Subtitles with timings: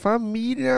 [0.00, 0.72] Família!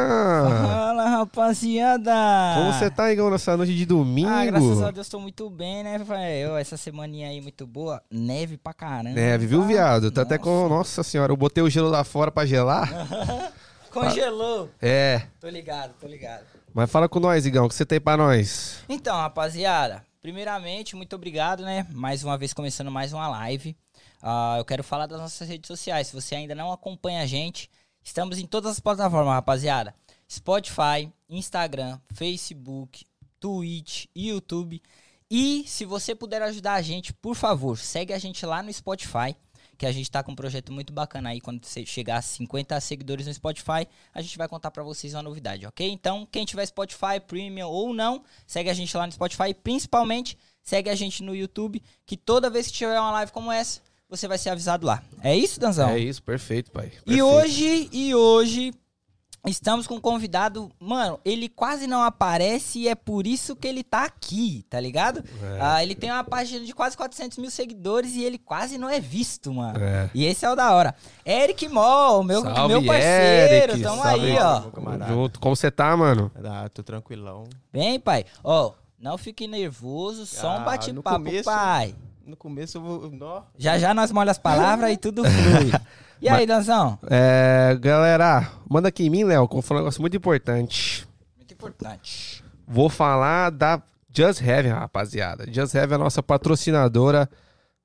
[0.67, 2.13] Fala, rapaziada!
[2.57, 4.29] Como você tá, Igão, nessa noite de domingo?
[4.29, 6.57] Ah, graças a Deus tô muito bem, né, velho?
[6.57, 8.03] Essa semaninha aí muito boa.
[8.11, 9.15] Neve pra caramba.
[9.15, 9.67] Neve, viu, tá?
[9.69, 10.11] viado?
[10.11, 10.69] Tá até com...
[10.69, 12.91] Nossa senhora, eu botei o gelo lá fora pra gelar.
[13.93, 14.69] Congelou.
[14.83, 15.23] É.
[15.41, 16.43] Tô ligado, tô ligado.
[16.75, 18.83] Mas fala com nós, Igão, o que você tem pra nós?
[18.89, 21.87] Então, rapaziada, primeiramente, muito obrigado, né?
[21.93, 23.77] Mais uma vez começando mais uma live.
[24.21, 26.09] Ah, eu quero falar das nossas redes sociais.
[26.09, 27.71] Se você ainda não acompanha a gente,
[28.03, 29.95] estamos em todas as plataformas, rapaziada.
[30.31, 33.05] Spotify, Instagram, Facebook,
[33.39, 34.83] Twitch, YouTube.
[35.31, 39.35] E se você puder ajudar a gente, por favor, segue a gente lá no Spotify,
[39.77, 41.41] que a gente tá com um projeto muito bacana aí.
[41.41, 45.23] Quando você chegar a 50 seguidores no Spotify, a gente vai contar pra vocês uma
[45.23, 45.91] novidade, ok?
[45.91, 49.53] Então, quem tiver Spotify, Premium ou não, segue a gente lá no Spotify.
[49.55, 53.81] Principalmente, segue a gente no YouTube, que toda vez que tiver uma live como essa,
[54.13, 55.03] você vai ser avisado lá.
[55.23, 55.89] É isso, Danzão?
[55.89, 56.87] É isso, perfeito, pai.
[57.07, 57.25] E Perfeito.
[57.25, 58.75] hoje, e hoje,
[59.47, 63.83] estamos com um convidado, mano, ele quase não aparece e é por isso que ele
[63.83, 65.25] tá aqui, tá ligado?
[65.43, 65.59] É.
[65.61, 69.01] Ah, ele tem uma página de quase 400 mil seguidores e ele quase não é
[69.01, 69.83] visto, mano.
[69.83, 70.11] É.
[70.15, 70.95] E esse é o da hora.
[71.27, 73.81] Eric Moll, meu, Salve, meu parceiro, Eric.
[73.83, 74.63] tamo Salve, aí, ó.
[75.09, 75.41] Junto.
[75.41, 76.31] Como você tá, mano?
[76.45, 77.45] Ah, tô tranquilão.
[77.73, 78.27] Vem, pai.
[78.45, 80.65] Ó, não fique nervoso, só Ah, um no
[81.03, 81.95] bate-papo, pai.
[82.27, 83.11] No começo eu vou.
[83.11, 83.43] Nó.
[83.59, 85.73] Já já nós molhamos as palavras e tudo flui.
[86.21, 86.99] E aí, Danzão?
[87.11, 91.07] É, galera, manda aqui em mim, Léo, que eu vou falar um negócio muito importante.
[91.37, 92.45] Muito importante.
[92.67, 93.83] Vou falar da
[94.15, 95.47] Just Heaven, rapaziada.
[95.51, 97.29] Just Heaven é a nossa patrocinadora.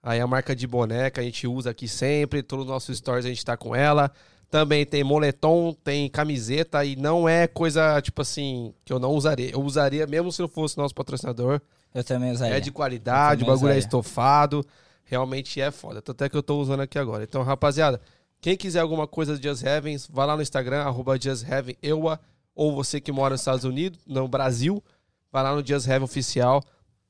[0.03, 2.43] Aí a marca de boneca a gente usa aqui sempre.
[2.43, 4.11] Todos os nossos stories a gente tá com ela.
[4.49, 9.51] Também tem moletom, tem camiseta e não é coisa, tipo assim, que eu não usaria.
[9.51, 11.59] Eu usaria mesmo se não fosse nosso patrocinador.
[11.93, 12.57] Eu também usaria.
[12.57, 13.79] É de qualidade, o bagulho é usaria.
[13.79, 14.65] estofado.
[15.03, 16.01] Realmente é foda.
[16.01, 17.23] Tanto é que eu tô usando aqui agora.
[17.23, 18.01] Então, rapaziada,
[18.41, 22.19] quem quiser alguma coisa de Just Heavens, vai lá no Instagram, arroba Just Heaven Eua,
[22.53, 24.83] ou você que mora nos Estados Unidos, no Brasil,
[25.31, 26.63] vai lá no Just Heaven Oficial,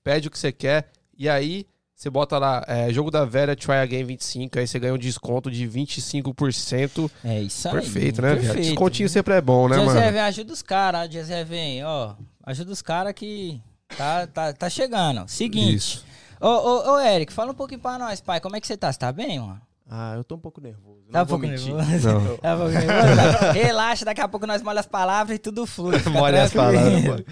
[0.04, 1.66] pede o que você quer, e aí
[1.98, 5.50] você bota lá, é, jogo da velha, Try Again 25, aí você ganha um desconto
[5.50, 7.10] de 25%.
[7.24, 7.74] É isso aí.
[7.74, 8.36] Perfeito, né?
[8.36, 8.62] Perfeito.
[8.62, 9.90] Descontinho sempre é bom, né, mano?
[9.90, 12.14] José, ajuda os caras, José, vem, ó.
[12.44, 13.60] Ajuda os caras que
[13.96, 15.28] tá, tá, tá chegando.
[15.28, 15.76] Seguinte.
[15.76, 16.06] Isso.
[16.40, 18.40] Ô, ô, ô, Eric, fala um pouquinho pra nós, pai.
[18.40, 18.92] Como é que você tá?
[18.92, 19.62] Você tá bem, mano?
[19.90, 21.02] Ah, eu tô um pouco nervoso.
[21.12, 21.74] Tá um vou pouco mentir.
[21.74, 22.08] nervoso.
[22.08, 22.38] Não.
[22.38, 23.52] Tá um pouco nervoso?
[23.54, 25.98] Relaxa, daqui a pouco nós molhamos as palavras e tudo flui.
[26.12, 27.26] Molha as palavras, mano.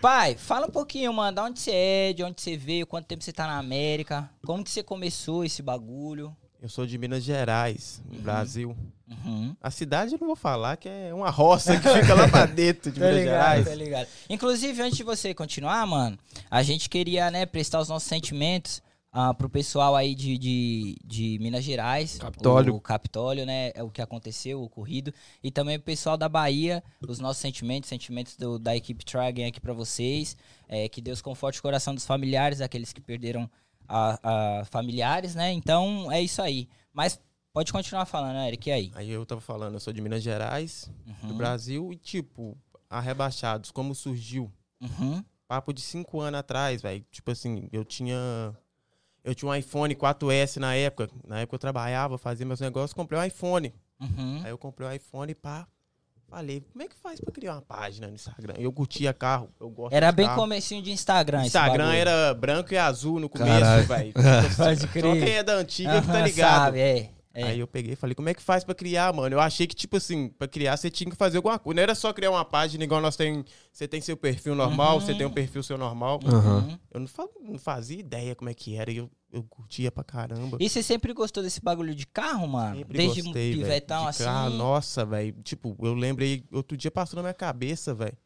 [0.00, 3.22] Pai, fala um pouquinho, mano, de onde você é, de onde você veio, quanto tempo
[3.22, 6.36] você tá na América, como que você começou esse bagulho.
[6.60, 8.76] Eu sou de Minas Gerais, no Brasil.
[9.08, 9.54] Uhum.
[9.60, 12.90] A cidade eu não vou falar, que é uma roça que fica lá pra dentro
[12.90, 13.68] de Tá Minas ligado, Gerais.
[13.68, 14.08] tá ligado.
[14.30, 16.18] Inclusive, antes de você continuar, mano,
[16.50, 18.82] a gente queria, né, prestar os nossos sentimentos
[19.12, 22.16] ah, pro pessoal aí de, de, de Minas Gerais.
[22.18, 22.74] Capitólio.
[22.74, 25.12] O Capitólio, né, é o que aconteceu, o ocorrido.
[25.44, 29.60] E também pro pessoal da Bahia, os nossos sentimentos, sentimentos do- da equipe Tragen aqui
[29.60, 30.34] pra vocês.
[30.66, 33.50] É, que Deus conforte o coração dos familiares, daqueles que perderam
[33.86, 35.52] a, a familiares, né?
[35.52, 36.66] Então, é isso aí.
[36.94, 37.20] Mas
[37.52, 38.92] pode continuar falando, né, Eric, e aí?
[38.94, 40.90] Aí eu tava falando, eu sou de Minas Gerais,
[41.22, 41.36] do Uhum.
[41.36, 42.56] Brasil, e tipo,
[42.88, 44.50] a Rebaixados, como surgiu?
[44.80, 45.24] Uhum.
[45.46, 47.04] Papo de cinco anos atrás, velho.
[47.10, 48.16] Tipo assim, eu tinha.
[49.22, 51.08] Eu tinha um iPhone 4S na época.
[51.26, 53.72] Na época eu trabalhava, fazia meus negócios, comprei um iPhone.
[54.00, 54.40] Uhum.
[54.42, 55.66] Aí eu comprei o iPhone e pá.
[56.28, 58.54] Falei, como é que faz pra criar uma página no Instagram?
[58.56, 60.40] Eu curtia carro, eu gosto Era bem carro.
[60.40, 61.44] comecinho de Instagram.
[61.44, 64.12] Instagram era branco e azul no começo, velho.
[64.56, 65.22] Pode Só crer.
[65.24, 66.64] quem é da antiga que tá ligado.
[66.64, 67.10] Sabe, é.
[67.34, 67.44] É.
[67.44, 69.34] Aí eu peguei e falei, como é que faz pra criar, mano?
[69.34, 71.76] Eu achei que, tipo assim, pra criar você tinha que fazer alguma coisa.
[71.76, 73.44] Não era só criar uma página igual nós tem.
[73.72, 75.00] Você tem seu perfil normal, Uhum.
[75.00, 76.20] você tem um perfil seu normal.
[76.24, 76.78] Uhum.
[76.90, 78.90] Eu não, fa- não fazia ideia como é que era.
[78.90, 80.58] E eu, eu curtia pra caramba.
[80.60, 82.76] E você sempre gostou desse bagulho de carro, mano?
[82.76, 84.24] Sempre Desde gostei, um pivetão de assim.
[84.24, 84.50] carro.
[84.54, 85.34] Nossa, velho.
[85.42, 86.44] Tipo, eu lembrei.
[86.52, 88.16] Outro dia passou na minha cabeça, velho.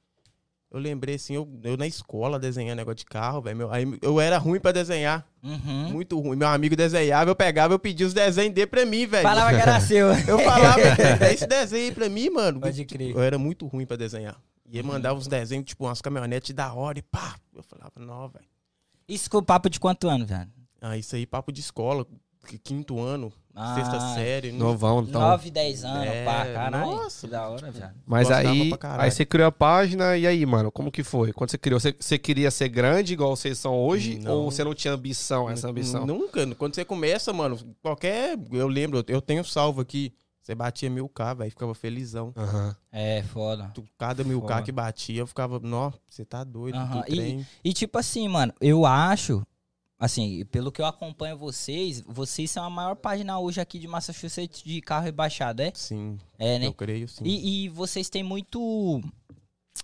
[0.76, 3.70] Eu lembrei assim, eu, eu na escola desenhando negócio de carro, velho.
[3.70, 5.26] Aí eu era ruim pra desenhar.
[5.42, 5.90] Uhum.
[5.90, 6.36] Muito ruim.
[6.36, 9.22] Meu amigo desenhava, eu pegava, eu pedia os desenhos dele pra mim, velho.
[9.22, 10.08] Falava que era seu.
[10.08, 10.82] Eu falava,
[11.32, 12.60] esse desenho aí pra mim, mano.
[12.60, 13.12] Pode crer.
[13.16, 14.38] Eu era muito ruim pra desenhar.
[14.70, 17.36] E ele mandava uns desenhos, tipo, umas caminhonetes da hora e pá.
[17.54, 18.44] Eu falava, não, velho.
[19.08, 20.50] Isso com o papo de quanto ano, velho?
[20.78, 22.06] Ah, isso aí, papo de escola,
[22.58, 24.52] quinto ano, Ah, sexta série.
[24.52, 25.20] não- Novão, então.
[25.20, 26.86] 9, 10 anos, É, pá, caralho.
[26.86, 27.26] nossa.
[27.26, 27.90] Que da hora, velho.
[28.06, 31.32] Mas Gostava aí, aí você criou a página, e aí, mano, como que foi?
[31.32, 34.18] Quando você criou, você, você queria ser grande igual vocês são hoje?
[34.18, 34.32] Não.
[34.42, 36.04] Ou você não tinha ambição, essa ambição?
[36.06, 36.46] Nunca.
[36.54, 38.38] Quando você começa, mano, qualquer.
[38.52, 40.12] Eu lembro, eu tenho salvo aqui.
[40.42, 42.32] Você batia mil K, velho, ficava felizão.
[42.36, 42.76] Aham.
[42.92, 43.68] É, foda.
[43.74, 47.44] Tu- Cada mil K que batia, eu ficava, nó, você tá doido, do trem.
[47.64, 49.44] E tipo assim, mano, eu acho
[49.98, 54.62] assim, pelo que eu acompanho vocês, vocês são a maior página hoje aqui de Massachusetts
[54.62, 55.72] de carro rebaixado, é?
[55.74, 56.66] Sim, É, né?
[56.66, 57.24] eu creio sim.
[57.24, 58.58] E, e vocês têm muito.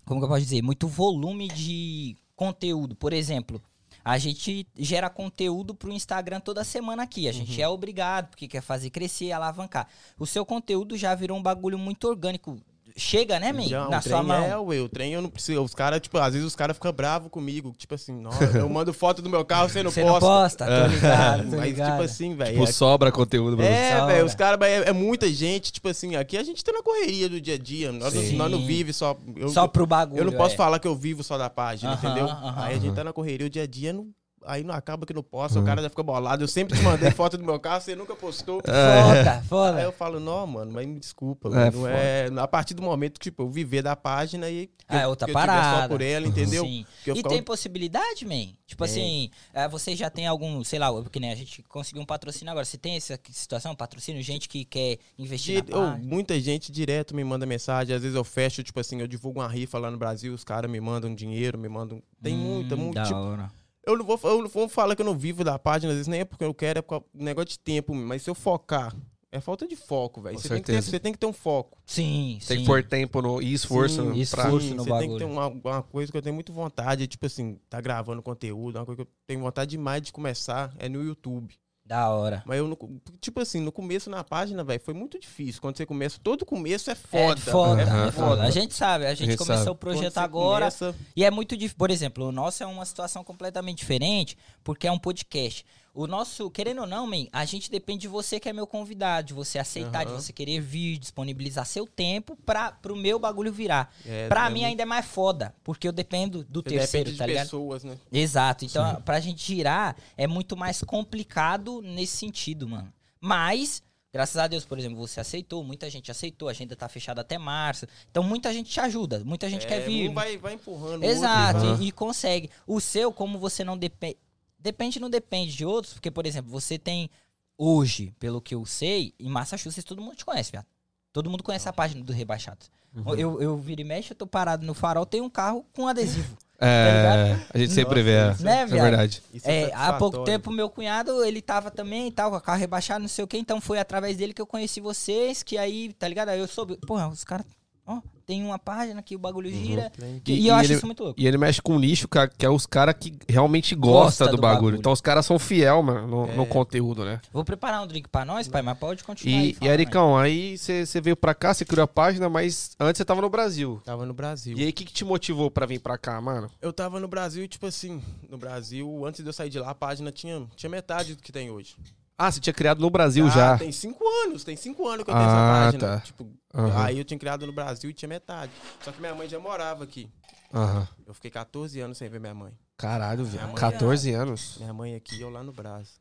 [0.04, 0.62] Como que eu posso dizer?
[0.62, 2.94] Muito volume de conteúdo.
[2.96, 3.62] Por exemplo,
[4.04, 7.28] a gente gera conteúdo pro Instagram toda semana aqui.
[7.28, 7.64] A gente Uhum.
[7.64, 9.86] é obrigado, porque quer fazer crescer, alavancar.
[10.18, 12.58] O seu conteúdo já virou um bagulho muito orgânico.
[12.96, 13.52] Chega, né?
[13.62, 14.44] Já, Na o sua trem mão.
[14.44, 15.62] É, ué, o trem eu não preciso.
[15.62, 17.72] Os caras, tipo, às vezes os caras ficam bravos comigo.
[17.76, 20.66] Tipo assim, nossa, eu mando foto do meu carro, você não Você não posta.
[20.66, 21.90] posta, tô ligado, tô Mas, ligado.
[21.92, 22.52] tipo assim, velho.
[22.52, 23.72] Tipo, sobra conteúdo pra você.
[23.72, 26.82] É, velho, os caras, é, é muita gente, tipo assim, aqui a gente tá na
[26.82, 27.90] correria do dia a dia.
[27.92, 28.36] Nós, não, Sim.
[28.36, 29.16] nós não vive só.
[29.36, 30.20] Eu, Só pro bagulho.
[30.20, 30.56] eu não posso é.
[30.56, 32.26] falar que eu vivo só da página, Aham, entendeu?
[32.28, 32.62] aham.
[32.64, 34.08] aí a gente tá na correria o dia a dia, não,
[34.46, 35.64] aí não acaba que não posta, Uhum.
[35.64, 36.42] o cara já fica bolado.
[36.44, 38.60] Eu sempre te mandei foto do meu carro, você nunca postou.
[38.66, 39.80] Foda, Aí foda.
[39.82, 41.48] eu falo, não, mano, mas me desculpa.
[41.48, 45.00] É, não é, a partir do momento que, tipo, eu viver da página e Ah,
[45.00, 45.88] é eu- outra que eu tiver só parada.
[45.88, 46.64] por ela, entendeu?
[46.64, 46.86] Sim.
[47.04, 48.52] Que eu E tem possibilidade, man?
[48.66, 52.06] Tipo assim, é, você já tem algum, sei lá, porque nem a gente conseguiu um
[52.06, 52.64] patrocínio agora.
[52.64, 55.98] Você tem essa situação, patrocínio, gente que quer investir na página?
[56.02, 59.48] muita gente direto me manda mensagem, às vezes eu fecho, tipo assim, eu divulgo uma
[59.48, 62.02] rifa lá no Brasil, os caras me mandam dinheiro, me mandam.
[62.22, 62.94] Tem muita, Hum, muito.
[62.94, 63.50] da Tipo, hora.
[63.86, 66.08] Eu não vou, eu não vou falar que eu não vivo da página, às vezes
[66.08, 68.94] nem é porque eu quero, é por causa- negócio de tempo, mas se eu focar,
[69.34, 70.38] é falta de foco, velho.
[70.38, 70.90] Você, tem que ter- certeza.
[70.90, 71.78] você tem que ter um foco.
[71.86, 72.62] Sim, Tem sim.
[72.62, 74.16] que pôr tempo no, e esforço Sim, pra...
[74.18, 74.74] esforço.
[74.74, 75.18] no você tem que bagulho.
[75.18, 78.84] ter uma, uma coisa que eu tenho muito vontade, tipo assim, tá gravando conteúdo, uma
[78.84, 81.54] coisa que eu tenho vontade demais de começar é no YouTube.
[81.84, 82.42] Da hora.
[82.46, 82.78] Mas eu, não-
[83.20, 85.60] tipo assim, no começo na página, velho, foi muito difícil.
[85.60, 87.32] Quando você começa, todo começo é foda.
[87.40, 88.06] é foda, Aham.
[88.08, 88.42] é foda.
[88.44, 89.70] A gente sabe, a gente, gente começou sabe.
[89.70, 90.66] o projeto agora.
[90.70, 91.76] começa- E é muito difícil.
[91.76, 95.66] Por exemplo, o nosso é uma situação completamente diferente, porque é um podcast.
[95.94, 99.26] O nosso, querendo ou não, man, a gente depende de você que é meu convidado,
[99.28, 100.20] de você aceitar, de Aham.
[100.20, 103.92] você querer vir, disponibilizar seu tempo pra, pro meu bagulho virar.
[104.06, 107.04] É, pra é mim muito- ainda é mais foda, porque eu dependo do Você terceiro,
[107.10, 107.44] depende tá de ligado?
[107.44, 107.98] pessoas, né?
[108.10, 108.64] Exato.
[108.64, 112.90] Então, pra gente girar, é muito mais complicado nesse sentido, mano.
[113.20, 117.20] Mas, graças a Deus, por exemplo, você aceitou, muita gente aceitou, a agenda tá fechada
[117.20, 117.86] até março.
[118.10, 120.08] Então, muita gente te ajuda, muita gente quer É, vir.
[120.08, 122.48] Um vai, vai empurrando Exato, outro, e vai- e, e consegue.
[122.66, 124.16] O seu, como você não depende.
[124.62, 127.10] Depende, não depende de outros, porque, por exemplo, você tem
[127.58, 130.66] hoje, pelo que eu sei, em Massachusetts todo mundo te conhece, viado.
[131.12, 132.70] Todo mundo conhece a página do Rebaixados.
[132.94, 133.14] Uhum.
[133.14, 136.36] Eu, eu viro e mexe, eu tô parado no farol, tem um carro com adesivo.
[136.64, 138.24] É, a gente sempre vê.
[138.24, 138.84] Nossa, É, Né, é viado?
[138.84, 139.22] verdade.
[139.34, 142.40] Isso é É, há pouco tempo, meu cunhado, ele tava também e tal, com a
[142.40, 145.58] carro rebaixado, não sei o que, então foi através dele que eu conheci vocês, que
[145.58, 146.28] aí, tá ligado?
[146.28, 147.44] Aí eu soube, porra, os caras,
[147.84, 149.90] ó, tem uma página que o bagulho gira.
[149.90, 151.20] Tem- que- e, E- eu e acho ele- isso muito louco.
[151.20, 154.24] E ele mexe com um nicho que, que é os caras que realmente gostam Gosta
[154.26, 154.56] do, do bagulho.
[154.56, 154.78] bagulho.
[154.78, 156.46] Então os caras são fiel, mano, no, no É.
[156.46, 157.20] conteúdo, né?
[157.32, 160.16] Vou preparar um drink pra nós, pai, mas pode continuar aí E, e falando, Ericão,
[160.16, 163.28] aí você você veio pra cá, você criou a página, mas antes você tava no
[163.30, 163.80] Brasil.
[163.84, 164.56] Tava no Brasil.
[164.56, 166.50] E aí, o que, que te motivou pra vir pra cá, mano?
[166.60, 169.74] Eu tava no Brasil, tipo assim, no Brasil, antes de eu sair de lá, a
[169.74, 171.76] página tinha, tinha metade do que tem hoje.
[172.16, 173.58] Ah, você tinha criado no Brasil Ah, já.
[173.58, 175.30] Tem cinco anos, tem cinco anos que eu tenho Ah,
[175.68, 175.96] essa página.
[175.98, 176.00] tá.
[176.04, 176.84] Tipo, Aham.
[176.84, 178.52] aí eu tinha criado no Brasil e tinha metade.
[178.82, 180.08] Só que minha mãe já morava aqui.
[180.54, 180.86] Aham.
[181.06, 182.52] Eu fiquei 14 anos sem ver minha mãe.
[182.76, 183.46] Caralho, Minha velho.
[183.48, 184.56] mãe- 14 anos.
[184.58, 185.94] Minha mãe aqui e eu lá no Brasil.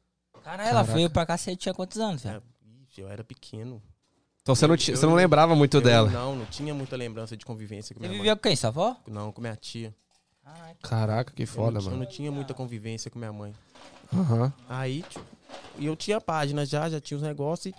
[0.44, 0.94] Caralho, ela Caraca.
[0.94, 2.38] veio pra cá, você tinha quantos anos, velho?
[2.98, 3.82] É, eu era pequeno.
[4.42, 6.10] Então você não, Eu- tinha, eu você não não- lembrava muito Eu dela.
[6.10, 8.90] Não, não tinha muita lembrança de convivência com Você minha vivia com quem, sua avó?
[8.90, 8.98] mãe.
[9.08, 9.96] Não, com minha tia.
[10.44, 11.98] Ai, Caraca, que Eu foda, não, Eu mano.
[11.98, 13.54] não tinha muita convivência com minha mãe.
[14.14, 14.52] Aham.
[14.68, 15.24] Aí, tipo,
[15.78, 17.74] e eu tinha página já, já tinha os negócios.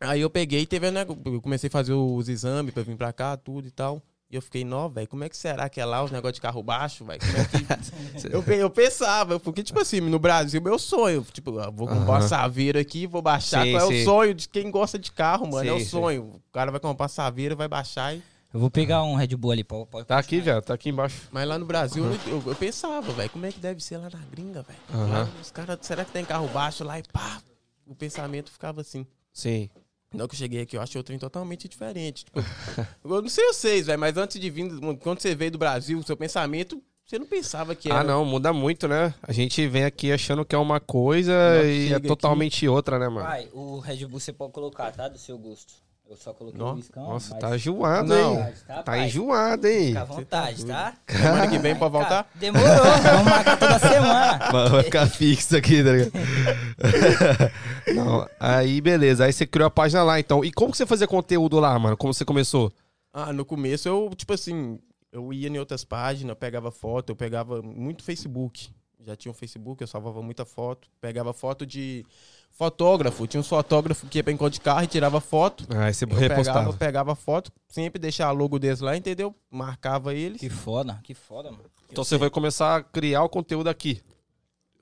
[0.00, 2.96] Aí eu peguei e teve um nego- Eu comecei a fazer os exames pra vir
[2.96, 4.02] pra cá, tudo e tal.
[4.28, 6.40] E eu fiquei, nó, velho, como é que será que é lá os negócios de
[6.40, 7.20] carro baixo, velho?
[7.36, 7.66] É que.
[8.32, 11.24] eu, eu pensava, porque, tipo assim, no Brasil, meu sonho.
[11.32, 12.28] Tipo, eu vou comprar uma Aham.
[12.28, 13.64] saveira aqui, vou baixar.
[13.64, 14.00] Sim, Qual é sim.
[14.00, 15.68] o sonho de quem gosta de carro, mano?
[15.68, 15.90] é o Sim, sim.
[15.90, 16.22] sonho.
[16.34, 18.22] O cara vai comprar saveira, vai baixar e.
[18.52, 20.60] Eu vou pegar um Red Bull ali, pode, pode Tá aqui, velho.
[20.60, 21.28] Tá aqui embaixo.
[21.30, 24.10] Mas lá no Brasil, eu, eu- eu pensava, velho, como é que deve ser lá
[24.10, 25.08] na gringa, velho?
[25.10, 27.40] Lá Os caras, será que tem carro baixo lá e pá?
[27.86, 29.06] O pensamento ficava assim.
[29.32, 29.70] Sim.
[30.14, 32.26] Não que eu cheguei aqui, eu achei o trem totalmente diferente.
[32.26, 32.40] Tipo,
[33.04, 36.02] eu não sei vocês, velho, mas antes de vir, quando você veio do Brasil, o
[36.02, 38.00] seu pensamento, você não pensava que era.
[38.00, 39.14] Ah, não, muda muito, né?
[39.22, 42.68] A gente vem aqui achando que é uma coisa Não, e é chega aqui- totalmente
[42.68, 43.26] outra, né, mano?
[43.26, 45.08] Pai, o Red Bull você pode colocar, tá?
[45.08, 45.72] Do seu gosto.
[46.12, 47.04] Eu só coloquei Nó- o biscão.
[47.08, 48.38] Nossa, mas tá enjoado, Não.
[48.38, 48.52] hein?
[48.66, 49.86] Tá, Tá enjoado, hein?
[49.86, 50.94] Fica à vontade, tá?
[51.08, 52.24] Semana que vem pode voltar?
[52.24, 52.68] Cara, demorou,
[53.02, 54.38] vamos marcar toda semana.
[54.52, 56.12] Vai vai ficar fixo aqui, tá ligado?
[57.96, 59.24] Não, aí beleza.
[59.24, 60.44] Aí você criou a página lá, então.
[60.44, 61.96] E como que você fazia conteúdo lá, mano?
[61.96, 62.70] Como você começou?
[63.10, 64.78] Ah, no começo eu, tipo assim,
[65.10, 68.70] eu ia em outras páginas, eu pegava foto, eu pegava muito Facebook.
[69.04, 70.88] Já tinha um Facebook, eu salvava muita foto.
[71.00, 72.04] Pegava foto de
[72.52, 73.26] fotógrafo.
[73.26, 75.64] Tinha uns fotógrafos que ia pra encontro de carro e tirava foto.
[75.70, 76.72] Ah, você Eu pegava, repostava.
[76.74, 79.34] pegava foto, sempre deixava logo deles lá, entendeu?
[79.50, 80.40] Marcava eles.
[80.40, 81.64] Que foda, que foda, mano.
[81.90, 84.00] Então você vai começar a criar o conteúdo aqui.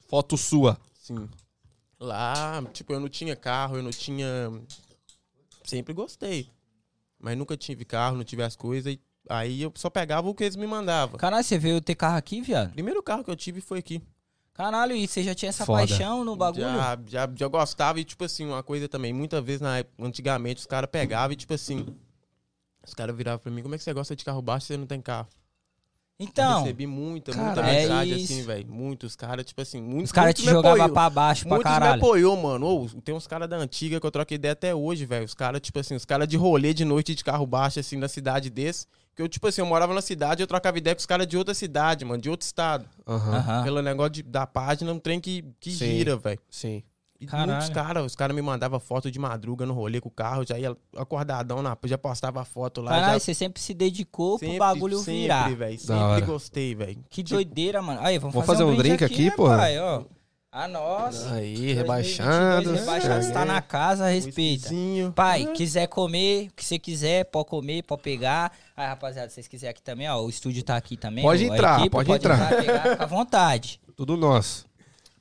[0.08, 0.78] Foto sua.
[0.94, 1.28] Sim.
[1.98, 4.26] Lá, tipo, eu não tinha carro, eu não tinha.
[5.64, 6.48] Sempre gostei.
[7.18, 8.96] Mas nunca tive carro, não tive as coisas.
[9.28, 11.18] Aí eu só pegava o que eles me mandavam.
[11.18, 12.72] Caralho, você veio ter carro aqui, viado?
[12.72, 14.02] Primeiro carro que eu tive foi aqui.
[14.60, 15.78] Caralho, e você já tinha essa Foda.
[15.78, 16.64] paixão no bagulho?
[16.64, 19.10] Já, já, já gostava e, tipo assim, uma coisa também.
[19.10, 21.86] Muitas vezes, na época, antigamente, os caras pegavam e, tipo assim.
[22.86, 24.76] Os caras viravam pra mim: como é que você gosta de carro baixo se você
[24.76, 25.28] não tem carro?
[26.20, 28.32] Eu Então, recebi muita, cara, muita é mensagem isso.
[28.32, 28.66] assim, velho.
[28.70, 30.10] Muitos caras, tipo assim, muitos.
[30.10, 32.02] os caras te muitos me jogavam pra baixo pra Muitos me caralho.
[32.02, 32.66] apoiou, mano.
[32.66, 35.24] Ô, tem uns caras da antiga que eu troquei ideia até hoje, velho.
[35.24, 38.06] Os caras, tipo assim, os caras de rolê de noite de carro baixo, assim, na
[38.06, 38.86] cidade desse.
[39.16, 41.26] Que eu, tipo assim, eu morava na cidade e eu trocava ideia com os caras
[41.26, 42.84] de outra cidade, mano, de outro estado.
[43.08, 43.36] Aham.
[43.36, 43.62] Aham.
[43.64, 45.86] Pelo negócio de- da página, um trem que, que Sim.
[45.86, 46.38] gira, velho.
[46.50, 46.82] Sim.
[47.26, 47.52] Caralho.
[47.52, 50.58] muitos caras, os caras me mandavam foto de madruga no rolê com o carro, já
[50.58, 52.92] ia acordadão, na, já postava foto lá.
[52.92, 55.54] Caralho, já, você sempre se dedicou pro sempre, bagulho sempre, virar.
[55.54, 55.86] velho.
[55.86, 57.04] Da Sempre gostei, velho.
[57.08, 58.00] Que doideira, mano.
[58.02, 59.56] Aí, vamos Vamos fazer, fazer um um drink aqui, aqui, né, porra?
[59.56, 59.78] pai?
[59.78, 60.04] Ó.
[60.52, 61.34] A nossa.
[61.34, 62.72] Aí, 2022, rebaixando.
[62.72, 64.68] Rebaixado, você tá na casa, respeita.
[65.14, 68.50] Pai, quiser comer, o que você quiser, pode comer, pode pegar.
[68.76, 71.22] Aí, rapaziada, se vocês quiserem aqui também, ó, o estúdio tá aqui também.
[71.22, 72.48] Pode ó, entrar, equipe pode entrar.
[72.48, 73.80] pegar, fica à vontade.
[73.94, 74.69] Tudo nosso.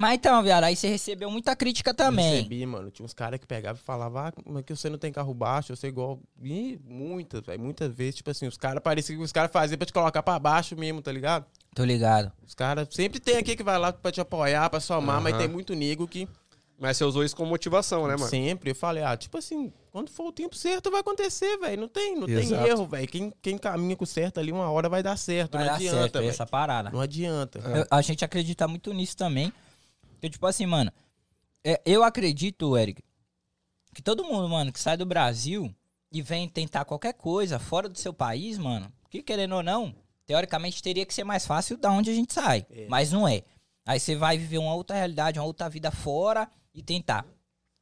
[0.02, 2.38] Mas então, viado, aí você recebeu muita crítica também.
[2.38, 2.90] Recebi, mano.
[2.90, 5.76] Tinha uns caras que pegavam e falavam, ah, mas que você não tem carro baixo,
[5.76, 6.18] você é igual.
[6.42, 7.60] Ih, muitas, velho.
[7.62, 10.40] Muitas vezes, tipo assim, os caras pareciam que os caras faziam pra te colocar pra
[10.40, 11.46] baixo mesmo, tá ligado?
[11.76, 12.32] Tô ligado.
[12.48, 15.42] Os caras sempre tem aqui que vai lá pra te apoiar, pra somar, mas Aham.
[15.42, 16.30] tem muito nego que
[16.80, 18.30] Mas você usou isso como motivação, né, mano?
[18.30, 21.82] sempre eu falei, ah, tipo assim, quando for o tempo certo vai acontecer, velho.
[21.82, 22.62] Não tem, não Exato.
[22.64, 23.06] tem erro, velho.
[23.06, 25.52] Quem, quem caminha com o certo ali, uma hora vai dar certo.
[25.58, 26.30] Vai não dar adianta, certo velho.
[26.30, 26.90] essa parada.
[26.90, 27.60] Não adianta.
[27.60, 29.52] Eu- a gente acredita muito nisso também.
[30.20, 30.92] Porque, tipo assim, mano,
[31.64, 33.02] é, eu acredito, Eric,
[33.96, 35.74] que todo mundo, mano, que sai do Brasil
[36.12, 39.96] e vem tentar qualquer coisa fora do seu país, mano, que querendo ou não,
[40.26, 42.66] teoricamente teria que ser mais fácil da onde a gente sai.
[42.70, 42.86] É.
[42.90, 43.44] Mas não é.
[43.86, 47.26] Aí você vai viver uma outra realidade, uma outra vida fora e tentar.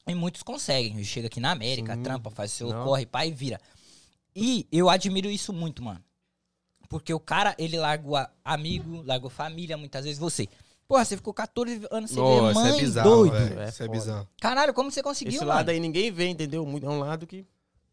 [0.08, 1.04] E muitos conseguem.
[1.04, 2.04] Chega aqui na América, Sim.
[2.04, 2.84] trampa, faz seu Não.
[2.84, 3.60] corre, pai e vira.
[4.36, 6.04] E eu admiro isso muito, mano.
[6.88, 8.16] Porque o cara, ele largou
[8.46, 10.48] amigo, largou família, muitas vezes você.
[10.88, 13.60] Porra, você ficou 14 anos sem ver Nossa, mãe, é bizarro, doido.
[13.60, 14.28] É Isso é bizarro.
[14.40, 15.50] Caralho, como você conseguiu, Esse mano?
[15.58, 16.66] lado aí ninguém vê, entendeu?
[16.66, 17.46] Muito- É um lado que.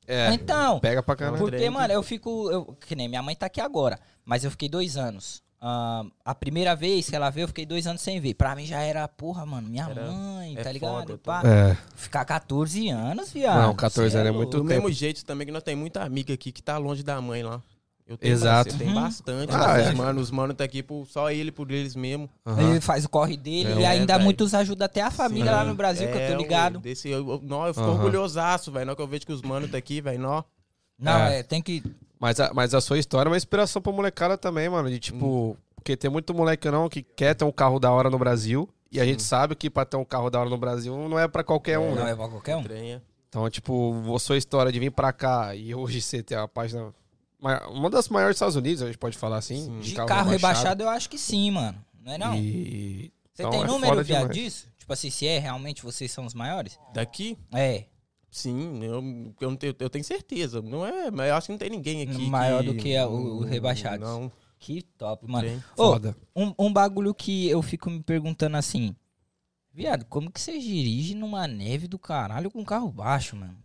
[0.06, 1.38] É, Então, pega pra caralho.
[1.38, 2.50] porque, mano, eu fico...
[2.50, 5.42] Eu, que nem minha mãe tá aqui agora, mas eu fiquei dois anos.
[5.66, 8.34] Ah, a primeira vez que ela veio, eu fiquei dois anos sem ver.
[8.34, 10.90] Pra mim já era, porra, mano, minha Era- mãe, é tá ligado?
[10.92, 11.42] foda, Pá.
[11.42, 11.74] É.
[11.96, 13.62] Ficar 14 anos, viado.
[13.62, 14.82] Não, 14 cê anos é muito Do tempo.
[14.82, 17.62] mesmo jeito também que nós temos muita amiga aqui que tá longe da mãe lá.
[18.06, 18.66] Eu Exato.
[18.70, 19.02] Bastante, tem Uhum.
[19.02, 19.54] bastante.
[19.54, 19.88] Ah, é.
[19.88, 22.28] Os mano, os mano tá aqui por, só ele por eles mesmo.
[22.44, 22.70] Aham.
[22.72, 24.24] Ele faz o corre dele É, e ainda velho.
[24.24, 25.50] muitos ajudam até a família Sim.
[25.52, 26.74] lá no Brasil, que eu É, tô ligado.
[26.76, 27.94] ué, Desse, eu, eu, nó, eu fico Aham.
[27.94, 28.84] orgulhosaço, velho.
[28.84, 30.42] Na hora que eu vejo que os manos tá aqui, velho, nó.
[30.98, 31.38] Não, É.
[31.38, 31.82] é, tem que...
[32.20, 34.90] Mas, a, mas a sua história é uma inspiração pra molecada também, mano.
[34.90, 38.18] De tipo, porque tem muito moleque não que quer ter um carro da hora no
[38.18, 38.68] Brasil.
[38.92, 41.26] E a gente sabe que pra ter um carro da hora no Brasil não é
[41.26, 42.12] pra qualquer um, Não né?
[42.12, 42.60] é pra qualquer um.
[42.60, 43.02] Estranha.
[43.28, 46.92] Então, tipo, a sua história de vir pra cá e hoje você ter a página.
[47.44, 49.64] Ma- Uma das maiores dos Estados Unidos, a gente pode falar assim.
[49.64, 49.80] Sim.
[49.80, 51.78] De carro, rebaixado, eu acho que sim, mano.
[52.00, 52.34] Não é não?
[52.36, 53.12] E...
[53.32, 54.68] Você então tem é número, viado, disso?
[54.78, 56.78] Tipo assim, se é realmente vocês são os maiores?
[56.92, 57.36] Daqui?
[57.52, 57.86] É.
[58.30, 58.94] Sim, eu,
[59.40, 60.60] eu, não tenho, eu tenho certeza.
[60.60, 62.26] Não é, mas eu acho que não tem ninguém aqui.
[62.26, 64.06] Maior que- do que a- o- o rebaixados.
[64.08, 65.62] Não, Que top, mano.
[65.76, 66.16] Ô, Foda.
[66.34, 68.94] um, um bagulho que eu fico me perguntando assim.
[69.72, 73.56] Viado, como que você dirige numa neve do caralho com carro baixo, mano?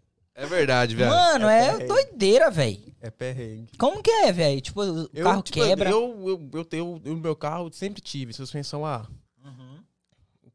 [0.42, 1.10] É verdade, velho.
[1.10, 2.80] Mano, É é, doideira, velho.
[3.02, 3.72] É perrengue.
[3.78, 4.62] Como que é, velho?
[4.62, 5.90] Tipo, o Eu, carro tipo, quebra.
[5.90, 7.02] Eu, eu, eu tenho.
[7.06, 9.06] O meu carro sempre tive suspensão A.
[9.44, 9.80] Uhum.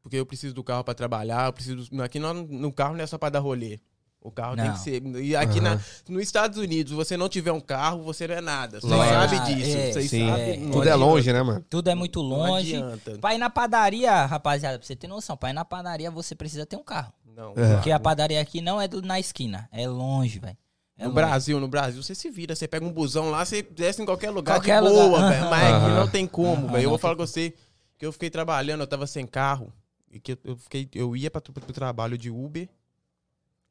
[0.01, 1.87] Porque eu preciso do carro pra trabalhar, eu preciso.
[2.01, 3.79] Aqui no, no carro não é só pra dar rolê.
[4.21, 4.73] O carro tem Não.
[4.73, 5.05] que ser.
[5.17, 5.75] E aqui Aham.
[5.75, 8.81] na, nos Estados Unidos, se você não tiver um carro, você não é nada.
[8.81, 9.77] Você sabe Ah, disso.
[9.77, 10.27] é, Vocês sim.
[10.27, 10.49] sabem.
[10.53, 10.57] É.
[10.57, 10.97] não Tudo é adianta.
[10.97, 11.65] longe, né, mano?
[11.69, 12.75] Tudo é muito Não longe.
[12.75, 13.19] adianta.
[13.19, 16.65] Pra ir na padaria, rapaziada, pra você ter noção, pra ir na padaria você precisa
[16.65, 17.13] ter um carro.
[17.35, 17.53] Não.
[17.55, 17.75] É.
[17.75, 20.57] Porque a padaria aqui não é do- na esquina, é longe, velho.
[20.97, 21.15] É No longe.
[21.15, 22.55] Brasil, no Brasil, você se vira.
[22.55, 25.29] Você pega um busão lá, você desce em qualquer lugar Qualquer de boa, lugar.
[25.31, 25.49] velho.
[25.49, 25.95] Mas aqui Aham.
[25.99, 26.83] não tem como, Aham, velho.
[26.85, 27.53] Eu vou falar com você
[27.97, 29.73] que eu fiquei trabalhando, eu tava sem carro.
[30.09, 32.69] E que eu, eu fiquei, eu ia pra, pro trabalho de Uber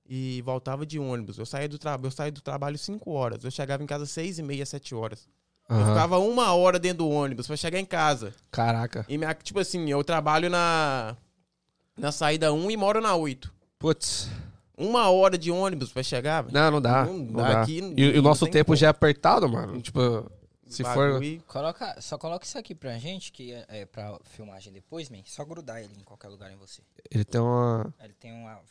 [0.06, 1.38] e voltava de ônibus.
[1.38, 3.42] Eu saía do, tra eu saía do trabalho 5 horas.
[3.44, 5.26] Eu chegava em casa 6 e meia, 7 horas.
[5.68, 5.88] Eu Aham.
[5.94, 8.34] ficava uma hora dentro do ônibus pra chegar em casa.
[8.50, 9.06] Caraca.
[9.08, 11.16] E minha, tipo assim, eu trabalho na,
[11.96, 13.52] na saída 1 e moro na 8.
[13.78, 14.28] Putz.
[14.76, 16.54] Uma hora de ônibus pra chegar, velho.
[16.54, 17.04] Não, não dá.
[17.04, 17.62] Não Não, dá, dá.
[17.62, 18.76] aqui e, e o não nosso tem tempo como.
[18.76, 19.80] já é apertado, mano.
[19.80, 20.28] Tipo,
[20.66, 21.12] se for.
[21.12, 21.42] Bagulho.
[21.46, 25.18] Coloca, só coloca isso aqui pra gente, que é, é pra filmagem depois, man.
[25.24, 26.82] Só grudar ele em qualquer lugar em você.
[27.10, 27.94] Ele tem uma.
[28.02, 28.56] Ele tem uma.
[28.56, 28.64] um-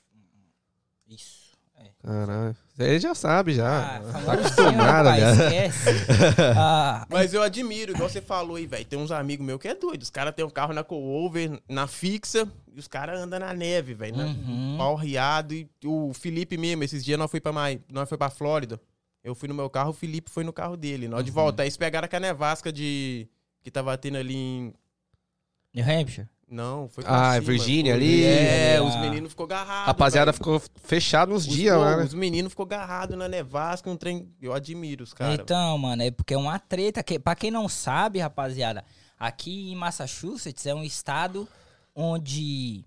[1.08, 1.53] Isso.
[2.02, 2.56] Caralho.
[2.78, 3.96] Ele já sabe, já.
[3.98, 5.46] Ah, tá acostumado, rapaz, cara.
[5.46, 6.06] esquece.
[6.58, 8.84] Ah, Mas eu admiro, igual você falou aí, velho.
[8.84, 10.02] Tem uns amigos meus que é doido.
[10.02, 13.94] Os caras têm um carro na co-over, na fixa, e os caras andam na neve,
[13.94, 14.18] velho.
[14.18, 14.26] né?
[14.26, 14.76] Uhum.
[14.78, 15.54] Pau riado.
[15.54, 17.80] E o Felipe mesmo, esses dias nós foi pra, Mai...
[17.90, 18.80] nós foi pra Flórida.
[19.24, 21.08] Eu fui no meu carro, o Felipe foi no carro dele.
[21.08, 21.36] Nós de Uhum.
[21.36, 21.62] volta.
[21.64, 23.30] Aí eles pegaram com a nevasca de.
[23.62, 24.74] que tava tendo ali em.
[25.74, 26.28] New Hampshire?
[26.54, 28.24] Não, foi Ah, cima, Virgínia foi- ali.
[28.24, 28.84] É, Ah.
[28.84, 29.88] os meninos ficou agarrados.
[29.88, 30.38] Rapaziada velho.
[30.38, 32.04] ficou fechado uns Os- dias pô, lá, né?
[32.04, 34.32] Os meninos ficou agarrados na nevasca, um trem.
[34.40, 35.40] Eu admiro os caras.
[35.40, 37.02] Então, mano, é porque é uma treta.
[37.02, 38.86] Que, pra quem não sabe, rapaziada,
[39.18, 41.48] aqui em Massachusetts é um estado
[41.96, 42.86] onde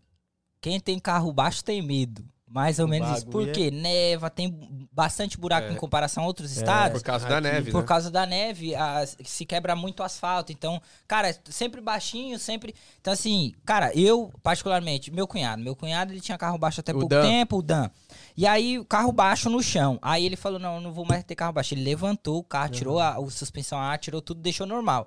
[0.61, 2.25] quem tem carro baixo tem medo.
[2.57, 3.27] Mais ou O menos isso.
[3.27, 3.71] Por quê?
[3.71, 5.73] Neva, tem bastante buraco É.
[5.73, 7.03] em comparação a outros estados.
[7.03, 7.87] Por causa da Aqui, neve, Por né?
[7.87, 10.53] causa da neve, as- se quebra muito asfalto.
[10.53, 12.75] Então, cara, é sempre baixinho, sempre.
[12.99, 17.01] Então, assim, cara, eu, particularmente, meu cunhado, meu cunhado ele tinha carro baixo até O
[17.01, 17.21] pouco Dan.
[17.23, 17.91] tempo, o Dan.
[18.35, 19.99] E aí, o carro baixo no chão.
[20.01, 21.75] Aí ele falou: não, eu não vou mais ter carro baixo.
[21.75, 25.07] Ele levantou o carro, tirou a, o suspensão a ar, tirou tudo, deixou normal.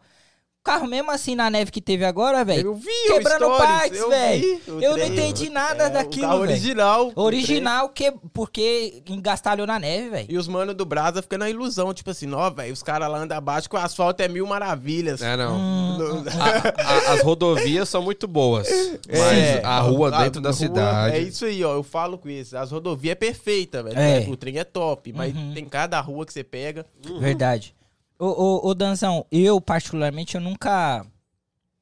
[0.62, 2.68] O carro, mesmo assim, na neve que teve agora, velho.
[2.72, 4.42] Eu vi Quebrando stories, partes, eu velho.
[4.42, 6.52] vi o Eu não entendi nada É, daquilo, O carro velho.
[6.52, 7.12] original.
[7.16, 10.28] Original, que, porque engastalhou na neve, velho.
[10.30, 13.20] E os manos do Brasa ficam na ilusão, tipo assim, ó, velho, os caras lá
[13.20, 15.22] andam abaixo com o asfalto é mil maravilhas.
[15.22, 15.56] É, não.
[15.58, 18.68] Hum, A- a- as rodovias são muito boas.
[19.10, 21.16] Mas É, a rua dentro da rua cidade.
[21.16, 21.74] É isso aí, ó.
[21.74, 22.58] Eu falo com isso.
[22.58, 23.98] As rodovias é perfeita, velho.
[23.98, 24.26] É.
[24.30, 25.54] O trem é top, mas Uhum.
[25.54, 26.86] tem cada rua que você pega.
[27.18, 27.74] Verdade.
[28.20, 31.06] Ô, ô, ô, Danzão, eu, particularmente, eu nunca.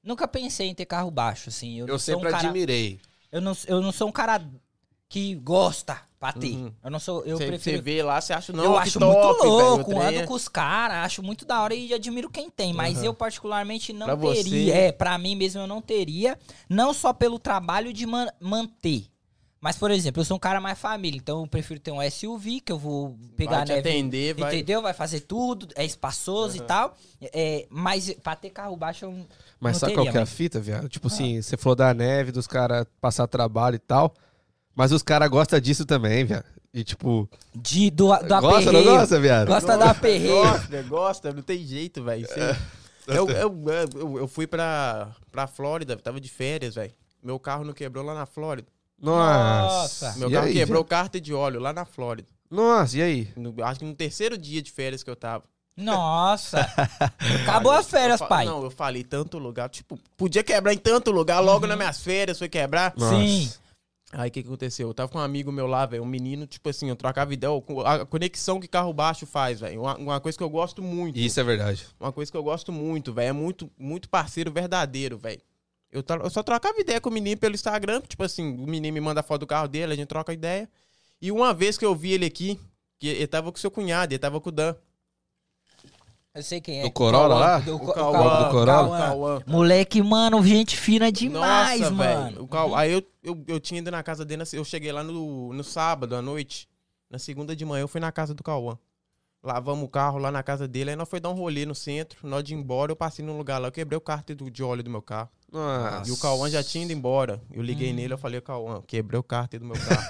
[0.04, 1.80] Nunca pensei em ter carro baixo, assim.
[1.80, 3.00] Eu, Eu sou um sempre cara, admirei.
[3.32, 4.42] eu, não, eu não sou um cara
[5.10, 6.52] que gosta pra ter.
[6.56, 6.72] Uhum.
[6.84, 7.26] Eu não sou.
[7.26, 7.78] Eu Você, prefiro.
[7.78, 10.26] você vê lá, você acha, não, eu acho top, muito velho, louco, trem ando é-
[10.28, 13.06] com os caras, acho muito da hora e admiro quem tem, mas Aham.
[13.08, 14.76] eu particularmente não Pra você- teria.
[14.76, 16.38] É, pra mim mesmo eu não teria,
[16.70, 19.06] não só pelo trabalho de man- manter.
[19.60, 22.62] Mas, por exemplo, eu sou um cara mais família, então eu prefiro ter um SUV
[22.62, 24.54] que eu vou pegar vai a te neve atender, vai...
[24.56, 24.82] Entendeu?
[24.84, 26.96] Vai fazer tudo, é espaçoso e tal.
[27.34, 29.12] É, mas pra ter carro baixo eu
[29.60, 30.88] Mas não sabe teria, qual que é a mas- fita, viado?
[30.88, 34.14] Tipo assim, você falou da neve, dos caras passar trabalho e tal.
[34.76, 36.46] Mas os caras gostam disso também, viado.
[36.72, 37.28] E tipo.
[37.56, 39.48] De, do, do gosta não gosta, viado?
[39.48, 40.36] Gosta da aperreio.
[40.36, 42.28] Gosta, gosta, não tem jeito, velho.
[42.28, 42.56] Você-
[43.08, 43.64] Eu, eu,
[43.96, 46.92] eu, eu fui pra, pra Flórida, tava de férias, velho.
[47.24, 48.68] Meu carro não quebrou lá na Flórida.
[49.00, 50.08] Nossa.
[50.08, 50.20] Nossa.
[50.20, 52.28] Meu E carro aí, quebrou carta de óleo lá na Flórida.
[52.50, 53.30] Nossa, e aí?
[53.36, 55.44] No- acho que no terceiro dia de férias que eu tava.
[55.76, 56.60] Nossa.
[57.44, 58.46] Acabou as férias, Eu fa- pai.
[58.46, 59.70] Não, eu falei tanto lugar.
[59.70, 61.40] Tipo, podia quebrar em tanto lugar.
[61.40, 61.70] Logo Uhum.
[61.70, 62.94] nas minhas férias foi quebrar.
[62.98, 63.16] Nossa.
[63.16, 63.52] Sim.
[64.14, 64.88] Aí o que, que aconteceu?
[64.88, 66.02] Eu tava com um amigo meu lá, velho.
[66.02, 67.52] Um menino, tipo assim, eu trocava ideia.
[67.52, 69.82] ó, A conexão que carro baixo faz, velho.
[69.82, 71.20] Uma, uma coisa que eu gosto muito.
[71.20, 71.86] Isso é verdade.
[72.00, 73.28] Uma coisa que eu gosto muito, velho.
[73.28, 75.42] É muito, muito parceiro verdadeiro, velho.
[75.98, 78.02] Eu, eu só trocava ideia com o menino pelo Instagram.
[78.08, 80.70] Tipo assim, o menino me manda foto do carro dele, a gente troca ideia.
[81.22, 82.60] E uma vez que eu vi ele aqui,
[83.00, 84.76] que ele tava com seu cunhado, ele tava com o Dan.
[86.36, 86.84] Eu sei quem é.
[86.84, 87.60] Do Corolla lá?
[87.60, 89.44] Do, O Cauã, do Corolla?
[89.48, 92.24] Moleque, mano, gente fina demais, Nossa, mano.
[92.26, 92.44] velho.
[92.44, 95.52] O Cauã- Aí eu, eu, eu tinha ido na casa dele, eu cheguei lá no,
[95.52, 96.70] no sábado à noite.
[97.10, 98.78] Na segunda de manhã eu fui na casa do Cauã.
[99.44, 102.28] Lavamos o carro lá na casa dele, aí nós foi dar um rolê no centro.
[102.28, 104.84] Nós de ir embora, eu passei num lugar lá, eu quebrei o cárter de óleo
[104.84, 105.30] do meu carro.
[105.52, 106.10] Nossa.
[106.10, 107.42] E o Cauã já tinha ido embora.
[107.54, 110.08] Eu liguei nele, eu falei, Cauã, quebrei o cárter do meu carro.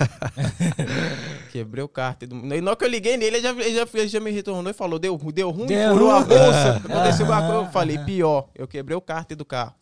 [1.51, 2.35] quebrei o cárter do...
[2.35, 4.71] E na hora que eu liguei nele, ele já, ele já, ele já me retornou
[4.71, 6.27] e falou, deu, deu ruim, Deu furou a ruim.
[6.27, 6.77] bolsa.
[6.83, 7.67] Aconteceu alguma coisa.
[7.67, 9.75] Eu falei, pior, eu quebrei o cárter do carro.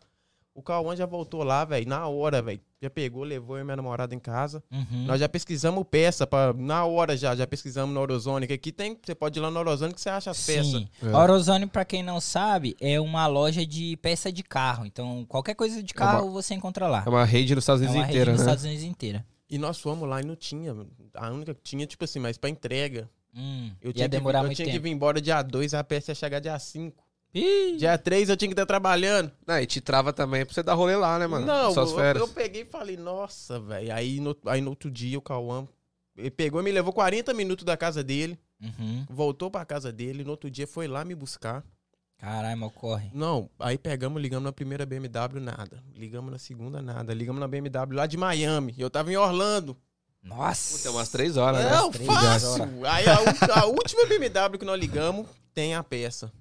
[0.56, 2.62] O Cauã já voltou lá, velho, na hora, velho.
[2.82, 4.64] Já pegou, levou eu e minha namorada em casa.
[4.72, 5.04] Uhum.
[5.06, 8.48] Nós já pesquisamos peça, pra, na hora já, já pesquisamos no Orozone.
[8.48, 10.68] Que aqui tem, você pode ir lá no Orozone que você acha as peças.
[10.72, 10.88] Sim.
[11.04, 11.12] É.
[11.12, 14.86] A Orozone, pra quem não sabe, é uma loja de peça de carro.
[14.86, 17.04] Então, qualquer coisa de carro você encontra lá.
[17.06, 18.46] É uma rede nos Estados É Unidos uma rede inteira, nos né?
[18.46, 19.26] Estados Unidos inteira.
[19.50, 20.74] E nós fomos lá e não tinha.
[21.16, 23.10] A única que tinha, tipo assim, mas pra entrega.
[23.36, 24.84] Hum, Eu ia tinha, que, demorar eu muito tinha que tempo.
[24.84, 27.04] vir embora dia 2, a peça ia chegar dia 5.
[27.36, 29.30] Ih, Dia 3 eu tinha que estar trabalhando.
[29.46, 31.46] Não, e te trava também pra você dar rolê lá, né, mano?
[31.46, 32.22] Não, Suas eu, férias.
[32.28, 33.94] eu peguei e falei, nossa, velho.
[33.94, 35.68] Aí no, aí no outro dia o Cauã
[36.18, 39.06] ele pegou e me levou 40 minutos da casa dele, Uhum.
[39.10, 41.62] voltou pra casa dele, no outro dia foi lá me buscar.
[42.18, 43.12] Caralho, mal corre.
[43.14, 45.84] Não, aí pegamos, ligamos na primeira BMW, nada.
[45.94, 47.14] Ligamos na segunda, nada.
[47.14, 48.74] Ligamos na BMW lá de Miami.
[48.78, 49.76] Eu tava em Orlando.
[50.24, 50.78] Nossa.
[50.78, 51.70] Puta, umas três horas, né?
[51.72, 52.50] Não, fácil.
[52.54, 52.70] horas.
[52.86, 56.32] Aí a, a última BMW que nós ligamos tem a peça.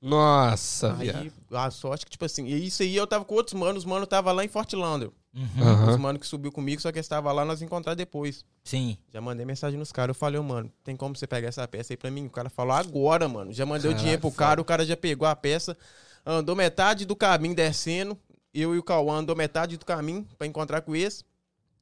[0.00, 1.18] Nossa, viado.
[1.18, 3.84] Aí a sorte que, tipo assim, e isso aí eu tava com outros manos, os
[3.84, 5.12] manos tava lá em Fort Lauderdale.
[5.34, 5.90] Uhum.
[5.90, 8.44] Os manos que subiu comigo, só que estava lá, nós encontrar depois.
[8.64, 8.96] Sim.
[9.12, 11.92] Já mandei mensagem nos caras, eu falei, ô, mano, tem como você pegar essa peça
[11.92, 12.26] aí pra mim?
[12.26, 13.52] O cara falou, agora, mano.
[13.52, 15.76] Já mandei o Caralho, dinheiro pro cara, o cara já pegou a peça,
[16.24, 18.18] andou metade do caminho descendo,
[18.54, 21.24] eu e o Cauã andou metade do caminho pra encontrar com esse.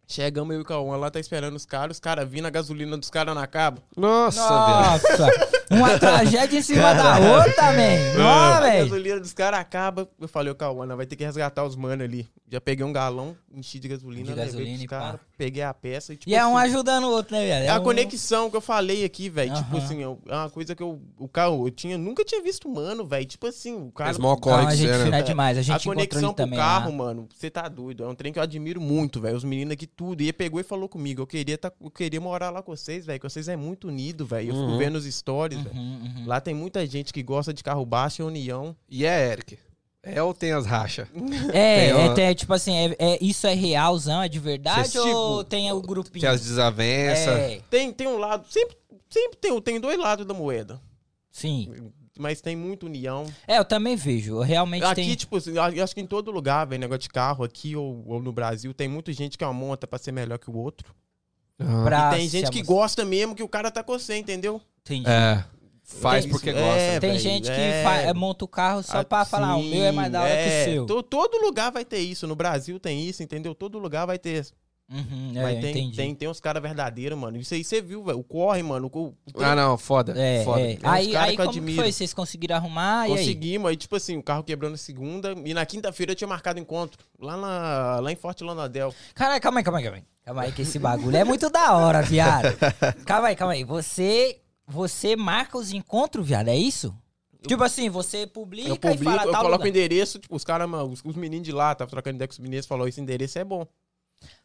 [0.07, 2.96] Chegamos eu e o Cauã lá, tá esperando os caras, os caras vindo, a gasolina
[2.96, 3.83] dos caras não acaba.
[3.96, 5.50] Nossa, velho.
[5.70, 8.24] Uma tragédia em cima da outra, man.
[8.24, 8.85] Ó, a velho.
[8.85, 10.09] gasolina dos caras acaba.
[10.20, 12.26] Eu falei, ô Cauã, nós vai ter que resgatar os mano ali.
[12.50, 16.14] Já peguei um galão, enchi de gasolina, De levei gasolina pros caras, peguei a peça
[16.14, 17.66] e tipo E é um assim, ajudando o outro, né, velho?
[17.66, 19.52] É a um- conexão que eu falei aqui, velho.
[19.54, 20.98] Tipo assim, eu- é uma coisa que eu.
[21.18, 23.26] O carro, eu tinha, nunca tinha visto humano, velho.
[23.26, 24.09] Tipo assim, o cara.
[24.09, 25.18] Mas mó Não, corre a gente né?
[25.18, 25.59] é demais.
[25.59, 26.96] A A gente encontrou conexão pro também carro, lá.
[26.96, 28.02] mano, você tá doido.
[28.04, 29.37] É um trem que eu admiro muito, velho.
[29.37, 30.22] Os meninos aqui tudo.
[30.22, 31.20] E ele pegou e falou comigo.
[31.20, 33.20] Eu queria, tá, eu queria morar lá com vocês, velho.
[33.20, 34.48] Que vocês é muito unido, velho.
[34.50, 34.78] Eu fico Uhum.
[34.78, 36.27] vendo os stories, Uhum, uhum.
[36.27, 38.77] Lá tem muita gente que gosta de carro baixo e união.
[38.88, 39.59] E é, Eric?
[40.03, 41.09] É ou tem as rachas?
[41.53, 44.88] É, Tem é, uma- tem, tipo assim, é, é- isso é realzão, é de verdade
[44.88, 46.21] Cês, tipo, ou tem o grupinho?
[46.21, 47.27] Tem as desavenças.
[47.29, 48.47] É, Tem, tem um lado.
[48.49, 48.77] Sempre,
[49.11, 50.81] sempre tem, tem dois lados da moeda.
[51.31, 51.90] sim.
[52.21, 53.27] Mas tem muita união.
[53.47, 54.35] É, eu também vejo.
[54.38, 55.14] Eu realmente Aqui, tem.
[55.14, 58.21] tipo, assim, eu acho que em todo lugar, velho, negócio de carro, aqui ou, ou
[58.21, 60.92] no Brasil, tem muita gente que é uma monta pra ser melhor que o outro.
[61.61, 61.85] Aham.
[61.85, 64.61] pra e tem gente que gosta mesmo que o cara tá com você, entendeu?
[64.83, 65.09] Entendi.
[65.09, 65.44] É.
[65.83, 66.59] Faz Tem porque isso.
[66.59, 66.79] gosta.
[66.81, 67.83] É, Tem velho, gente que é.
[67.83, 70.37] fa- é, monta o carro só pra falar, o meu é mais da hora que
[70.51, 70.61] é.
[70.62, 70.87] o seu.
[70.87, 72.27] To- Todo lugar vai ter isso.
[72.27, 73.55] No Brasil tem isso, entendeu?
[73.55, 74.47] Todo lugar vai ter.
[74.90, 75.96] Uhum, é, Vai eu tem, entendi.
[75.96, 77.37] tem, tem uns caras verdadeiros, mano.
[77.37, 78.18] Isso aí você viu, velho.
[78.18, 78.90] O corre, mano.
[78.90, 80.14] O, o- Ah, não, foda.
[80.16, 80.61] É, foda.
[80.62, 80.79] é.
[80.83, 81.92] Aí, aí que eu como que foi?
[81.92, 83.07] Vocês conseguiram arrumar?
[83.07, 83.18] E aí?
[83.18, 85.35] Conseguimos, aí, tipo assim, o carro quebrou na segunda.
[85.44, 86.98] E na quinta-feira eu tinha marcado encontro.
[87.20, 88.94] Lá, na, lá em Forte Lonadel.
[89.14, 90.05] Caralho, calma aí, calma aí, calma aí.
[90.24, 92.48] Calma aí, que esse bagulho é muito da hora, viado.
[93.07, 93.64] Calma aí, calma aí.
[93.64, 96.94] Você, você marca os encontros, viado, é isso?
[97.46, 100.68] Tipo assim, você publica, Eu e publico, fala eu coloco o endereço, tipo, os caras,
[100.90, 103.44] os, os meninos de lá, tava trocando ideia com os meninos, falou, esse endereço é
[103.44, 103.66] bom.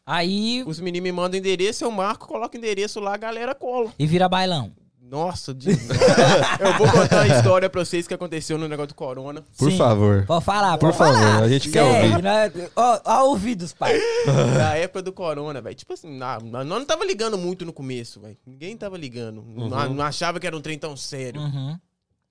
[0.06, 3.92] Aí, Os meninos me mandam endereço, eu marco, coloco endereço lá, a galera cola.
[3.98, 4.72] e vira bailão.
[5.06, 5.68] Nossa, de...
[5.70, 9.44] eu vou contar uma história pra vocês que aconteceu no negócio do Corona.
[9.56, 9.76] Por Sim.
[9.76, 10.24] favor.
[10.26, 12.22] Pode falar, Por favor, a gente quer Segue, ouvir.
[12.22, 12.50] né?
[12.74, 13.98] Ó, ó ouvidos, pai.
[14.58, 15.74] Na época do Corona, velho.
[15.76, 18.36] Tipo assim, nós não tava ligando muito no começo, velho.
[18.46, 19.42] Ninguém tava ligando.
[19.46, 21.40] Não, não achava que era um trem tão sério.
[21.40, 21.78] Uhum.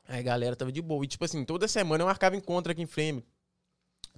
[0.10, 1.06] Aí a galera tava de boa.
[1.06, 3.23] E tipo assim, toda semana eu marcava encontro aqui em Frame.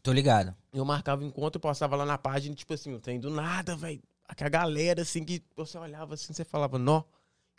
[0.05, 0.55] Tô ligado.
[0.71, 4.03] Eu marcava encontro, eu postava lá na página, tipo assim, o trem do nada, velho.
[4.27, 7.01] A galera, assim, que você olhava assim, você falava, nó,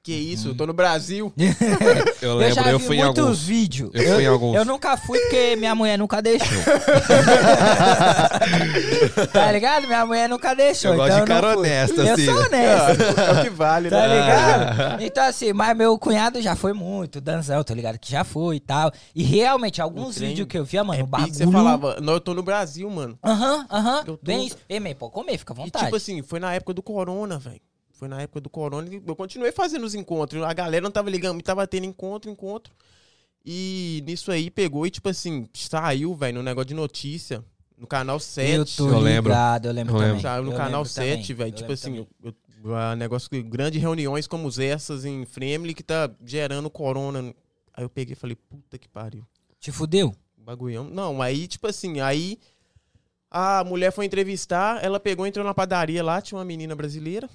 [0.06, 1.32] que isso, eu tô no Brasil.
[2.22, 3.42] Eu Eu lembro, já eu, vi fui em muitos alguns.
[3.42, 3.90] vídeos.
[3.92, 4.56] Eu fui em alguns.
[4.56, 6.46] Eu nunca fui porque minha mulher nunca deixou.
[9.32, 9.86] tá ligado?
[9.86, 10.92] Minha mulher nunca deixou.
[10.92, 11.56] Eu gosto então de cara fui.
[11.58, 12.24] honesto, Eu assim.
[12.26, 13.20] sou honesto.
[13.20, 14.20] é o que vale, Tá né?
[14.20, 15.02] ligado?
[15.02, 18.60] Então, assim, mas meu cunhado já foi muito, Danzão, tô ligado que já foi e
[18.60, 18.90] tal.
[19.14, 21.34] E realmente, alguns vídeos que eu via, mano, É o bagulho.
[21.34, 23.18] você falava, não, eu tô no Brasil, mano.
[23.24, 23.98] Aham, aham.
[24.06, 24.56] Eu tô- Bem isso.
[24.68, 25.84] Ei, man, pode comer, fica à E vontade.
[25.86, 27.60] tipo assim, foi na época do Corona, velho.
[27.96, 30.42] Foi na época do Corona eu continuei fazendo os encontros.
[30.42, 32.72] A galera não tava ligando, tava tendo encontro, encontro.
[33.44, 37.42] E nisso aí pegou e, tipo assim, saiu, velho, no negócio de notícia,
[37.78, 38.52] no canal 7.
[38.52, 39.32] eu tô Eu lembro.
[39.32, 40.20] eu lembro Eu também.
[40.20, 41.52] Saiu no Eu canal lembro também, 7, velho.
[41.52, 46.10] Tipo assim, eu, eu, ah, negócio de grandes reuniões como essas em Fremle que tá
[46.24, 47.34] gerando corona.
[47.72, 49.24] Aí eu peguei e falei, puta que pariu.
[49.58, 50.14] Te fudeu?
[50.36, 50.84] Bagulhão.
[50.84, 52.38] Não, aí, tipo assim, aí
[53.30, 57.30] a mulher foi entrevistar, ela pegou, entrou na padaria lá, tinha uma menina brasileira.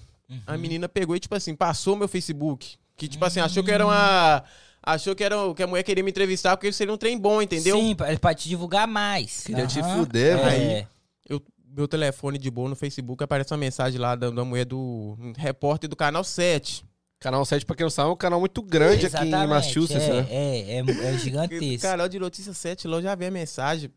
[0.47, 0.57] A Uhum.
[0.59, 2.75] menina pegou e, tipo assim, passou meu Facebook.
[2.95, 4.43] Que, tipo assim, achou que era uma.
[4.83, 7.77] Achou que, era, que a mulher queria me entrevistar porque seria um trem bom, entendeu?
[7.77, 9.43] Sim, pra, pra te divulgar mais.
[9.43, 9.97] Queria te Aham.
[9.97, 10.43] fuder, É.
[10.49, 10.87] velho.
[11.29, 11.41] Eu,
[11.75, 14.77] meu telefone de boa no Facebook aparece uma mensagem lá da, da mulher do
[15.19, 16.83] um repórter do canal 7.
[17.19, 20.03] Canal 7, pra quem não sabe, é um canal muito grande aqui em Exatamente, Massachusetts,
[20.07, 20.27] é, né?
[20.31, 20.79] É, é,
[21.13, 21.81] é gigantesco.
[21.83, 23.91] Canal de notícia 7, lá eu já vi a mensagem.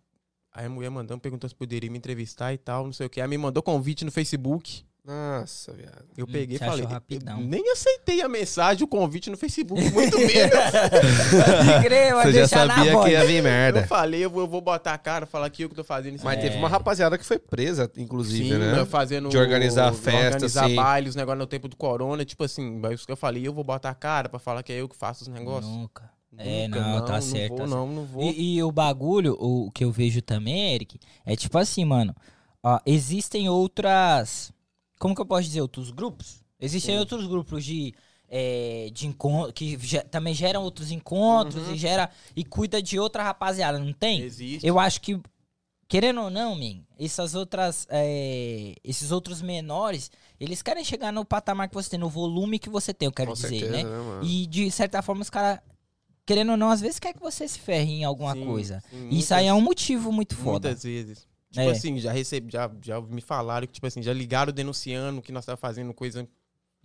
[0.52, 3.22] Aí a mulher mandando, perguntou se poderia me entrevistar e tal, não sei o que.
[3.22, 4.84] Aí me mandou convite no Facebook.
[5.06, 6.04] Nossa, viado.
[6.16, 6.86] Eu Hum, peguei e falei.
[6.86, 7.38] rapidão.
[7.38, 10.54] eu nem aceitei a mensagem, o convite no Facebook, muito menos.
[12.14, 13.86] Vai Você já sabia que ia vir eu merda.
[13.86, 16.14] falei, eu vou, eu vou botar a cara, falar aqui o que eu tô fazendo.
[16.16, 16.44] isso Mas aqui.
[16.48, 18.78] teve uma rapaziada que foi presa, inclusive, Sim, né?
[18.78, 19.28] eu fazendo.
[19.28, 20.74] De organizar festa, Organizar assim.
[20.76, 22.24] baile, os negócios no tempo do corona.
[22.24, 24.80] Tipo assim, isso que eu falei, eu vou botar a cara pra falar que é
[24.80, 25.70] eu que faço os negócios.
[25.70, 26.10] Nunca.
[26.38, 27.50] É, Nunca, não, tá não certo.
[27.50, 28.22] Vou, tá não, não vou.
[28.24, 32.14] E, e o bagulho, o que eu vejo também, Eric, é tipo assim, mano.
[32.62, 34.50] ó, existem outras.
[35.04, 35.60] Como que eu posso dizer?
[35.60, 36.42] Outros grupos?
[36.58, 36.98] Existem Sim.
[36.98, 37.92] outros grupos de.
[38.26, 41.74] é, de encontro que ge- também geram outros encontros Uhum.
[41.74, 44.22] e gera e cuida de outra rapaziada, não tem?
[44.22, 44.66] Existe.
[44.66, 45.20] Eu acho que,
[45.86, 51.68] querendo ou não, min, essas outras, é, esses outros menores, eles querem chegar no patamar
[51.68, 53.82] que você tem, no volume que você tem, eu quero Com dizer, certeza, né?
[53.84, 54.20] né?
[54.24, 55.60] E de certa forma os caras,
[56.24, 58.82] querendo ou não, às vezes quer que você se ferre em alguma Sim, coisa.
[58.88, 60.68] sim, Isso aí é um muitas- motivo muito foda.
[60.70, 61.28] Muitas vezes.
[61.54, 61.70] Tipo É.
[61.70, 65.44] assim, já recebi, já, já me falaram que, tipo assim, já ligaram denunciando que nós
[65.46, 66.28] tava fazendo coisa.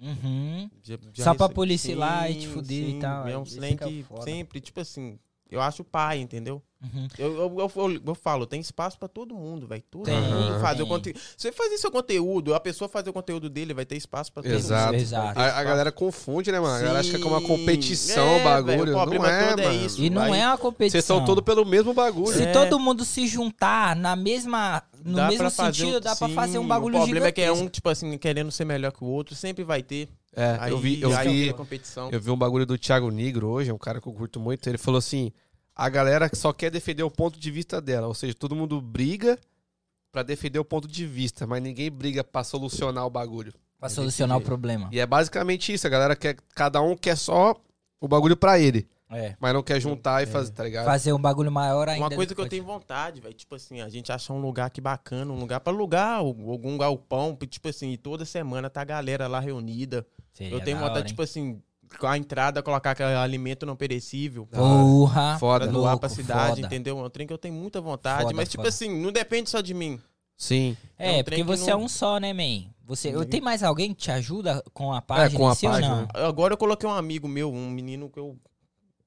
[0.01, 0.69] Uhum.
[0.84, 3.27] já- já Só pra rece- polícia ir lá e te Sim, fuder e sim, tal,
[3.27, 4.21] É um trem que é o que foda.
[4.23, 5.19] sempre, tipo assim.
[5.49, 6.62] eu acho pai, entendeu?
[6.82, 7.08] Uhum.
[7.18, 9.84] Eu, eu, eu, eu- falo, tem espaço pra todo mundo, velho.
[9.92, 10.86] Todo Tem, mundo fazer tem.
[10.86, 11.20] o conteúdo.
[11.36, 14.54] Você fazer seu conteúdo, a pessoa fazer o conteúdo dele, vai ter espaço pra todo
[14.54, 14.94] Exato.
[14.94, 15.02] mundo.
[15.02, 15.26] Exato.
[15.26, 16.76] Vai ter A, a galera confunde, né, mano?
[16.76, 17.48] A galera acha que é uma Sim.
[17.48, 18.65] competição É, o bagulho.
[18.78, 19.86] velho, o problema não é, todo é mano.
[19.86, 20.02] isso.
[20.02, 20.92] E não Vai- é uma competição.
[20.92, 22.38] Vocês são todos pelo mesmo bagulho.
[22.38, 22.52] Se É.
[22.54, 26.60] todo mundo se juntar na mesma, no Dá mesmo sentido, um- dá pra sim, fazer
[26.60, 27.65] um bagulho O problema é que é gigantesco.
[27.68, 30.08] um, tipo assim, querendo ser melhor que o outro, sempre vai ter.
[30.34, 32.10] É, Aí, eu vi, eu aí vi, competição.
[32.12, 34.70] eu vi um bagulho do Thiago Negro hoje, é um cara que eu curto muito.
[34.70, 35.34] Ele falou assim:
[35.86, 38.08] a galera só quer defender o ponto de vista dela.
[38.08, 39.39] Ou seja, todo mundo briga
[40.12, 43.54] pra defender o ponto de vista, mas ninguém briga pra solucionar o bagulho.
[43.80, 44.48] Pra solucionar o jeito.
[44.48, 44.89] problema.
[44.92, 46.36] E é basicamente isso, a galera quer.
[46.54, 47.56] Cada um quer só
[48.02, 48.88] o bagulho pra ele.
[49.12, 49.36] É.
[49.39, 50.86] Mas não quer juntar e fazer, tá ligado?
[50.86, 52.04] Fazer um bagulho maior ainda.
[52.06, 54.80] Uma coisa que eu tenho vontade, velho, tipo assim, a gente achar um lugar aqui
[54.80, 58.86] bacana, um lugar pra alugar, al- algum galpão, tipo assim, e toda semana tá a
[58.86, 60.06] galera lá reunida.
[60.32, 61.60] Seria eu tenho vontade, hora, tipo assim,
[61.97, 64.45] com a entrada, colocar aquele alimento não perecível.
[64.47, 65.38] Porra.
[65.39, 65.65] Foda.
[65.65, 66.67] Pra Louco, doar pra cidade, foda.
[66.67, 66.99] entendeu?
[66.99, 68.23] É um trem que eu tenho muita vontade.
[68.23, 68.69] Foda, mas, tipo foda.
[68.69, 69.99] assim, não depende só de mim.
[70.38, 70.78] Sim.
[70.97, 72.69] É um É, trem porque que você não- é um só, né, man?
[72.86, 73.25] Você, eu, Uhum.
[73.25, 76.08] tem mais alguém que te ajuda com a página com a si ou página.
[76.13, 76.25] não?
[76.28, 78.38] Agora eu coloquei um amigo meu, um menino que eu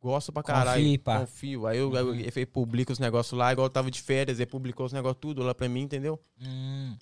[0.00, 0.82] gosto pra caralho.
[0.82, 1.20] Confia, pá.
[1.20, 1.66] Confio.
[1.66, 4.84] Aí eu, eu, ele publica os negócios lá, igual eu tava de férias, ele publicou
[4.86, 6.20] os negócios tudo lá pra mim, entendeu?
[6.40, 6.94] Hum,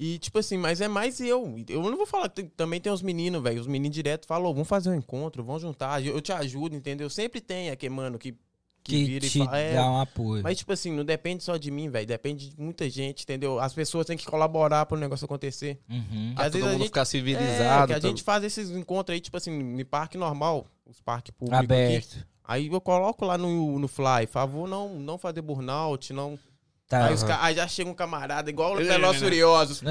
[0.00, 1.56] E, tipo assim, mas é mais eu.
[1.68, 3.60] Eu não vou falar, também tem os meninos, velho.
[3.60, 7.10] Os meninos direto falam, "Ô, vamos fazer um encontro, vamos juntar, eu te ajudo, entendeu?
[7.10, 8.38] Sempre tem aqui, mano, que, que,
[8.84, 9.58] que vira te e fala.
[9.58, 10.42] "É, dá um apoio.
[10.44, 12.06] Mas, tipo assim, não depende só de mim, velho.
[12.06, 13.58] Depende de muita gente, entendeu?
[13.58, 15.80] As pessoas têm que colaborar pro negócio acontecer.
[15.90, 16.32] Uhum.
[16.36, 17.86] Pra Às todo vezes a mundo gente- ficar É, civilizado.
[17.88, 21.58] que a gente faz esses encontros aí, tipo assim, em parque normal, os parques públicos
[21.64, 21.72] aqui.
[21.72, 22.26] Aberto.
[22.44, 26.38] Aí eu coloco lá no, no Fly, favor não, não fazer burnout, não...
[26.88, 27.04] Tá.
[27.04, 29.82] Aí, os ca- aí já chega um camarada igual o Velozes Furiosos.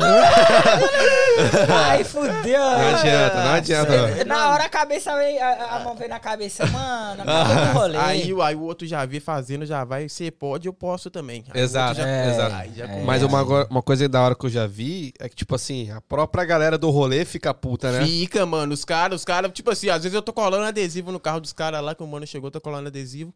[1.69, 2.59] Ai, fudeu.
[2.59, 4.15] Não adianta, não adianta.
[4.15, 7.97] Cê- Na hora a cabeça vem, a, a mão vem na cabeça, mano, o rolê.
[7.97, 11.43] Aí, o- aí o outro já vê fazendo, já vai, você pode, eu posso também.
[11.53, 12.55] Aí Exato, já- é, exato.
[12.55, 13.03] Aí já é.
[13.03, 16.01] Mas uma, uma coisa da hora que eu já vi é que, tipo assim, a
[16.01, 18.05] própria galera do rolê fica puta, né?
[18.05, 21.19] Fica, mano, os caras, os caras, tipo assim, às vezes eu tô colando adesivo no
[21.19, 23.33] carro dos caras lá, que o mano chegou, tô colando adesivo.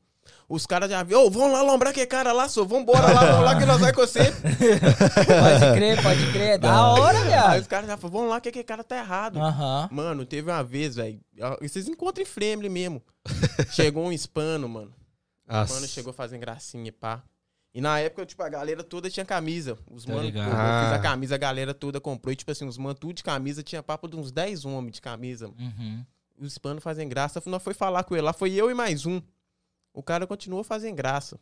[0.54, 3.46] Os caras já viram, ô, vamos lá lombrar que cara lá, só, vambora lá, vamos
[3.46, 4.20] lá que nós vai com você.
[4.92, 6.58] Pode crer, pode crer.
[6.60, 7.62] Da hora, Aí viado.
[7.62, 9.40] os caras já falaram, vamos lá que aquele cara tá errado.
[9.40, 9.88] Aham.
[9.92, 11.20] Mano, teve uma vez, velho,
[11.62, 13.02] vocês encontram em Fremle mesmo.
[13.72, 14.94] chegou um hispano, mano.
[15.48, 17.24] O mano chegou fazendo gracinha, e pá.
[17.74, 19.78] E na época, tipo, a galera toda tinha camisa.
[19.90, 20.96] Os Tá mano, eu, eu fiz Ah.
[20.96, 22.34] a camisa, a galera toda comprou.
[22.34, 25.02] E, tipo assim, os mano tudo de camisa, tinha papo de uns 10 homens de
[25.02, 25.48] camisa.
[25.48, 26.06] Uhum.
[26.38, 27.42] E os hispanos fazem graça.
[27.46, 29.22] Nós foi falar com ele lá, foi eu e mais um.
[29.93, 31.39] O cara continuou fazendo graça.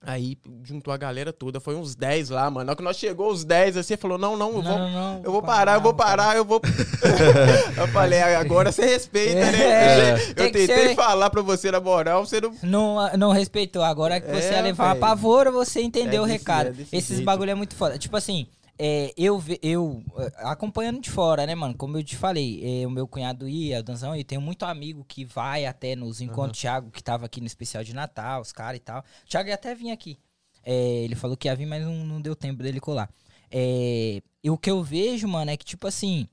[0.00, 2.66] Aí juntou a galera toda, foi uns 10 lá, mano.
[2.66, 5.22] Na hora que nós chegou os 10, assim, falou: Não, não, eu vou, Não, não,
[5.24, 6.60] eu vou parar, eu vou parar, eu vou.
[7.76, 9.60] eu falei: Agora você respeita, né?
[9.60, 12.54] É, eu tentei ser- falar pra você na moral, você não.
[12.62, 13.82] Não, não respeitou.
[13.82, 15.00] Agora que você É, ia levar uma velho.
[15.00, 16.68] pavora, você entendeu É o recado.
[16.68, 17.24] é desse Esses jeito.
[17.24, 17.98] bagulho é muito foda.
[17.98, 18.46] Tipo assim,
[18.78, 21.74] é, eu, eu eh, acompanhando de fora, né, mano?
[21.74, 25.04] Como eu te falei, eh, o meu cunhado ia, o Danzão, e tenho muito amigo
[25.04, 26.60] que vai até nos encontros.
[26.60, 29.00] Thiago, que tava aqui no especial de Natal, os caras e tal.
[29.00, 30.16] O Thiago ia até vir aqui.
[30.62, 33.10] É, ele falou que ia vir, mas não, não deu tempo dele colar.
[33.50, 36.28] É, e o que eu vejo, mano, é que, tipo assim,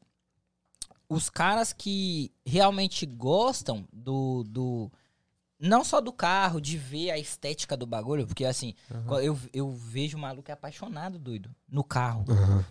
[1.10, 4.92] os caras que realmente gostam do, do.
[5.58, 8.74] Não só do carro, de ver a estética do bagulho, porque assim,
[9.24, 12.26] eu, eu vejo o maluco é apaixonado, doido, no carro.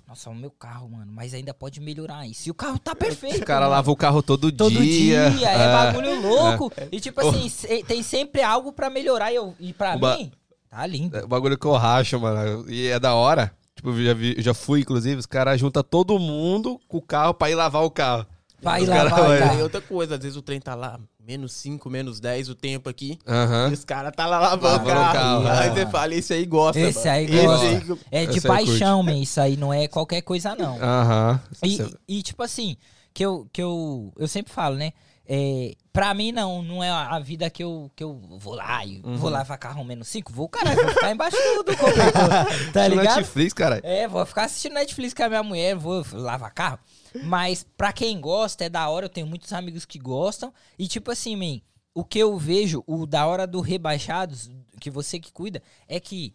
[0.06, 2.46] Nossa, o meu carro, mano, mas ainda pode melhorar isso.
[2.48, 3.42] E o carro tá perfeito.
[3.42, 3.70] O cara mano.
[3.72, 5.72] lava o carro todo, Todo dia, é, é.
[5.72, 6.70] bagulho louco.
[6.92, 9.32] E tipo assim, se- tem sempre algo pra melhorar.
[9.32, 10.30] E, eu, e pra mim,
[10.68, 11.16] tá lindo.
[11.16, 12.70] É o bagulho que eu racho, mano.
[12.70, 13.50] E é da hora.
[13.74, 17.32] Tipo, eu já, vi- já fui, inclusive, os caras juntam todo mundo com o carro
[17.32, 18.26] pra ir lavar o carro.
[18.64, 19.54] Vai Os lá, cara vai vai- lá.
[19.54, 22.88] E outra coisa, às vezes o trem tá lá, menos 5, menos 10 o tempo
[22.88, 23.18] aqui.
[23.26, 23.68] Aham.
[23.70, 25.12] E os caras tá lá lavando o carro.
[25.12, 25.72] carro, Aí é.
[25.74, 26.80] você fala, esse aí gosta.
[26.80, 27.10] Esse mano.
[27.10, 27.66] aí Esse gosta.
[27.66, 30.82] aí- É de paixão, man, isso aí não é qualquer coisa, não.
[30.82, 31.40] Aham.
[31.62, 32.76] E, Cê- e, tipo assim,
[33.12, 34.92] que eu, que eu, eu sempre falo, né?
[35.26, 39.00] É, pra mim, não, não é a vida que eu, que eu vou lá e
[39.02, 39.16] Uhum.
[39.16, 40.32] vou lavar carro menos 5.
[40.32, 42.12] Vou, caralho, vou ficar embaixo do, do cobertor,
[42.72, 43.16] tá ligado?
[43.16, 43.80] Netflix, cara.
[43.82, 46.78] É, vou ficar assistindo Netflix com a minha mulher, vou lavar carro.
[47.22, 50.52] Mas pra quem gosta, é da hora, eu tenho muitos amigos que gostam.
[50.78, 51.60] E tipo assim, man,
[51.94, 56.34] o que eu vejo, o da hora do Rebaixados, que você que cuida, é que,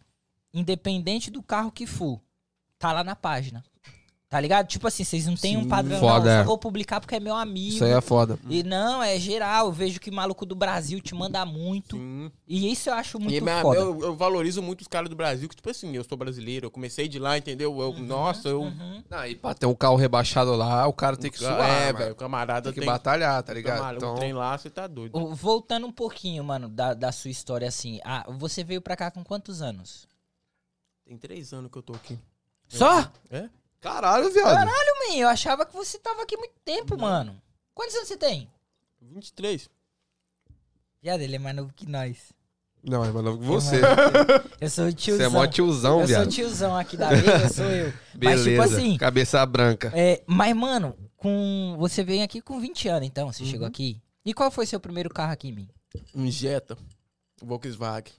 [0.53, 2.19] independente do carro que for,
[2.79, 3.63] tá lá na página.
[4.29, 4.67] Tá ligado?
[4.67, 5.67] Tipo assim, vocês não têm um Sim.
[5.69, 6.31] padrão, Foda, não.
[6.31, 6.37] é.
[6.41, 7.73] Só vou publicar porque é meu amigo.
[7.73, 8.37] Isso aí é foda.
[8.47, 9.65] E não, é geral.
[9.65, 11.97] Eu vejo que maluco do Brasil te manda muito.
[11.97, 12.31] Sim.
[12.47, 13.79] E isso eu acho muito E minha- foda.
[13.79, 16.71] eu, eu valorizo muito os caras do Brasil, que, tipo assim, eu sou brasileiro, eu
[16.71, 17.75] comecei de lá, entendeu?
[17.81, 18.61] Eu, nossa, eu.
[18.61, 19.03] Uhum.
[19.09, 21.67] Não, e pra ter um carro rebaixado lá, o cara tem que suar.
[21.67, 22.87] é, velho, o camarada Tem que tem.
[22.87, 23.77] batalhar, tá ligado?
[23.77, 25.33] Camarada, Então, Um trem lá, você tá doido.
[25.33, 27.99] Voltando um pouquinho, mano, da, da sua história, assim.
[28.05, 30.07] Ah, você veio pra cá com quantos anos?
[31.03, 32.19] Tem três anos que eu tô aqui.
[32.67, 33.11] Só?
[33.31, 33.49] É?
[33.81, 34.53] Caralho, viado.
[34.55, 37.39] Caralho, man, eu achava que você tava aqui muito tempo, mano.
[37.73, 38.49] Quantos anos você tem?
[39.01, 39.69] 23.
[41.01, 42.33] Viado, ele é mais novo que nós.
[42.83, 43.75] Não, é mais novo que você.
[44.61, 45.25] Eu sou o Você tiozão.
[45.25, 46.29] é mó tiozão, eu sou o viado.
[46.31, 47.91] tiozão aqui da mesa, sou eu.
[48.21, 48.49] Mas, Beleza.
[48.49, 49.91] tipo assim, Cabeça branca.
[49.95, 53.49] é, mas, mano, com você veio aqui com 20 anos, então, você Uhum.
[53.49, 54.01] chegou aqui.
[54.25, 55.67] E qual foi seu primeiro carro aqui, mim?
[56.13, 56.77] Um Jetta.
[57.41, 58.13] Volkswagen.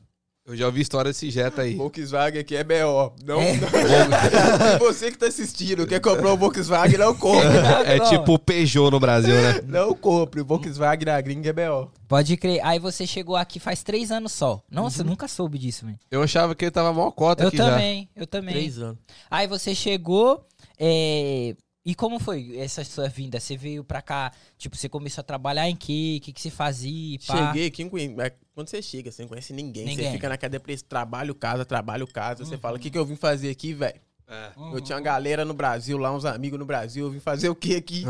[0.47, 1.75] Eu já ouvi história desse Jetta aí.
[1.77, 3.13] Volkswagen aqui é BO.
[3.25, 3.53] Não, É.
[3.57, 3.69] não.
[4.73, 7.47] Se você que tá assistindo quer comprar um Volkswagen, não compre.
[7.85, 8.09] É Não.
[8.09, 9.61] tipo o Peugeot no Brasil, né?
[9.69, 10.41] Não compre.
[10.41, 11.93] O Volkswagen na gringa é BO.
[12.09, 12.59] Pode crer.
[12.65, 14.61] Aí você chegou aqui faz três anos só.
[14.69, 15.11] Nossa, eu Uhum.
[15.11, 15.99] nunca soube disso, velho.
[16.11, 17.71] Eu achava que ele tava mó cota Eu aqui já.
[17.71, 18.55] também, eu também.
[18.55, 18.99] Três anos.
[19.31, 20.45] Aí você chegou,
[20.79, 23.41] é, e como foi essa sua vinda?
[23.41, 26.19] Você veio pra cá, tipo, você começou a trabalhar em quê?
[26.21, 27.19] O que, que você fazia?
[27.27, 27.49] Pá?
[27.49, 29.87] Cheguei aqui, não conhe- é, quando você chega, você não conhece ninguém.
[29.87, 30.07] Ninguém.
[30.07, 32.45] Você fica na cadeia preço, trabalho, casa, trabalho, casa.
[32.45, 33.99] Você fala, o que, que eu vim fazer aqui, velho?
[34.29, 34.53] É.
[34.57, 34.75] Uhum.
[34.75, 37.07] Eu tinha uma galera no Brasil, lá uns amigos no Brasil.
[37.07, 38.05] Eu vim fazer o que aqui?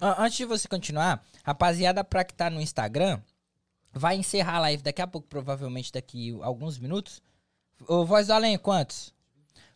[0.00, 3.20] An- Antes de você continuar, rapaziada, pra que tá no Instagram,
[3.92, 7.22] vai encerrar a live daqui a pouco, provavelmente daqui alguns minutos.
[7.88, 9.13] Ô, Voz do Além, quantos?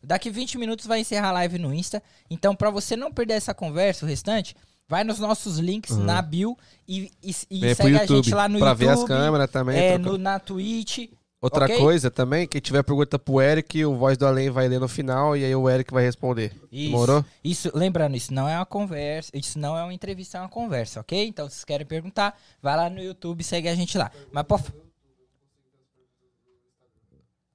[0.02, 2.02] Daqui 20 minutos vai encerrar a live no Insta.
[2.30, 4.54] Então, pra você não perder essa conversa, o restante,
[4.88, 6.56] vai nos nossos links na bio
[6.86, 8.24] e, e, e segue a YouTube.
[8.24, 8.86] gente lá no pra YouTube.
[8.86, 9.78] ver as câmeras também.
[9.78, 11.10] É, no, na Twitch.
[11.40, 11.78] Outra ok?
[11.78, 15.36] coisa também, quem tiver pergunta pro Eric, o Voz do Além vai ler no final
[15.36, 16.52] e aí o Eric vai responder.
[16.72, 16.90] Isso.
[16.90, 17.24] Demorou?
[17.44, 20.98] Isso, lembrando, isso não é uma conversa, isso não é uma entrevista, é uma conversa,
[20.98, 21.28] ok?
[21.28, 24.10] Então, se vocês querem perguntar, vai lá no YouTube e segue a gente lá.
[24.32, 24.58] Mas pô.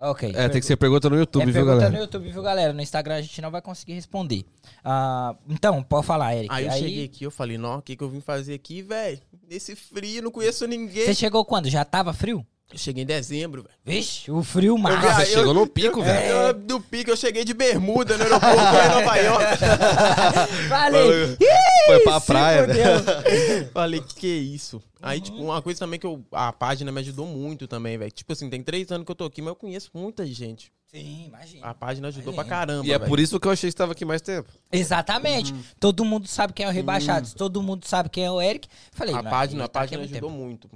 [0.05, 0.33] Ok.
[0.35, 1.91] É, tem que ser pergunta no YouTube, é viu, pergunta galera?
[1.91, 2.73] no YouTube, viu, galera?
[2.73, 4.43] No Instagram a gente não vai conseguir responder.
[4.83, 6.53] Ah, então, pode falar, Eric.
[6.53, 9.17] Aí eu cheguei aqui, eu falei, não, o que, que eu vim fazer aqui, velho?
[9.49, 11.05] Nesse frio, não conheço ninguém.
[11.05, 11.69] Você chegou quando?
[11.69, 12.45] Já tava frio?
[12.71, 13.75] Eu cheguei em dezembro, velho.
[13.85, 15.13] Vixe, o frio Ah, massa.
[15.25, 16.31] você eu- chegou no pico, Eu- velho.
[16.33, 19.45] eu- Do pico, eu cheguei de bermuda no aeroporto em Nova York.
[20.69, 21.37] Falei.
[21.85, 22.99] Foi pra praia, velho.
[22.99, 23.69] fudeu.
[23.73, 24.81] Falei, que isso?
[25.01, 28.11] Aí, tipo, uma coisa também que eu, a página me ajudou muito também, velho.
[28.11, 30.71] Tipo assim, tem três anos que eu tô aqui, mas eu conheço muita gente.
[30.87, 31.67] Sim, imagina.
[31.67, 32.43] A página ajudou Imagina.
[32.55, 33.09] pra caramba, E é velho.
[33.09, 34.47] por isso que eu achei que você tava aqui mais tempo.
[34.71, 35.53] Exatamente.
[35.79, 38.67] Todo mundo sabe quem é o Rebaixados, todo mundo sabe quem é o Eric.
[38.91, 40.41] Falei, A página, a tá há página muito ajudou tempo.
[40.43, 40.69] muito.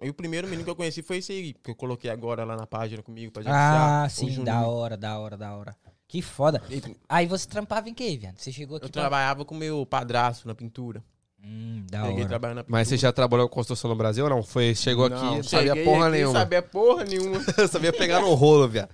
[0.00, 2.56] E o primeiro menino que eu conheci foi esse aí, que eu coloquei agora lá
[2.56, 5.76] na página comigo pra gente Ah, sim, da hora, da hora, da hora.
[6.06, 6.62] Que foda.
[6.70, 8.38] E Aí você trampava em quê, viado?
[8.38, 9.02] Você chegou aqui Eu pra...
[9.02, 11.02] trabalhava com meu padrasto na pintura.
[11.44, 12.28] Hum, da Peguei hora.
[12.28, 12.78] trabalhando na pintura.
[12.80, 14.42] Mas você já trabalhou com construção no Brasil ou não?
[14.42, 16.38] Foi, chegou Não, aqui, não sabia porra aqui, nenhuma.
[16.38, 17.40] Sabia porra nenhuma.
[17.68, 18.88] sabia pegar no rolo, viado.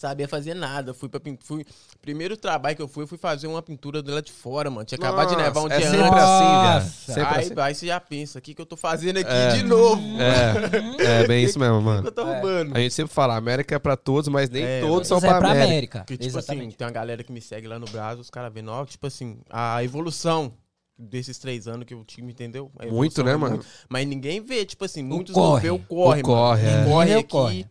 [0.00, 0.94] Sabia fazer nada.
[0.94, 1.46] Fui pra pintura.
[1.46, 1.64] Fui...
[2.00, 4.84] Primeiro trabalho que eu fui, eu fui fazer uma pintura do lado de fora, mano.
[4.84, 6.18] Tinha acabado de Nossa, nevar um é dia sempre antes.
[6.18, 6.44] assim.
[6.44, 7.12] Nossa.
[7.12, 7.54] Sempre aí, assim.
[7.60, 9.48] aí você já pensa, o que, que eu tô fazendo aqui É.
[9.56, 10.02] de novo?
[10.20, 12.06] É, é bem isso mesmo, O mano.
[12.08, 12.32] eu tô É.
[12.34, 12.76] roubando?
[12.76, 15.20] A gente sempre fala, a América é pra todos, mas nem É, todos são é
[15.20, 15.64] pra, pra América.
[15.66, 15.98] América.
[16.00, 16.76] Porque, tipo assim, Exatamente.
[16.76, 19.38] tem uma galera que me segue lá no Brasil, os caras vendo, ó, tipo assim,
[19.50, 20.52] a evolução
[20.98, 22.70] desses três anos que o time, entendeu?
[22.90, 23.56] Muito, né, é mano?
[23.56, 23.66] muito.
[23.88, 25.52] Mas ninguém vê, tipo assim, muitos corre.
[25.54, 26.78] não vê o corre, O corre, mano.
[26.78, 26.82] é.
[26.82, 27.28] O corre vê o aqui.
[27.28, 27.66] corre.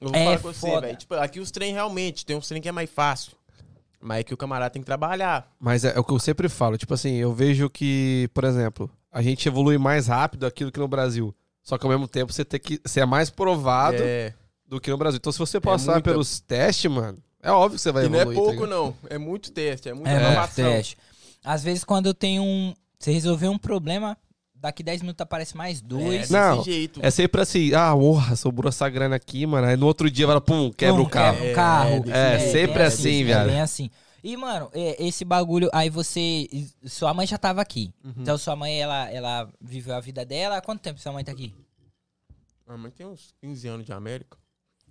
[0.00, 0.80] Eu vou É falar com você, foda.
[0.86, 0.98] velho.
[0.98, 3.32] Tipo, aqui os trem realmente, tem uns trem que é mais fácil.
[4.00, 5.50] Mas é que o camarada tem que trabalhar.
[5.60, 8.90] Mas é, é o que eu sempre falo, tipo assim, eu vejo que, por exemplo,
[9.12, 11.34] a gente evolui mais rápido aqui do que no Brasil.
[11.62, 14.32] Só que ao mesmo tempo você tem que ser mais provado É.
[14.66, 15.18] do que no Brasil.
[15.18, 18.18] Então se você passar muita- pelos testes, mano, é óbvio que você vai E não
[18.18, 18.38] é evoluir.
[18.38, 18.70] tá pouco, ligado?
[18.70, 18.96] não.
[19.10, 20.64] É muito teste, é muita É, muito aprovação.
[20.64, 20.96] teste.
[21.44, 22.74] Às vezes, quando eu tenho um...
[22.98, 24.16] Você resolveu um problema,
[24.60, 26.20] daqui 10 minutos aparece mais É, dois.
[26.20, 27.00] desse Não, jeito.
[27.02, 29.66] É sempre assim, ah, porra, sobrou essa grana aqui, mano.
[29.66, 31.36] Aí no outro dia vai lá, pum, quebra Pum, o carro.
[31.38, 32.04] Quebra o carro.
[32.10, 33.46] É, é, sempre bem assim, é viado.
[33.48, 33.90] bem assim.
[34.22, 36.46] E, mano, é, esse bagulho, aí você.
[36.84, 37.90] Sua mãe já tava aqui.
[38.04, 38.12] Uhum.
[38.18, 40.58] Então, sua mãe, ela, ela viveu a vida dela.
[40.58, 41.54] Há quanto tempo sua mãe tá aqui?
[42.68, 44.36] A mãe tem uns 15 anos de América.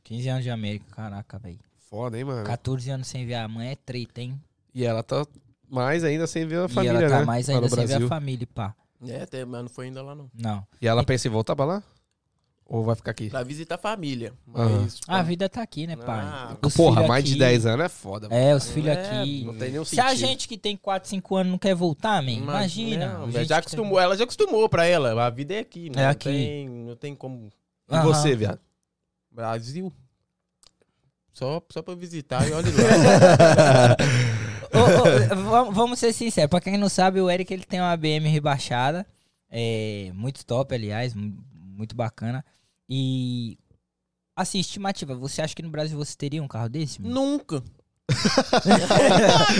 [0.04, 1.60] 15 anos de América, caraca, velho.
[1.90, 2.44] Foda, hein, mano.
[2.44, 4.40] 14 anos sem ver a mãe é treta, hein?
[4.74, 5.26] E ela tá
[5.70, 7.26] mais ainda sem ver a e família, ela tá né?
[7.26, 8.76] mais ainda sem ver a família, pá.
[9.08, 10.30] É, até, mas não foi ainda lá, não.
[10.34, 10.66] Não.
[10.82, 11.84] E ela pensa em voltar pra lá?
[12.66, 13.30] Ou vai ficar aqui?
[13.32, 14.32] Pra visitar a família.
[14.54, 14.82] Aham.
[14.82, 16.20] Mas, A vida tá aqui, né, pai?
[16.24, 18.40] Ah, Os Porra, mais de aqui- 10 anos é foda, mano.
[18.40, 19.44] É, os filhos É, aqui.
[19.44, 20.20] Não tem nenhum Se a sentido.
[20.28, 23.18] gente que tem 4, 5 anos não quer voltar, man, imagina.
[23.20, 25.26] Não, gente já que tá- acostumou, ela já acostumou pra ela.
[25.26, 26.02] A vida é aqui, né?
[26.02, 26.30] É não aqui.
[26.30, 27.50] Tem, não tem como.
[27.90, 28.04] E Aham.
[28.04, 28.60] você, viado?
[29.32, 29.92] Brasil.
[31.34, 33.96] Só, só pra visitar e olha lá.
[34.74, 36.50] ô, ô, vamos- ser sinceros.
[36.50, 39.06] Pra quem não sabe, o Eric ele tem uma BM rebaixada.
[39.50, 41.14] É, muito top, aliás.
[41.14, 42.44] mu- Muito bacana.
[42.90, 43.58] E.
[44.36, 45.16] Assim, estimativa.
[45.16, 47.02] Você acha que no Brasil você teria um carro desse?
[47.02, 47.64] Nunca.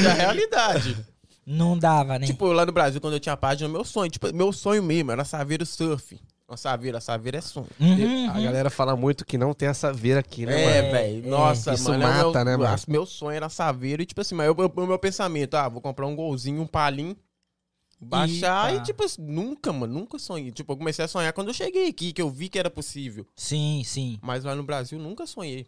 [0.06, 0.98] é a realidade.
[1.46, 2.28] Não dava, né?
[2.28, 5.26] Tipo, lá no Brasil, quando eu tinha página, meu sonho, tipo, meu sonho mesmo era
[5.26, 6.20] Saveiro Surf.
[6.50, 7.68] Uma Saveira, Saveira é sonho.
[7.80, 8.44] Uhum, A uhum.
[8.44, 10.92] galera fala muito que não tem essa veira aqui, né, É, mano?
[10.94, 11.26] velho.
[11.28, 11.30] é.
[11.30, 12.04] Nossa, Isso mano.
[12.04, 12.78] é mata, meu, né, mano?
[12.88, 15.80] Meu sonho era Saveiro e, tipo assim, mas eu- eu- o meu pensamento, ah, vou
[15.80, 17.16] comprar um golzinho, um palim,
[18.02, 18.82] baixar Eita.
[18.82, 20.52] e, tipo, assim, nunca, mano, nunca sonhei.
[20.52, 23.28] Tipo, eu comecei a sonhar quando eu cheguei aqui, que eu vi que era possível.
[23.36, 24.18] Sim, sim.
[24.22, 25.68] Mas lá no Brasil, nunca sonhei.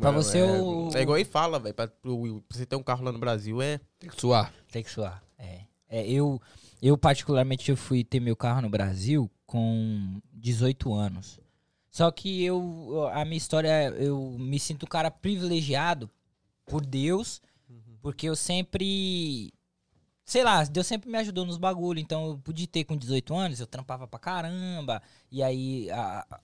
[0.00, 1.74] Pra Mano, você, é, o- É igual ele fala, velho.
[1.74, 2.10] Pra, pra
[2.50, 3.80] você ter um carro lá no Brasil é.
[3.98, 4.52] Tem que suar.
[4.70, 5.22] Tem que suar.
[5.38, 5.60] É.
[5.90, 6.40] É, eu,
[6.82, 11.40] eu, particularmente, eu fui ter meu carro no Brasil com 18 anos.
[11.90, 16.08] Só que eu, a minha história, eu me sinto um cara privilegiado
[16.66, 17.40] por Deus,
[18.02, 19.50] porque eu sempre.
[20.24, 21.98] Sei lá, Deus sempre me ajudou nos bagulho.
[21.98, 25.02] Então eu pude ter com 18 anos, eu trampava pra caramba.
[25.32, 25.90] E aí.
[25.90, 26.40] a- a-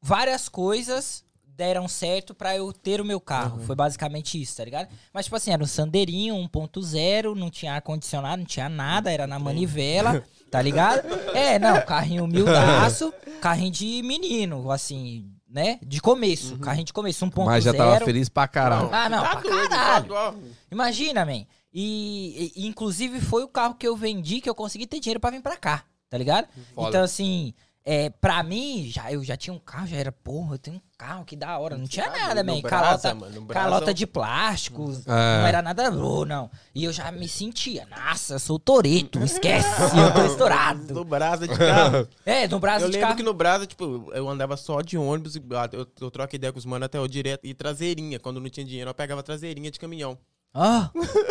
[0.00, 3.58] várias coisas deram certo pra eu ter o meu carro.
[3.58, 3.66] Uhum.
[3.66, 4.88] Foi basicamente isso, tá ligado?
[5.12, 9.38] Mas, tipo assim, era um Sandeirinho 1.0, não tinha ar-condicionado, não tinha nada, era na
[9.38, 11.02] manivela, tá ligado?
[11.34, 15.78] É, não, carrinho humildaço, carrinho de menino, assim, né?
[15.82, 17.44] De começo, carrinho de começo, 1.0.
[17.44, 18.88] Mas já tava feliz pra caralho.
[18.92, 20.08] Ah, não, tá pra doido, caralho.
[20.08, 20.34] só-
[20.70, 21.44] Imagina, man.
[21.72, 25.30] E, e- inclusive foi o carro que eu vendi que eu consegui ter dinheiro pra
[25.30, 26.48] vir pra cá, tá ligado?
[26.74, 26.88] Foda.
[26.88, 27.54] Então, assim,
[27.92, 30.80] é, pra mim, já, eu já tinha um carro, já era, porra, eu tenho um
[30.96, 31.76] carro, que da hora.
[31.76, 32.54] Não tinha nada, man.
[32.54, 35.10] no Calota, mano, no calota de plásticos, É.
[35.10, 36.48] não era nada, oh, não.
[36.72, 39.66] E eu já me sentia, nossa, eu sou Toreto, esquece,
[39.98, 41.04] eu tô No estourado.
[41.04, 42.06] Brasa de carro.
[42.24, 43.16] É, no braço eu de lembro carro.
[43.16, 46.58] que no Brasa, tipo, eu andava só de ônibus, ah, eu, eu troco ideia com
[46.60, 47.44] os manos até o direto.
[47.44, 50.16] E traseirinha, quando não tinha dinheiro, eu pegava traseirinha de caminhão.
[50.52, 50.90] Ah,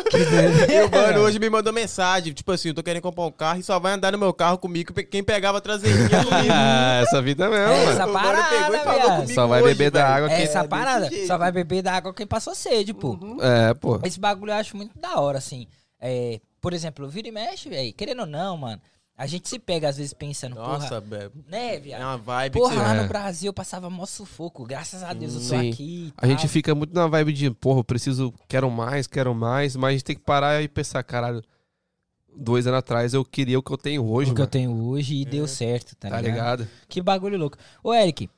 [0.09, 3.31] que E o mano hoje me mandou mensagem, tipo assim, eu tô querendo comprar um
[3.31, 6.53] carro e só vai andar no meu carro comigo quem pegava a traseirinha comigo.
[6.53, 8.11] Ah, essa vida é mesmo, Essa mano.
[8.11, 9.15] E parada, falou viado.
[9.17, 11.81] comigo Só vai hoje, beber da água quem- Essa É, desse parada, só vai beber
[11.81, 13.19] da água quem passou sede, pô.
[13.41, 13.99] É, pô.
[14.05, 15.67] Esse bagulho eu acho muito da hora, assim.
[15.99, 17.93] É, por exemplo, vira e mexe, velho.
[17.93, 18.81] Querendo ou não, mano.
[19.19, 21.31] A gente se pega, às vezes, pensando, Nossa, porra, velho.
[21.45, 22.01] né, É viado?
[22.03, 23.01] uma vibe Porra, que lá É.
[23.01, 24.63] no Brasil eu passava mó sufoco.
[24.65, 25.69] Graças a Deus eu tô Sim.
[25.71, 26.13] aqui.
[26.17, 29.89] A gente fica muito na vibe de, porra, eu preciso, quero mais, quero mais, mas
[29.89, 31.43] a gente tem que parar e pensar, caralho,
[32.33, 35.15] dois anos atrás eu queria o que eu tenho hoje, o que eu tenho hoje
[35.15, 36.59] e deu certo, tá, Tá ligado?
[36.63, 36.69] ligado?
[36.87, 37.57] Que bagulho louco.
[37.83, 38.29] Ô, Eric,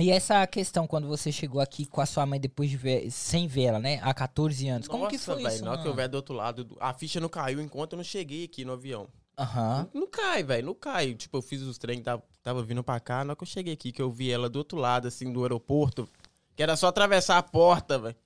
[0.00, 3.46] e essa questão quando você chegou aqui com a sua mãe depois de ver, sem
[3.46, 4.00] ver ela, né?
[4.02, 4.88] Há 14 anos.
[4.88, 6.76] Como que Nossa, foi velho, isso, Na hora que eu ver do outro lado, do-
[6.80, 9.06] a ficha não caiu enquanto eu não cheguei aqui no avião.
[9.38, 9.88] Aham.
[9.94, 11.14] Não cai, velho, não cai.
[11.14, 13.72] Tipo, eu fiz os trem, tava, tava vindo pra cá, na hora que eu cheguei
[13.74, 16.08] aqui, que eu vi ela do outro lado, assim, do aeroporto,
[16.56, 18.16] que era só atravessar a porta, velho.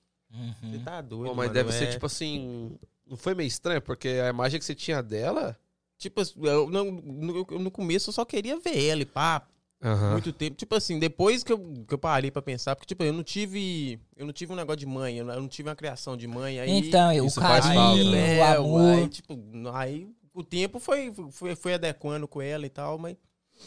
[0.62, 0.82] Você Uhum.
[0.82, 3.82] tá doido, Pô, mas mano, deve é- ser, tipo assim, não foi meio estranho?
[3.82, 5.56] Porque a imagem que você tinha dela...
[5.98, 9.46] Tipo, eu, não, no, eu- no começo eu só queria ver ela e pá,
[9.84, 10.12] Aham.
[10.12, 10.56] muito tempo.
[10.56, 14.00] Tipo assim, depois que eu, que eu parei pra pensar, porque, tipo, eu não tive.
[14.16, 16.26] Eu não tive um negócio de mãe, eu não, eu não tive uma criação de
[16.26, 16.58] mãe.
[16.58, 18.80] Aí, Então, o carinho, falta, é, o amor.
[18.80, 19.38] Aí, tipo,
[19.74, 23.16] aí o tempo foi, foi, foi adequando com ela e tal, mas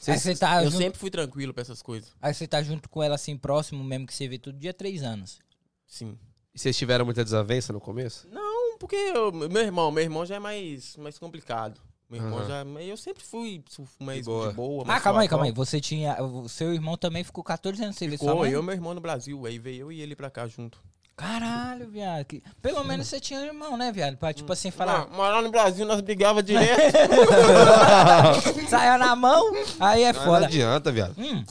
[0.07, 2.11] Aí você tá eu junto, sempre fui tranquilo pra essas coisas.
[2.21, 5.03] aí você tá junto com ela assim, próximo mesmo, que você vê todo dia três
[5.03, 5.39] anos.
[5.87, 6.17] Sim.
[6.53, 8.27] E vocês tiveram muita desavença no começo?
[8.29, 11.79] Não, porque eu- meu irmão, meu irmão já é mais, mais complicado.
[12.09, 12.47] Meu irmão Aham.
[12.47, 12.65] já.
[12.65, 13.63] mas Eu sempre fui
[13.99, 14.49] mais De boa.
[14.49, 14.83] de boa.
[14.83, 15.51] Ah, mais calma aí, calma aí.
[15.51, 16.21] Você tinha.
[16.21, 18.51] O seu irmão também ficou 14 anos sem ver sua mãe?
[18.51, 19.43] eu e meu irmão no Brasil.
[19.45, 20.79] Aí veio eu e ele pra cá junto.
[21.15, 22.25] Caralho, viado.
[22.25, 24.17] que- Pelo menos você tinha um irmão, né, viado?
[24.17, 25.07] Pra, tipo assim, falar.
[25.07, 26.77] Mas lá no Brasil nós brigava direto.
[28.69, 30.45] Saiu na mão, aí é Não foda.
[30.45, 31.15] adianta, viado.
[31.17, 31.43] Hum.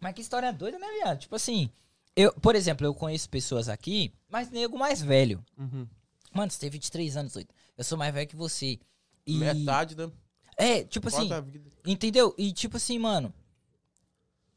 [0.00, 1.18] Mas que história doida, né, viado?
[1.20, 1.70] Tipo assim,
[2.16, 5.42] eu, por exemplo, eu conheço pessoas aqui, mas nego mais velho.
[5.56, 5.86] Uhum.
[6.32, 7.48] Mano, você tem 23 anos, doido.
[7.78, 8.78] Eu sou mais velho que você.
[9.26, 9.38] E.
[9.38, 10.10] Metade da
[10.56, 12.34] É, tipo assim, quase entendeu?
[12.36, 13.32] E tipo assim, mano.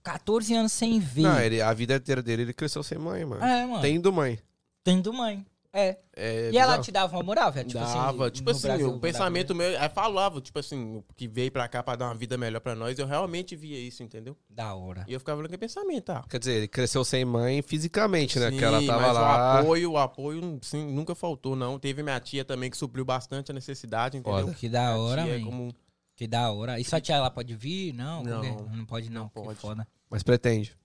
[0.07, 1.23] 14 anos sem ver.
[1.23, 3.43] Não, ele, a vida inteira dele, ele cresceu sem mãe, mano.
[3.43, 3.81] É, mano.
[3.81, 4.39] Tendo mãe.
[4.81, 5.45] Tendo mãe.
[5.73, 5.97] É.
[6.15, 7.67] É e ela te dava uma moral, velho?
[7.67, 11.51] Tipo Dava, assim, tipo assim, Brasil, o pensamento meu, aí falava, tipo assim, que veio
[11.51, 14.35] pra cá pra dar uma vida melhor pra nós, eu realmente via isso, entendeu?
[14.49, 15.03] Da hora.
[15.07, 16.23] E eu ficava olhando que pensamento, tá?
[16.29, 18.49] Quer dizer, ele cresceu sem mãe fisicamente, né?
[18.49, 19.55] Sim, que ela tava lá.
[19.55, 21.77] o apoio, o apoio, sim, nunca faltou, não.
[21.77, 24.45] Teve minha tia também que supriu bastante a necessidade, entendeu?
[24.45, 24.53] Foda.
[24.53, 25.45] Que da hora, é mano.
[25.45, 25.75] como...
[26.15, 26.79] Que da hora.
[26.79, 27.93] E sua tia, ela pode vir?
[27.93, 28.23] Não?
[28.23, 28.41] Não.
[28.41, 29.23] Não pode não.
[29.23, 29.59] Não que pode.
[29.59, 29.87] foda.
[30.09, 30.75] Mas pretende.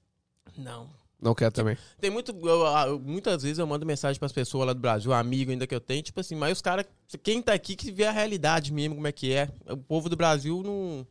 [0.56, 0.88] Não.
[1.20, 1.76] Não quer também.
[2.00, 2.32] Tem muito.
[2.32, 5.74] eu- eu- muitas vezes eu mando mensagem pras pessoas lá do Brasil, amigo ainda que
[5.74, 6.84] eu tenho, tipo assim, mas os caras.
[7.22, 9.48] Quem tá aqui que vê a realidade mesmo, como é que é.
[9.68, 11.06] O povo do Brasil não.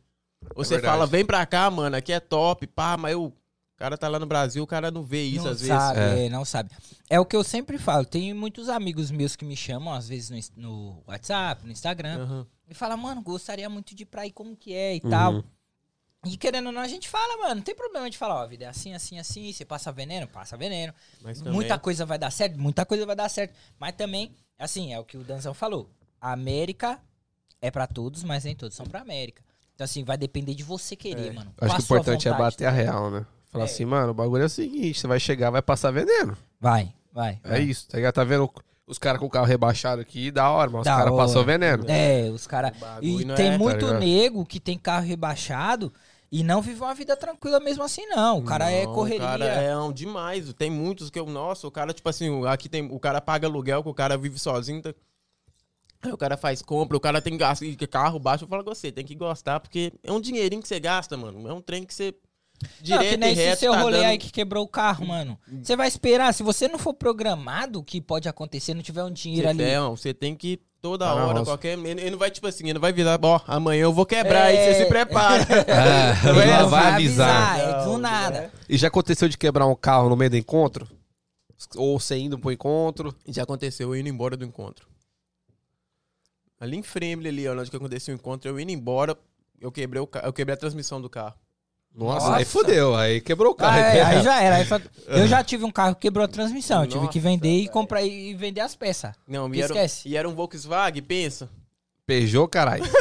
[0.54, 0.92] Você verdade.
[0.92, 3.32] fala, vem pra cá, mano, aqui é top, pá, mas eu.
[3.78, 6.18] cara tá lá no Brasil, o cara não vê isso não às sabe, vezes.
[6.20, 6.70] é, não sabe.
[7.10, 8.04] É o que eu sempre falo.
[8.04, 12.46] Tem muitos amigos meus que me chamam, às vezes no, no WhatsApp, no Instagram, Aham.
[12.68, 15.10] e falam, mano, gostaria muito de ir pra aí como que é e Uhum.
[15.10, 15.44] tal.
[16.24, 18.46] E querendo ou não, a gente fala, mano, não tem problema de falar, ó, a
[18.46, 20.94] vida é assim, assim, assim, você passa veneno, passa veneno.
[21.20, 23.54] Também, Muita coisa vai dar certo, muita coisa vai dar certo.
[23.78, 25.90] Mas também, assim, é o que o Danzão falou.
[26.20, 27.00] A América
[27.60, 29.42] é pra todos, mas nem todos são pra América.
[29.74, 31.32] Então, assim, vai depender de você querer, É.
[31.32, 31.52] mano.
[31.60, 32.94] Acho que a o importante é vontade, bater a tá ligado?
[32.94, 33.26] real, né?
[33.50, 33.66] Falar É.
[33.66, 36.36] assim, mano, o bagulho é o seguinte, você vai chegar, vai passar veneno.
[36.60, 37.40] Vai, vai.
[37.42, 37.62] É vai.
[37.62, 38.14] isso, tá ligado?
[38.14, 38.48] Tá vendo
[38.86, 41.84] os caras com o carro rebaixado aqui, da hora, mas Da os caras passou veneno.
[41.88, 42.72] É, os caras.
[43.00, 43.98] E tem é, tá muito ligado?
[43.98, 45.92] nego que tem carro rebaixado
[46.32, 48.38] e não vive uma vida tranquila mesmo assim, não.
[48.38, 49.22] O cara é Não, correria.
[49.26, 50.50] O cara é um demais.
[50.54, 51.26] Tem muitos que eu.
[51.26, 52.88] Nossa, o cara, tipo assim, aqui tem.
[52.90, 54.80] O cara paga aluguel, que o cara vive sozinho.
[54.80, 54.94] tá-
[56.00, 58.44] Aí o cara faz compra, o cara tem gasto carro baixo.
[58.44, 61.46] Eu falo com você, tem que gostar, porque é um dinheirinho que você gasta, mano.
[61.46, 62.12] É um trem que você.
[62.62, 65.06] Não, Direto que nem e reto, seu tá rolê dando- aí que quebrou o carro,
[65.06, 65.38] mano.
[65.62, 69.10] Você vai esperar, se você não for programado, o que pode acontecer, não tiver um
[69.10, 69.58] dinheiro Você, ali.
[69.58, 71.78] tem, ó, você tem que toda Tá hora, qualquer.
[71.78, 74.46] Ele ele não vai, tipo assim, ele não vai virar, ó, amanhã eu vou quebrar,
[74.46, 74.74] aí É.
[74.74, 75.42] você se prepara.
[75.66, 77.60] É, Ele ela não vai avisar.
[77.60, 78.52] é do Não, nada.
[78.68, 80.88] E já aconteceu de quebrar um carro no meio do encontro?
[81.76, 83.14] Ou você indo pro encontro?
[83.28, 84.86] Já aconteceu eu indo embora do encontro.
[86.58, 89.16] Ali em Fremle, ali, onde que aconteceu o encontro, eu indo embora,
[89.60, 90.20] eu quebrei, o ca...
[90.24, 91.34] eu quebrei a transmissão do carro.
[91.94, 92.38] Nossa, Nossa.
[92.38, 93.76] aí fudeu, aí quebrou o carro.
[93.76, 94.56] Ah, é, aí aí já era.
[94.56, 96.82] aí só- Eu já tive um carro que quebrou a transmissão.
[96.82, 99.12] Eu tive que vender e comprar e vender as peças.
[99.28, 100.08] Não, e era, um- esquece.
[100.08, 101.50] e era um Volkswagen, pensa.
[102.06, 102.84] Peugeot, caralho.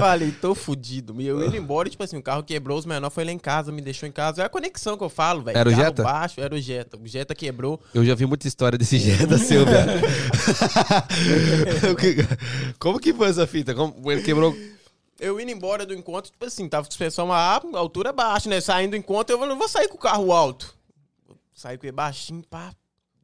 [0.00, 1.18] Falei, tô fudido.
[1.22, 3.38] E eu indo embora, e, tipo assim, o carro quebrou, os menores foi lá em
[3.38, 4.42] casa, me deixou em casa.
[4.42, 5.56] É a conexão que eu falo, velho.
[5.56, 6.02] Era o Carro Jetta?
[6.02, 6.98] baixo, era o Jetta.
[6.98, 7.80] O Jetta quebrou.
[7.94, 10.00] Eu já vi muita história desse Jetta seu, velho.
[12.78, 13.74] Como que foi essa fita?
[13.74, 14.54] Como ele quebrou.
[15.18, 18.60] Eu indo embora do encontro, tipo assim, tava com o pessoal uma altura baixa, né?
[18.60, 20.76] Saindo do encontro, eu não vou sair com o carro alto.
[21.26, 22.74] Vou sair com ele baixinho, pá,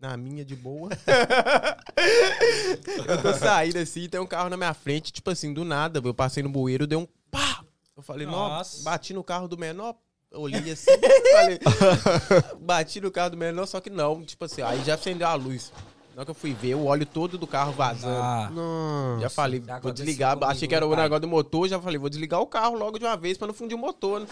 [0.00, 0.90] na minha de boa.
[3.06, 6.14] eu tô saindo assim, tem um carro na minha frente, tipo assim, do nada, eu
[6.14, 7.62] passei no bueiro, deu um pá.
[7.96, 8.82] Eu falei, Nossa.
[8.82, 9.94] bati no carro do menor,
[10.32, 10.90] olhei assim,
[11.32, 11.60] falei,
[12.58, 15.72] bati no carro do menor, só que não, tipo assim, aí já acendeu a luz.
[16.14, 18.20] Na hora que eu fui ver, o óleo todo do carro vazando.
[18.22, 19.22] Ah, Nossa.
[19.22, 20.34] Já falei, Já vou desligar.
[20.36, 21.02] comigo, Achei que era o pai.
[21.04, 23.54] negócio do motor, já falei, vou desligar o carro logo de uma vez pra não
[23.54, 24.26] fundir o motor, né?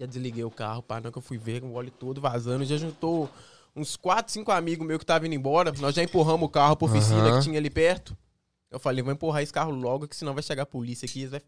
[0.00, 2.64] Já desliguei o carro, pá, na hora que eu fui ver, o óleo todo vazando,
[2.64, 3.30] já juntou
[3.76, 5.72] uns 4, 5 amigos meus que estavam indo embora.
[5.78, 7.38] Nós já empurramos o carro pra oficina Aham.
[7.38, 8.16] que tinha ali perto.
[8.68, 11.30] Eu falei, vou empurrar esse carro logo, que senão vai chegar a polícia aqui, eles
[11.30, 11.40] vai,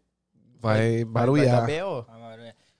[0.61, 1.65] Vai vai barulhar.
[1.65, 2.05] B.O.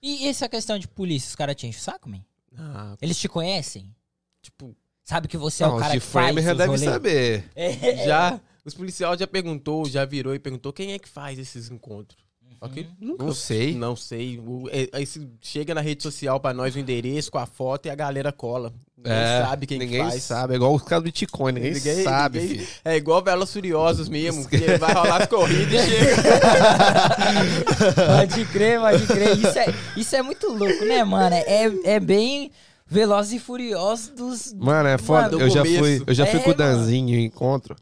[0.02, 2.22] E essa questão de polícia, os caras te enchem o saco, man?
[2.58, 3.94] Ah, Eles te conhecem?
[4.42, 4.74] tipo,
[5.08, 6.86] Sabe que você é Não, o os cara de que faz já os deve rolê?
[6.86, 7.46] saber.
[7.56, 8.06] É.
[8.06, 12.20] já, os policiais já perguntou, já virou e perguntou quem é que faz esses encontros.
[12.74, 13.74] Que nunca- Não sei.
[13.76, 14.38] Não sei.
[14.40, 17.86] O- é- aí se chega na rede social pra nós o endereço com a foto
[17.86, 18.74] e a galera cola.
[18.98, 20.24] Ninguém É, sabe quem que Ninguém faz.
[20.24, 20.54] sabe.
[20.54, 22.68] É igual os caras do Bitcoin, ninguém, Ninguém- sabe, ninguém- filho.
[22.84, 26.16] É igual Velas Furiosos mesmo, que vai rolar as corridas e chega.
[28.18, 29.38] Pode crer, pode crer.
[29.38, 31.36] Isso é, isso é muito louco, né, mano?
[31.36, 32.52] É, é bem
[32.90, 34.54] Velozes e Furiosos dos...
[34.54, 35.30] Mano, é foda.
[35.32, 36.76] Mano, eu, já fui, eu já fui É, com o mano.
[36.78, 37.76] Danzinho em encontro.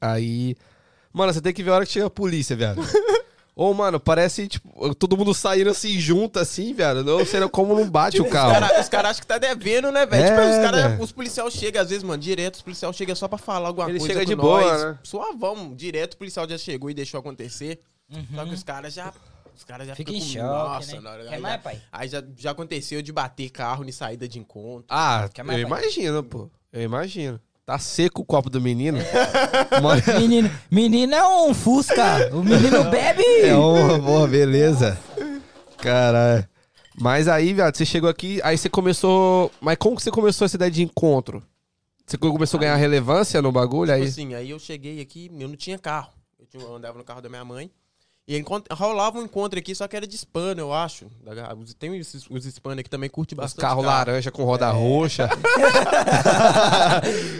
[0.00, 0.56] Aí.
[1.12, 2.82] Mano, você tem que ver a hora que chega a polícia, velho.
[3.54, 7.04] Ô, mano, parece, tipo, todo mundo saindo assim junto, assim, velho.
[7.04, 8.52] Não sei como não bate o Os carro.
[8.54, 10.22] caras cara acham que tá devendo, né, velho?
[10.24, 11.02] É, tipo, os, cara, velho.
[11.02, 13.98] os policiais chegam, às vezes, mano, direto, os policiais chegam só pra falar alguma Ele
[13.98, 14.44] coisa chega com de nós.
[14.46, 14.98] boa, né?
[15.02, 17.80] Suavão, direto, o policial já chegou e deixou acontecer.
[18.34, 19.12] Só que os caras já...
[19.60, 19.94] Os caras já.
[19.94, 21.00] Fica ficam em com- choque, Nossa, né?
[21.00, 21.82] na hora- Quer aí mais, já- pai?
[21.92, 24.86] Aí já, já aconteceu de bater carro em saída de encontro.
[24.88, 25.82] Ah, Quer eu mais, pai?
[25.82, 26.50] imagino, pô.
[26.72, 27.38] Eu imagino.
[27.66, 28.98] Tá seco o copo do menino.
[28.98, 29.80] É.
[29.80, 32.34] Mano, Menino, menino é um Fusca.
[32.34, 33.22] O menino bebe.
[33.44, 34.98] é uma boa, beleza.
[35.76, 36.48] Caralho.
[36.98, 39.52] Mas aí, velho, você chegou aqui, aí você começou.
[39.60, 41.42] Mas como que você começou essa ideia de encontro?
[42.06, 43.92] Você começou a ganhar relevância no bagulho?
[43.92, 44.08] Tipo Aí.
[44.08, 46.10] assim, aí eu cheguei aqui, eu não tinha carro.
[46.52, 47.70] Eu andava no carro da minha mãe.
[48.32, 51.10] E rolava um encontro aqui, só que era de hispano, eu acho.
[51.58, 53.60] Os- Tem os, os hispanos aqui que também curte Os bastante.
[53.60, 53.96] carros carro.
[53.96, 55.28] laranja com roda roxa.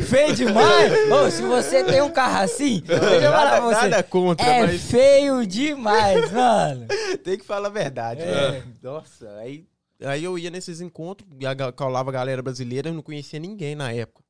[0.08, 0.92] Feio demais.
[1.12, 3.88] Ô, se você tem um carro assim, deixa eu falar Nada, pra você.
[3.88, 6.86] nada contra, É mas feio demais, mano.
[7.22, 8.22] tem que falar a verdade.
[8.22, 8.52] É.
[8.52, 8.62] né?
[8.82, 9.66] Nossa, aí,
[10.02, 13.38] aí eu ia nesses encontros, e a ga- colava a galera brasileira, eu não conhecia
[13.38, 14.22] ninguém na época.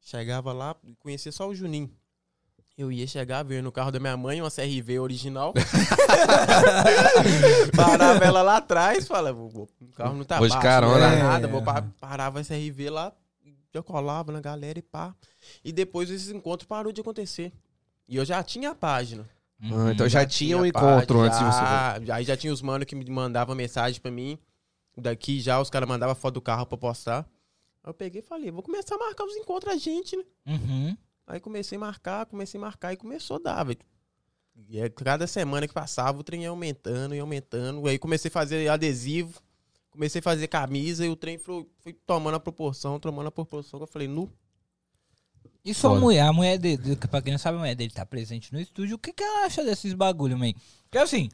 [0.00, 1.90] Chegava lá, conhecia só o Juninho.
[2.76, 5.54] Eu ia chegar, veio no carro da minha mãe, uma CRV original.
[7.76, 10.98] Parava ela lá atrás, falava, "Vou- o carro não tá baixo, carona.
[10.98, 11.22] não É.
[11.22, 13.12] nada, vou pa- parava a CRV lá,
[13.72, 15.14] já colava na galera e pá.
[15.64, 17.52] E depois esses encontros parou de acontecer.
[18.08, 19.28] E eu já tinha a página.
[19.62, 22.06] Ah, então já, tinha um a encontro página, antes de você.
[22.06, 24.38] já, Aí já tinha os manos que me mandavam mensagem pra mim.
[24.96, 27.20] Daqui já os caras mandavam foto do carro pra postar.
[27.82, 30.24] Aí eu peguei e falei, vou começar a marcar os encontros da gente, né?
[30.46, 30.96] Uhum.
[31.26, 33.78] Aí comecei a marcar, comecei a marcar e começou a dar, velho.
[34.68, 37.86] E é, cada semana que passava, o trem ia aumentando, ia aumentando.
[37.88, 39.40] Aí comecei a fazer adesivo,
[39.90, 43.80] comecei a fazer camisa e o trem foi, foi tomando a proporção, tomando a proporção.
[43.80, 44.30] Eu falei, nu.
[45.64, 46.02] E sua Foda.
[46.02, 48.60] mulher, a mulher dele, que pra quem não sabe, a mulher dele tá presente no
[48.60, 50.52] estúdio, o que, que ela acha desses bagulho, man?
[50.84, 51.30] Porque assim.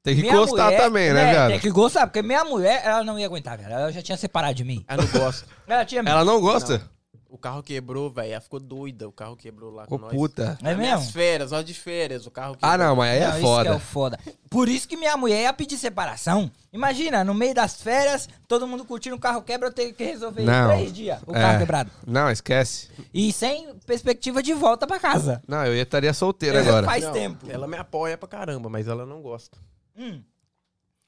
[0.00, 1.50] Tem que minha gostar mulher- também, né, viado?
[1.50, 3.72] Tem que gostar, porque minha mulher, ela não ia aguentar, velho.
[3.72, 4.84] Ela já tinha separado de mim.
[4.86, 5.48] Aí não gosto.
[5.66, 6.02] Ela tinha.
[6.02, 6.88] Ela não gosta?
[7.34, 8.30] O carro quebrou, velho.
[8.32, 9.08] Ela ficou doida.
[9.08, 10.14] O carro quebrou lá Ficou com nós.
[10.14, 10.56] puta.
[10.60, 11.12] É Nas minhas mesmo?
[11.12, 12.70] férias, hora de férias, o carro quebrou.
[12.70, 13.76] Ah, não, mas aí Não, é isso que é foda.
[13.76, 14.20] o foda.
[14.48, 16.48] Por isso que minha mulher ia pedir separação.
[16.72, 20.42] Imagina, no meio das férias, todo mundo curtindo o carro quebra, eu tenho que resolver
[20.42, 20.68] em Não.
[20.68, 21.40] três dias o É.
[21.40, 21.90] carro quebrado.
[22.06, 22.88] Não, esquece.
[23.12, 25.42] E sem perspectiva de volta pra casa.
[25.48, 26.86] Não, eu estaria solteiro agora.
[26.86, 27.50] Faz Não, tempo.
[27.50, 29.58] Ela me apoia pra caramba, mas ela não gosta.
[29.98, 30.22] Hum.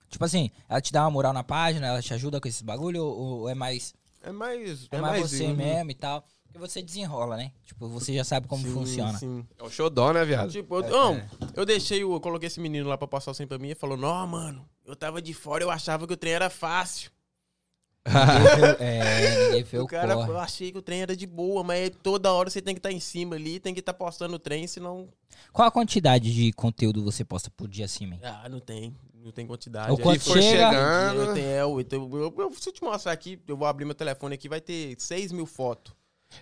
[0.09, 3.05] Tipo assim, ela te dá uma moral na página, ela te ajuda com esses bagulho,
[3.05, 3.93] ou, ou é mais,
[4.29, 4.89] É mais.
[4.91, 6.27] é mais você mesmo e tal?
[6.45, 7.53] Porque você desenrola, né?
[7.65, 9.19] Tipo, você já sabe como sim, funciona.
[9.19, 9.47] Sim.
[9.59, 10.51] É o xodó, né, viado?
[10.51, 11.23] Tipo, eu, não,
[11.55, 13.75] eu deixei, o- eu coloquei esse menino lá pra passar o sempre pra mim e
[13.75, 17.11] falou: Não, mano, eu tava de fora, eu achava que o trem era fácil.
[18.81, 20.31] é, ninguém vê o o cara, corre.
[20.31, 22.93] eu achei que o trem era de boa, mas toda hora você tem que estar
[22.93, 25.09] em cima ali, tem que estar postando o trem, senão.
[25.53, 28.19] Qual a quantidade de conteúdo você posta por dia assim, man?
[28.23, 28.95] Ah, não tem.
[29.23, 29.91] Não tem quantidade.
[29.91, 31.21] O quanto for chega- chegando.
[31.21, 33.85] Eu, tenho, é, eu, eu, eu, eu- se eu te mostrar aqui, eu vou abrir
[33.85, 35.93] meu telefone aqui, vai ter 6 mil fotos.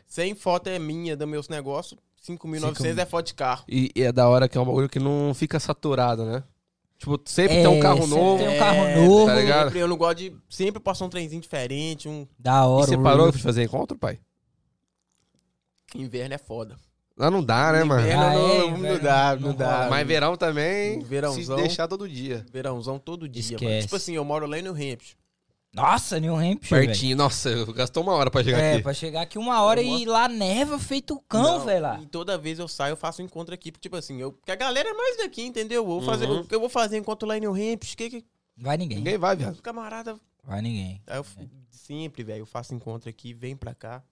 [0.06, 1.98] 100 fotos é minha, dos meus negócios.
[2.26, 3.64] 5.900 é foto de carro.
[3.68, 6.42] E, e é da hora que é um bagulho que não fica saturado, né?
[7.04, 8.38] Tipo, sempre É, tem um carro sempre novo.
[8.38, 9.26] tem um carro É, novo.
[9.26, 9.64] tá ligado?
[9.66, 12.08] Sempre, eu não gosto de sempre passar um trenzinho diferente.
[12.08, 12.86] Um Da E hora.
[12.86, 14.18] você o parou de fazer encontro, pai?
[15.94, 16.76] inverno é foda.
[17.16, 18.00] Lá não dá, né, mano?
[18.00, 19.76] Inverno Ah, não, é, não inverno dá, não não, dá.
[19.76, 19.90] rola.
[19.90, 21.56] Mas verão também, Verãozão.
[21.56, 22.44] se deixar todo dia.
[22.50, 23.80] Verãozão todo dia, mano.
[23.82, 25.16] Tipo assim, eu moro lá em New Hampshire.
[25.74, 26.86] Nossa, New Hampshire, velho.
[26.86, 27.16] Pertinho.
[27.16, 28.82] Nossa, gastou uma hora pra chegar É, aqui.
[28.82, 31.82] pra chegar aqui uma hora Eu e lá neva feito cão, velho.
[31.82, 32.00] lá.
[32.00, 33.72] E toda vez eu saio, eu faço um encontro aqui.
[33.72, 35.82] Tipo assim, eu, porque a galera é mais daqui, entendeu?
[35.82, 36.40] Eu vou fazer, Uhum.
[36.40, 37.96] o que eu vou fazer enquanto lá em New Hampshire?
[37.96, 38.24] Que, que
[38.56, 38.98] Vai ninguém.
[38.98, 39.54] Ninguém vai, viado.
[39.54, 40.16] os camarada.
[40.44, 41.02] Vai ninguém.
[41.08, 41.26] Aí eu
[41.70, 44.02] sempre, velho, eu faço encontro aqui, vem pra cá.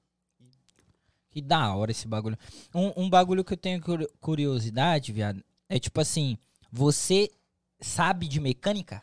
[1.31, 2.37] Que da hora esse bagulho.
[2.75, 6.37] Um, um bagulho que eu tenho curi- curiosidade, viado, é tipo assim,
[6.71, 7.31] você
[7.81, 9.01] sabe de mecânica?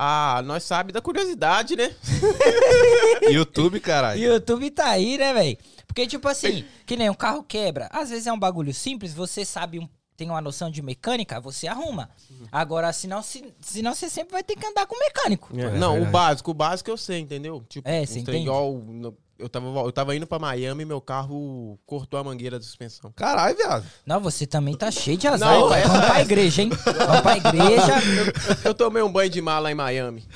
[0.00, 1.92] Ah, nós sabe da curiosidade, né?
[3.30, 4.20] YouTube, caralho.
[4.22, 5.58] YouTube tá aí, né, velho?
[5.86, 7.88] Porque, tipo assim, que nem um carro quebra.
[7.90, 11.66] Às vezes é um bagulho simples, você sabe, um, tem uma noção de mecânica, você
[11.66, 12.10] arruma.
[12.52, 15.50] Agora, senão, se, senão você sempre vai ter que andar com mecânico.
[15.58, 16.08] É não, verdade.
[16.08, 17.64] o básico, o básico eu sei, entendeu?
[17.68, 18.42] Tipo, É, um você trem entende?
[18.44, 22.58] igual no- eu, tava, eu tava indo pra Miami e meu carro cortou a mangueira
[22.58, 23.12] da suspensão.
[23.14, 23.84] Caralho, viado.
[24.04, 25.82] Não, você também tá cheio de azar, Não, pai?
[25.82, 26.70] é- Vamos pra igreja, hein?
[26.84, 27.92] Vamos pra igreja.
[28.64, 30.26] Eu tomei um banho de mar lá em Miami.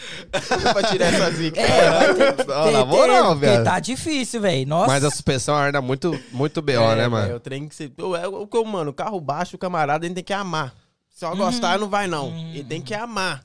[0.73, 1.61] pra tirar essa zica.
[1.61, 3.65] É, ter que Não, na moral, velho.
[3.65, 4.67] tá difícil, velho.
[4.69, 4.87] Nossa.
[4.87, 7.37] Mas a suspensão arda muito, muito BO, É, né, mano?
[7.37, 7.91] O trem que você.
[8.21, 10.73] É o que eu, mano, carro baixo, o camarada, ele tem que amar.
[11.11, 12.29] Só gostar não vai, não.
[12.53, 13.45] Ele tem que amar.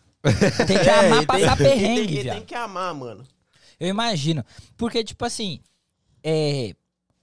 [0.66, 3.24] Tem que É, amar passar tem- ele perrengue, tem, ele tem que amar, mano.
[3.80, 4.44] Eu imagino.
[4.76, 5.60] Porque, tipo assim,
[6.24, 6.74] é,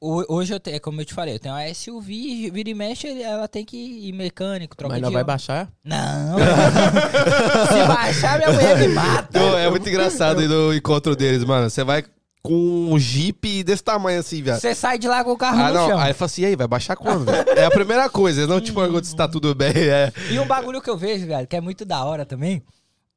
[0.00, 2.74] ho- hoje eu tenho, é como eu te falei, eu tenho uma SUV, vira e
[2.74, 5.26] mexe, ela tem que ir mecânico, troca Mas de não vai óleo.
[5.26, 5.68] baixar?
[5.84, 6.36] Não.
[7.72, 9.38] Se baixar, minha mulher me mata.
[9.40, 11.68] Pô, é muito engraçado ir no encontro deles, mano.
[11.68, 12.04] Você vai
[12.42, 12.52] com
[12.92, 14.60] um jeep desse tamanho assim, viado.
[14.60, 15.88] Você sai de lá com o carro Ah, no não.
[15.88, 15.98] chão.
[15.98, 17.24] Aí fala assim, e aí, vai baixar quando?
[17.24, 17.50] velho?
[17.58, 19.72] É a primeira coisa, eles não te perguntam se tá tudo bem.
[19.74, 20.12] É.
[20.30, 22.62] E um bagulho que eu vejo, velho, que é muito da hora também,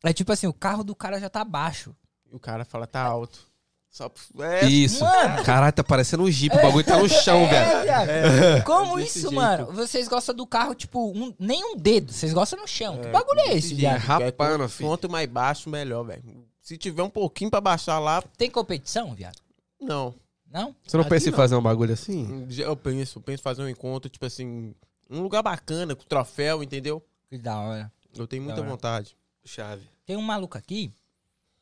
[0.03, 1.93] é tipo assim, o carro do cara já tá baixo.
[2.31, 3.47] E o cara fala, tá alto.
[3.89, 5.03] Só, é, Isso.
[5.03, 5.43] Mano.
[5.43, 7.83] Caralho, tá parecendo um jeep, o bagulho tá no chão, É, velho.
[7.83, 8.63] viado.
[8.65, 9.33] Como isso, jeito.
[9.35, 9.71] mano?
[9.71, 12.11] Vocês gostam do carro, tipo, um, nem um dedo.
[12.13, 12.99] Vocês gostam no chão.
[12.99, 13.99] que É, bagulho é esse, viado?
[13.99, 14.89] rapando, é, filho.
[14.89, 16.21] Quanto mais baixo, melhor, velho.
[16.61, 19.37] Se tiver um pouquinho pra baixar lá, Tem competição, viado?
[19.81, 20.13] não.
[20.49, 20.73] Não?
[20.85, 21.37] Você não Aqui pensa em não.
[21.37, 22.47] fazer um bagulho assim?
[22.57, 24.73] Eu penso, penso em fazer um encontro, tipo assim,
[25.09, 27.03] um lugar bacana, com troféu, entendeu?
[27.29, 27.91] Que da hora.
[28.15, 29.13] Eu tenho muita vontade.
[29.43, 29.81] Chave.
[30.05, 30.89] Tem um maluco aqui,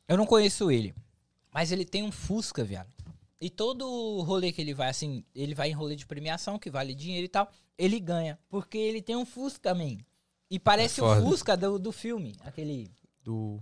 [0.07, 0.93] eu não conheço ele,
[1.53, 2.87] mas ele tem um Fusca, viado.
[3.39, 6.93] E todo rolê que ele vai, assim, ele vai em rolê de premiação, que vale
[6.95, 8.39] dinheiro e tal, ele ganha.
[8.49, 9.97] Porque ele tem um Fusca, man.
[10.49, 11.21] E parece É o.
[11.21, 12.89] Fusca do, do filme, aquele...
[13.23, 13.59] Do.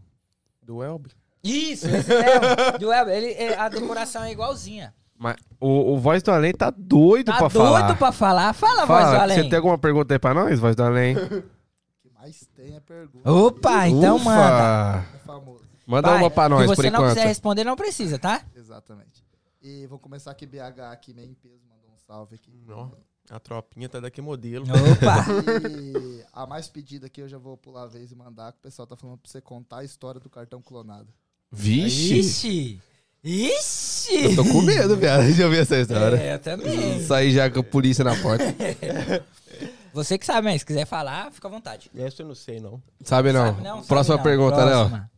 [0.62, 1.10] Do Elbe.
[1.44, 3.14] Isso, esse mesmo, do Elber.
[3.16, 4.94] Ele, é- a decoração é igualzinha.
[5.18, 7.96] Mas o, o Voz do Além tá doido Tá pra doido falar.
[7.98, 8.54] pra falar?
[8.54, 9.38] Fala, voz do Fala, além.
[9.44, 11.16] você tem alguma pergunta aí pra nós, Voz do Além?
[11.18, 11.20] O
[12.02, 13.30] que mais tem é pergunta.
[13.32, 14.26] Opa, então Ufa.
[14.26, 15.06] manda.
[15.14, 15.63] É famoso.
[15.86, 17.16] Manda Vai, uma pra nós, Se por você não enquanto.
[17.16, 18.42] quiser responder, não precisa, tá?
[18.56, 19.24] Exatamente.
[19.62, 22.52] E vou começar aqui, BH, aqui, meio em peso, mandou um salve aqui.
[22.70, 22.90] Ó,
[23.30, 24.66] a tropinha tá daqui modelo.
[24.66, 25.26] Opa.
[25.70, 28.62] E a mais pedida aqui eu já vou pular a vez e mandar, que o
[28.62, 31.08] pessoal tá falando pra você contar a história do cartão clonado.
[31.52, 32.20] Vixe!
[32.20, 32.82] Ixi!
[33.24, 34.24] Ixi!
[34.26, 36.18] Eu tô com medo, viado, de ouvir essa história.
[36.18, 37.02] É, eu também.
[37.04, 38.44] Sair já com a polícia na porta.
[39.94, 41.90] Você que sabe, mas se quiser falar, fica à vontade.
[41.96, 42.82] Essa eu não sei, não.
[43.04, 43.46] Sabe não?
[43.48, 43.76] Sabe não?
[43.78, 44.24] Sabe Próxima não.
[44.24, 44.76] pergunta, Léo.
[44.90, 45.12] Próxima.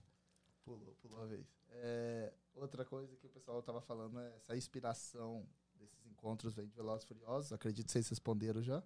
[0.65, 1.45] Pulou, pulou a vez.
[1.81, 2.31] É,
[2.65, 5.45] outra coisa que o pessoal tava falando é essa inspiração
[5.79, 7.53] desses encontros vem de Velozes e Furiosos.
[7.53, 8.81] Acredito que vocês responderam já.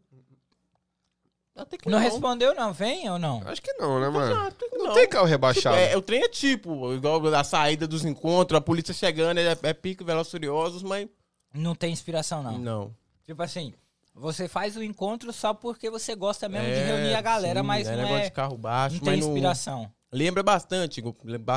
[1.55, 2.71] Até que Não respondeu, não?
[2.71, 3.41] Vem ou não?
[3.45, 4.51] Acho que não, né, mano?
[4.53, 4.93] Que Não não.
[4.93, 5.75] tem carro Tipo, rebaixado.
[5.75, 9.73] é, o trem é tipo, igual a saída dos encontros, a polícia chegando, é, é
[9.73, 11.09] pico, Velozes e Furiosos, mas...
[11.53, 12.57] Não tem inspiração, não.
[12.57, 12.95] Não.
[13.25, 13.73] Tipo assim,
[14.13, 17.67] você faz o encontro só porque você gosta mesmo de É, reunir a galera, sim,
[17.67, 18.25] mas é não negócio é.
[18.25, 19.89] de carro baixo, Não tem não...
[20.11, 21.03] Lembra bastante,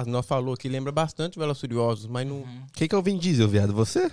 [0.06, 2.44] nós falou aqui, lembra bastante Velozes e Furiosos, mas não...
[2.74, 3.72] Quem que é o Vin Diesel, viado?
[3.72, 4.12] Você?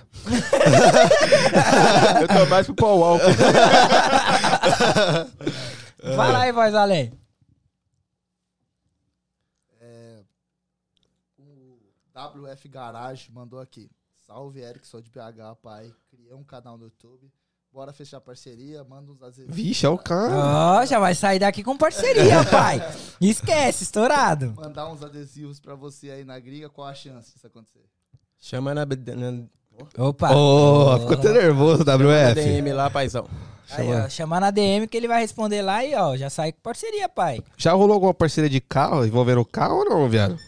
[2.22, 3.26] Eu tô mais pro Paul Walker.
[6.16, 7.12] Vai lá aí, voz além.
[11.38, 13.90] O WF Garage mandou aqui.
[14.26, 15.92] Salve, Eric, sou de BH, pai.
[16.10, 17.30] Criei um canal no YouTube.
[17.72, 19.54] Bora fechar parceria, manda uns adesivos.
[19.54, 20.32] Vixe, é o cara.
[20.34, 22.80] Ó, já vai sair daqui com parceria, pai.
[23.20, 24.54] Esquece, estourado.
[24.56, 27.84] Mandar uns adesivos pra você aí na gringa, qual a chance disso acontecer?
[28.38, 29.44] Chama na, na,
[29.98, 30.34] Opa.
[30.34, 32.34] Ô, ficou até nervoso, na WF.
[32.34, 33.28] DM lá, paizão.
[33.72, 36.60] Aí, ó, chamar na DM que ele vai responder lá e, ó, já sai com
[36.60, 37.42] parceria, pai.
[37.56, 40.38] Já rolou alguma parceria de carro envolvendo carro ou não, viado?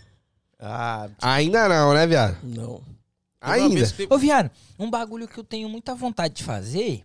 [0.58, 2.38] Ah, Ainda não, né, viado?
[2.42, 2.80] não.
[3.40, 3.84] Ainda.
[4.08, 7.02] Ô, Viado, um bagulho que eu tenho muita vontade de fazer é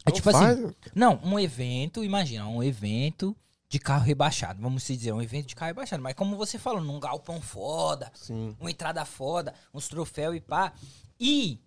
[0.00, 0.58] Então tipo faz.
[0.58, 3.36] assim, não, um evento, imagina, um evento
[3.72, 7.00] de carro rebaixado, vamos dizer, um evento de carro rebaixado, mas como você falou, num
[7.00, 8.54] galpão foda, Sim.
[8.60, 10.74] uma entrada foda, uns troféus e pá,
[11.18, 11.58] e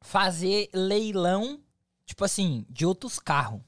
[0.00, 1.60] fazer leilão,
[2.06, 3.60] tipo assim, de outros carros.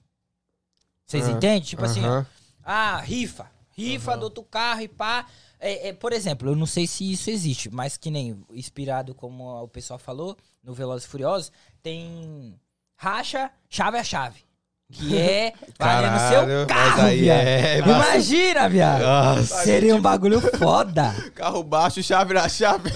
[1.04, 1.60] Vocês Ah, entendem?
[1.60, 2.24] Tipo assim, ó,
[2.62, 3.50] ah, rifa.
[3.72, 5.26] Rifa do outro carro e pá.
[5.58, 9.60] É, é, por exemplo, eu não sei se isso existe, mas que nem inspirado, como
[9.60, 11.50] o pessoal falou, no Velozes e Furiosos,
[11.82, 12.54] tem
[12.94, 14.45] racha, chave a chave.
[14.92, 17.38] Que é valendo Caralho, seu carro, aí viado.
[17.38, 19.02] é- Imagina, viado.
[19.02, 19.64] Nossa.
[19.64, 21.12] Seria um bagulho foda.
[21.34, 22.90] Carro baixo, chave na chave.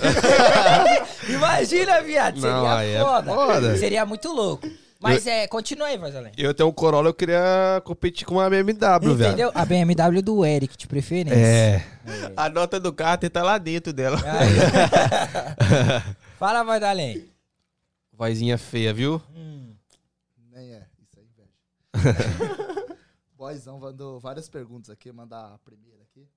[1.28, 2.40] Imagina, viado.
[2.40, 3.34] Seria Não, aí é foda.
[3.34, 3.76] foda.
[3.76, 4.68] Seria muito louco.
[5.02, 6.30] Mas é, continua aí, voz além.
[6.36, 9.28] Eu tenho um Corolla, eu queria competir com uma BMW, viado.
[9.28, 9.50] Entendeu?
[9.54, 11.38] A BMW do Eric, de preferência.
[11.38, 11.82] É.
[12.36, 14.20] A nota do carro tá lá dentro dela.
[14.24, 16.14] Aí.
[16.38, 17.24] Fala, voz além.
[18.16, 19.20] Vozinha feia, viu?
[19.34, 19.69] É
[23.36, 26.28] Boyzão mandou várias perguntas aqui, mandar a primeira aqui.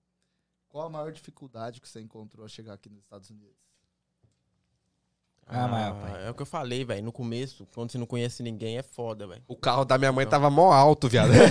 [0.70, 3.64] Qual a maior dificuldade que você encontrou a chegar aqui nos Estados Unidos?
[5.46, 6.28] Ah, mas, pai.
[6.28, 7.04] é o que eu falei, velho.
[7.04, 9.44] No começo, quando você não conhece ninguém, é foda, velho.
[9.48, 11.32] O carro da minha mãe tava mó alto, viado.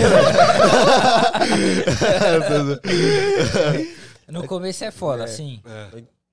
[4.28, 5.60] No começo é foda, assim.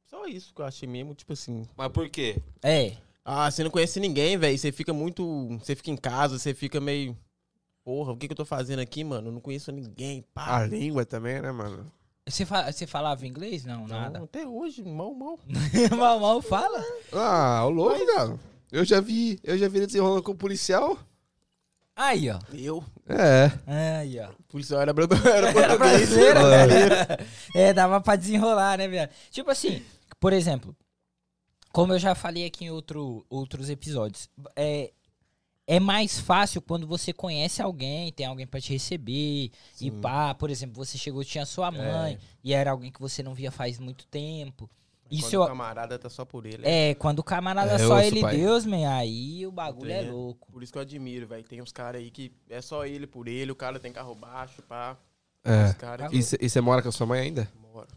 [0.06, 1.68] Só isso que eu achei mesmo, tipo assim.
[1.76, 2.38] Mas por quê?
[2.64, 2.94] É.
[3.26, 4.58] Ah, você não conhece ninguém, velho.
[4.58, 5.50] Você fica muito.
[5.60, 7.18] Você fica em casa, você fica meio.
[7.90, 9.30] Porra, o que, que eu tô fazendo aqui, mano?
[9.30, 10.64] Eu não conheço ninguém, A pá.
[10.68, 11.92] língua também, né, mano?
[12.28, 13.66] Você, fa você falava inglês?
[13.66, 14.24] Não, Não, nada.
[14.24, 15.40] até hoje, mal, mal.
[15.98, 16.84] mal, mal fala.
[17.12, 18.40] Ah, o louco, viado.
[18.72, 21.00] Eu já vi, eu já vi ele desenrolando com o policial.
[21.96, 22.38] Aí, ó.
[22.54, 22.84] Eu.
[23.08, 23.52] É.
[24.02, 24.30] Aí, ó.
[24.34, 27.26] O policial era, bra- era brasileiro, né?
[27.56, 29.10] É, dava pra desenrolar, né, viado?
[29.32, 29.82] Tipo assim,
[30.20, 30.76] por exemplo,
[31.74, 34.92] como eu já falei aqui em outro, outros episódios, é,
[35.72, 40.50] é mais fácil quando você conhece alguém, tem alguém pra te receber, e pá, por
[40.50, 44.08] exemplo, você chegou, tinha sua mãe, e era alguém que você não via faz muito
[44.08, 44.68] tempo.
[45.12, 46.64] Isso Quando eu, o camarada tá só por ele.
[46.68, 48.38] É, quando o camarada É, só osso, ele pai.
[48.38, 50.10] Deus, man, aí o bagulho é É.
[50.10, 50.52] louco.
[50.52, 51.44] Por isso que eu admiro, velho.
[51.44, 54.62] Tem uns caras aí que é só ele por ele, o cara tem carro baixo,
[54.64, 54.98] pá.
[55.44, 55.66] É.
[55.66, 57.48] Os caras E você mora com a sua mãe ainda?
[57.74, 57.88] Mora.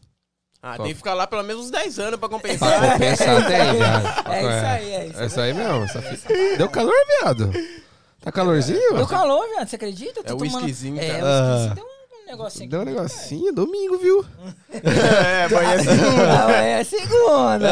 [0.64, 0.84] Ah, Top.
[0.84, 2.92] tem que ficar lá pelo menos uns 10 anos pra Pra compensar.
[2.92, 4.28] compensar, tem, viado.
[4.30, 5.82] É isso aí, é isso É isso aí mesmo.
[5.84, 6.00] essa
[6.56, 7.50] Deu calor, viado?
[8.20, 8.94] Tá calorzinho?
[8.94, 10.20] Deu calor, viado, você acredita?
[10.20, 11.24] Eu tô É o tomando- whiskyzinho, É, cara.
[11.24, 14.24] o whiskyzinho deu um negocinho Deu um negocinho, domingo, viu?
[14.72, 16.42] é, amanhã é segunda.
[16.44, 17.68] Amanhã é segunda.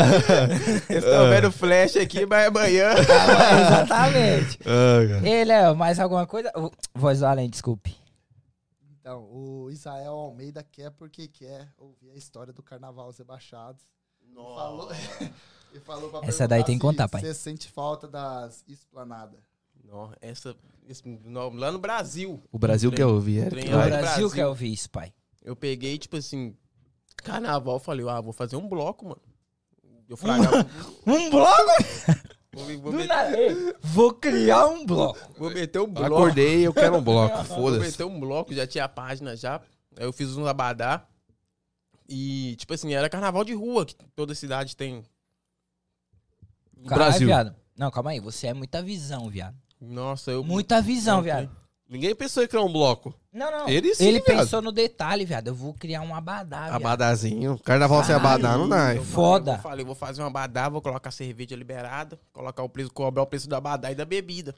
[0.90, 2.90] Eles estão vendo flash aqui, mas é amanhã.
[2.90, 4.58] Amanhã, Exatamente.
[4.66, 5.26] Ah.
[5.28, 6.50] Ei, Léo, mais alguma coisa?
[6.92, 7.94] Voz do além, desculpe.
[9.10, 13.82] Então, o Israel Almeida quer porque quer ouvir a história do Carnaval Rebaixados.
[14.22, 14.88] E falou,
[15.74, 17.20] e falou pra Essa daí tem que se contar, pai.
[17.20, 19.40] Você sente falta das esplanadas.
[19.82, 20.54] Não, essa,
[20.88, 22.40] esse- não, lá no Brasil.
[22.52, 23.46] O Brasil quer ouvir, é?
[23.48, 24.30] O Brasil, Brasil.
[24.30, 25.12] quer ouvir isso, pai.
[25.42, 26.56] Eu peguei, tipo assim,
[27.16, 29.22] carnaval, falei, ah, vou fazer um bloco, mano.
[30.08, 30.64] Eu fragava.
[31.04, 31.72] Um bloco?
[32.52, 33.38] vou, vou, meter, nada.
[33.38, 35.18] Ei, Vou criar um bloco.
[35.38, 36.14] vou meter um bloco.
[36.14, 37.86] Acordei, eu quero um bloco, Vou foda-se.
[37.86, 39.60] meter um bloco, já tinha a página já.
[39.96, 41.06] Aí eu fiz um abadá.
[42.08, 45.04] E, tipo assim, era carnaval de rua, que toda cidade tem.
[46.88, 47.26] Caralho, Brasil.
[47.28, 47.54] viado.
[47.76, 48.20] Não, calma aí.
[48.20, 49.56] Você é muita visão, viado.
[49.80, 50.42] Nossa, eu.
[50.42, 51.59] Muita visão, eu- viado.
[51.90, 53.12] Ninguém pensou em criar um bloco.
[53.32, 53.68] Não, não.
[53.68, 54.38] Ele sim, Ele viado.
[54.38, 55.48] pensou no detalhe, viado.
[55.48, 56.76] Eu vou criar um abadá, viado.
[56.76, 57.58] Abadazinho.
[57.64, 58.94] Carnaval sem abadá não dá.
[58.94, 59.04] Hein?
[59.04, 59.54] Foda.
[59.54, 63.26] Eu falei, vou fazer uma abadá, vou colocar cerveja liberada, colocar o preço, cobrar o
[63.26, 64.54] preço da abadá e da bebida.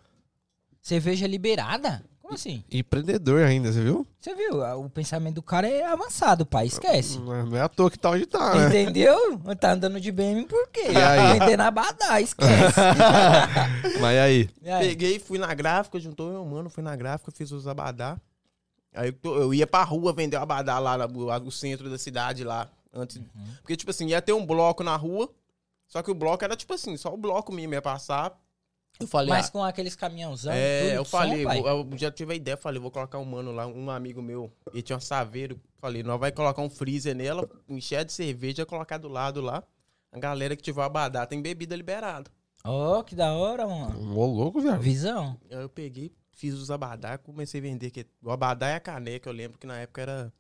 [0.83, 2.05] Cerveja liberada?
[2.33, 2.65] Como assim?
[2.71, 4.07] Empreendedor ainda, você viu?
[4.19, 4.63] Você viu?
[4.79, 6.67] O pensamento do cara é avançado, pai.
[6.67, 7.19] Esquece.
[7.19, 8.69] Não é- não é à toa que tá onde tá, né?
[8.69, 9.39] Entendeu?
[9.61, 10.87] Tá andando de BM por quê?
[10.97, 11.39] Aí?
[11.39, 12.81] Vendendo abadá, esquece.
[14.01, 14.51] Mas e aí?
[14.63, 14.89] E aí?
[14.89, 18.17] Peguei, fui na gráfica, juntou meu mano, fui na gráfica, fiz os abadá.
[18.95, 22.45] Aí eu, ia pra rua vender o abadá lá no, lá no centro da cidade
[22.45, 22.69] lá.
[22.95, 23.17] Antes.
[23.17, 23.25] Uhum.
[23.63, 25.31] Porque, tipo assim, ia ter um bloco na rua.
[25.87, 28.39] Só que o bloco era, tipo assim, só o bloco mesmo ia passar.
[29.01, 31.59] Eu falei, Mas ah, com aqueles caminhãozão, É, tudo eu som, falei, pai?
[31.59, 34.53] eu, eu já tive a ideia, falei, vou colocar um mano lá, um amigo meu,
[34.73, 38.99] ele tinha um saveiro, falei, nós vai colocar um freezer nela, encher de cerveja, colocar
[38.99, 39.63] do lado lá.
[40.13, 42.31] A galera que tiver abadá tem bebida liberada.
[42.65, 44.15] Ó, que da hora, mano.
[44.17, 44.81] Ô, louco, viado.
[44.81, 45.37] Visão.
[45.51, 49.29] Aí eu peguei, fiz os abadá, comecei a vender, que o abadá e a caneca,
[49.29, 50.33] eu lembro que na época era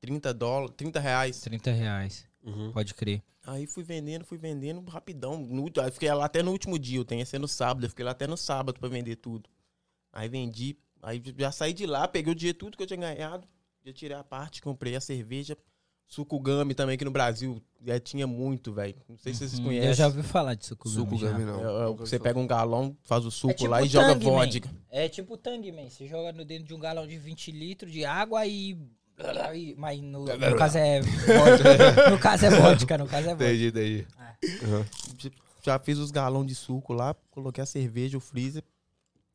[0.00, 1.40] 30 dólares, 30 reais.
[1.42, 2.26] 30 reais.
[2.42, 2.72] Uhum.
[2.72, 3.22] Pode crer.
[3.44, 5.38] Aí fui vendendo, fui vendendo rapidão.
[5.38, 8.04] No, aí fiquei lá até no último dia, eu tenho esse no sábado, eu fiquei
[8.04, 9.48] lá até no sábado pra vender tudo.
[10.12, 13.48] Aí vendi, aí já saí de lá, peguei o dia tudo que eu tinha ganhado,
[13.84, 15.56] já tirei a parte, comprei a cerveja,
[16.06, 18.94] suco gami também, que no Brasil já tinha muito, velho.
[19.08, 19.88] Não sei se vocês Hum, conhecem.
[19.88, 20.88] Eu já ouvi falar de suco.
[21.18, 21.86] Gami, não.
[21.86, 24.20] É, é, você pega um galão, faz o suco tipo lá e joga man.
[24.20, 24.70] vodka.
[24.90, 25.88] É tipo Tang, man.
[25.88, 28.78] Você joga no dentro de um galão de 20 litros de água e...
[29.76, 32.10] Mas no, no caso é vodka.
[32.10, 33.44] no caso é vodka, no caso é vodka.
[33.52, 34.06] Entendi, entendi.
[34.64, 34.84] Uhum.
[35.64, 38.62] Já fiz os galões de suco lá, coloquei a cerveja, o freezer.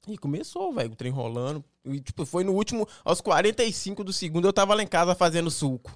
[0.08, 1.64] E começou, velho, o trem rolando.
[1.86, 5.50] E, tipo, foi no último, aos 45 do segundo, eu tava lá em casa fazendo
[5.52, 5.92] suco.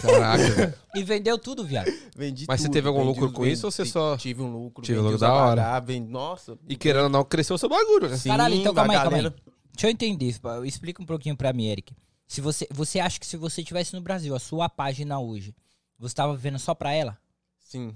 [0.00, 0.74] Caraca, velho.
[0.94, 1.90] E vendeu tudo, viado.
[2.16, 4.82] Vendi Mas você tudo, teve algum lucro com isso ou você só- Tive um lucro.
[4.84, 5.80] Tive um lucro da hora.
[5.80, 6.58] vendi- Nossa.
[6.68, 8.16] E querendo ou não, cresceu o seu bagulho, né?
[8.16, 9.52] Sim, Caralho, então calma aí, calma galera- aí.
[9.72, 10.40] Deixa eu entender isso.
[10.64, 11.94] Explica um pouquinho pra mim, Eric.
[12.26, 15.54] Se você, você acha que se você tivesse no Brasil, a sua página hoje,
[15.98, 17.16] você tava vivendo só pra ela?
[17.58, 17.94] Sim.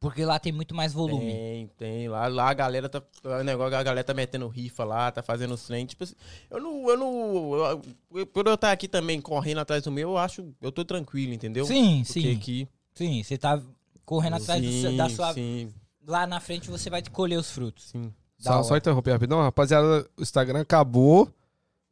[0.00, 1.32] Porque lá tem muito mais volume.
[1.32, 2.08] Tem, tem.
[2.08, 3.02] Lá, lá a galera tá.
[3.24, 5.84] O negócio, a galera tá metendo rifa lá, tá fazendo os trem.
[5.86, 6.14] Tipo assim,
[6.48, 6.88] eu não.
[6.88, 7.82] Eu não.
[8.14, 10.54] eu- por eu estar aqui também correndo atrás do meu, eu acho.
[10.62, 11.64] Eu tô tranquilo, entendeu?
[11.66, 12.36] Sim, Porque sim.
[12.36, 12.68] aqui.
[12.94, 13.60] Sim, você tá
[14.04, 15.34] correndo atrás do seu- da Sim, sua.
[15.34, 15.74] Sim,
[16.06, 17.86] Lá na frente você vai colher os frutos.
[17.90, 18.14] sim.
[18.40, 20.08] Da Só, só interromper rapidão, rapaziada.
[20.16, 21.28] O Instagram acabou.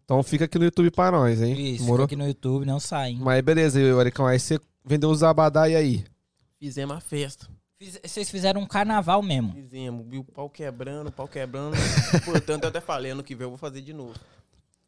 [0.06, 1.52] Então fica aqui no YouTube pra nós, hein?
[1.60, 2.06] Isso, fica Morou?
[2.06, 3.10] aqui no YouTube, não sai.
[3.10, 3.18] hein?
[3.20, 4.24] Mas beleza, Ericão.
[4.24, 6.04] Aí você vendeu os abadá e aí?
[6.60, 7.48] Fizemos a festa.
[7.76, 9.52] Fiz- Vocês fizeram um carnaval mesmo.
[9.52, 10.06] Fizemos.
[10.16, 11.76] O pau quebrando, o pau quebrando.
[12.24, 14.14] Portanto, eu até falei, ano que vem eu vou fazer de novo.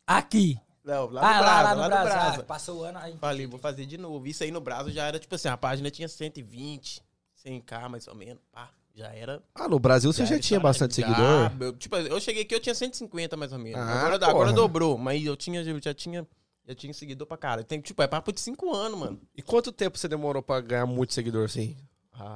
[0.07, 0.57] Aqui.
[0.85, 2.09] Não, lá ah, no lá, Brasa, lá no lá Brasil.
[2.15, 2.41] no Brasa.
[2.41, 3.17] Ah, passou o ano aí.
[3.19, 4.25] Falei, vou fazer de novo.
[4.27, 7.03] Isso aí no Brasa já era, tipo assim, a página tinha 120,
[7.45, 8.41] 100k mais ou menos.
[8.53, 9.43] Pá, já era.
[9.55, 11.53] Ah, no Brasil você já, era tinha bastante Já, seguidor.
[11.61, 13.81] eu, tipo, eu cheguei aqui, eu tinha 150 mais ou menos.
[13.81, 14.31] Ah, agora, porra.
[14.31, 16.27] agora dobrou, mas eu tinha, eu já tinha.
[16.67, 17.65] Já tinha seguidor pra cara.
[17.65, 19.21] Tem, tipo, é papo de 5 anos, mano.
[19.35, 21.75] E quanto tempo você demorou pra ganhar muito seguidor assim?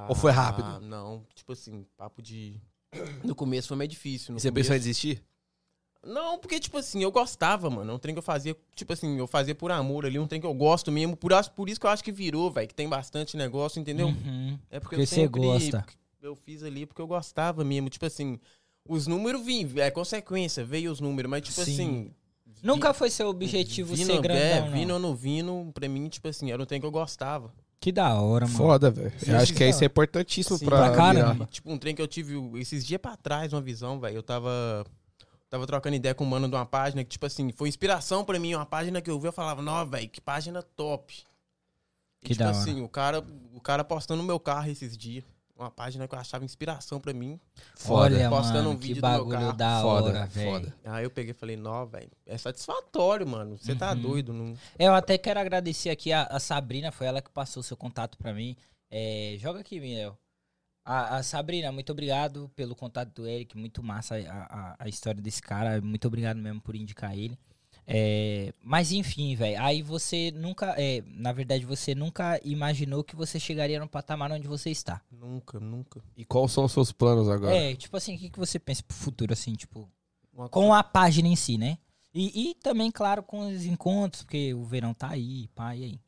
[0.09, 0.67] Ou foi rápido?
[0.67, 2.59] Ah, não, tipo assim, papo de.
[3.23, 4.33] No começo foi meio difícil.
[4.33, 4.69] No você começo...
[4.69, 5.23] pensou em desistir?
[6.05, 7.91] Não, porque, tipo assim, eu gostava, mano.
[7.91, 10.41] É um trem que eu fazia, tipo assim, eu fazia por amor ali, um trem
[10.41, 11.15] que eu gosto mesmo.
[11.15, 14.07] Por, por isso que eu acho que virou, velho, que tem bastante negócio, entendeu?
[14.07, 14.59] Uhum.
[14.69, 15.85] É porque, Porque eu você sempre, gosta.
[16.23, 17.89] Eu fiz ali porque eu gostava mesmo.
[17.89, 18.39] Tipo assim,
[18.87, 21.73] os números vinham, é consequência, veio os números, mas tipo Sim.
[21.73, 22.11] assim.
[22.63, 24.71] Nunca foi seu objetivo vindo, ser grandão, é, não.
[24.71, 27.53] vindo ou não vindo, pra mim, tipo assim, era um trem que eu gostava.
[27.77, 28.57] Que da hora, mano.
[28.57, 29.11] Foda, velho.
[29.27, 29.83] Eu acho que isso sim.
[29.83, 31.35] é importantíssimo Sim, pra, pra virar.
[31.35, 34.15] E, tipo, um trem que eu tive esses dias pra trás, uma visão, velho.
[34.15, 34.85] Eu tava.
[35.49, 38.39] Tava trocando ideia com um mano de uma página que, tipo assim, foi inspiração pra
[38.39, 38.55] mim.
[38.55, 41.13] Uma página que eu vi, eu falava, não, velho, que página top.
[42.21, 42.57] E, Que tipo da hora.
[42.57, 43.21] assim, o cara,
[43.53, 45.25] o cara postando no meu carro esses dias.
[45.55, 47.39] Uma página que eu achava inspiração pra mim.
[47.75, 48.15] Foda.
[48.15, 49.53] Olha, Postando mano, um que vídeo do meu bagulho carro.
[49.57, 50.51] da Foda, hora, velho.
[50.51, 50.75] foda.
[50.85, 53.57] Aí eu peguei e falei, não, velho, é satisfatório, mano.
[53.57, 54.01] Você tá Uhum.
[54.01, 54.33] doido.
[54.33, 54.55] Não...
[54.79, 58.17] Eu até quero agradecer aqui a, a Sabrina, foi ela que passou o seu contato
[58.17, 58.55] pra mim.
[58.89, 60.17] É, joga aqui, Miguel.
[60.85, 65.21] A, a Sabrina, muito obrigado pelo contato do Eric, muito massa a, a, a história
[65.21, 67.37] desse cara, muito obrigado mesmo por indicar ele.
[67.85, 73.39] É, mas enfim, velho, aí você nunca, é, na verdade, você nunca imaginou que você
[73.39, 75.01] chegaria no patamar onde você está.
[75.11, 76.01] Nunca, nunca.
[76.15, 77.55] E quais são os seus planos agora?
[77.55, 79.89] É, tipo assim, o que, que você pensa pro futuro, assim, tipo,
[80.33, 81.77] Uma com a página em si, né?
[82.13, 85.99] E, e também, claro, com os encontros, porque o verão tá aí, pá, e aí?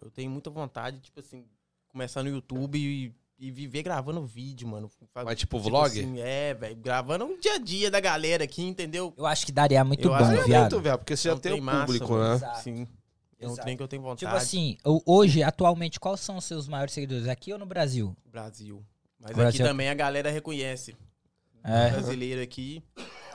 [0.00, 1.44] Eu tenho muita vontade, tipo assim,
[1.88, 4.90] começar no YouTube e, e viver gravando vídeo, mano.
[5.14, 5.86] Mas tipo vlog?
[5.86, 6.76] assim, é, velho.
[6.76, 9.14] Gravando o dia a dia da galera aqui, entendeu?
[9.16, 10.60] Eu acho que daria muito Eu bom, acho É viado.
[10.72, 12.28] muito, velho, porque você já tem o massa, público, mano.
[12.30, 12.34] né?
[12.36, 12.62] Exato.
[12.62, 12.86] Sim.
[13.40, 14.18] É um trem que eu tenho vontade.
[14.20, 17.28] Tipo assim, o- hoje, atualmente, quais são os seus maiores seguidores?
[17.28, 18.16] Aqui ou no Brasil?
[18.26, 18.84] Brasil.
[19.20, 19.60] Mas Brasil.
[19.64, 20.96] aqui também a galera reconhece.
[21.62, 22.82] É, Brasileiro aqui.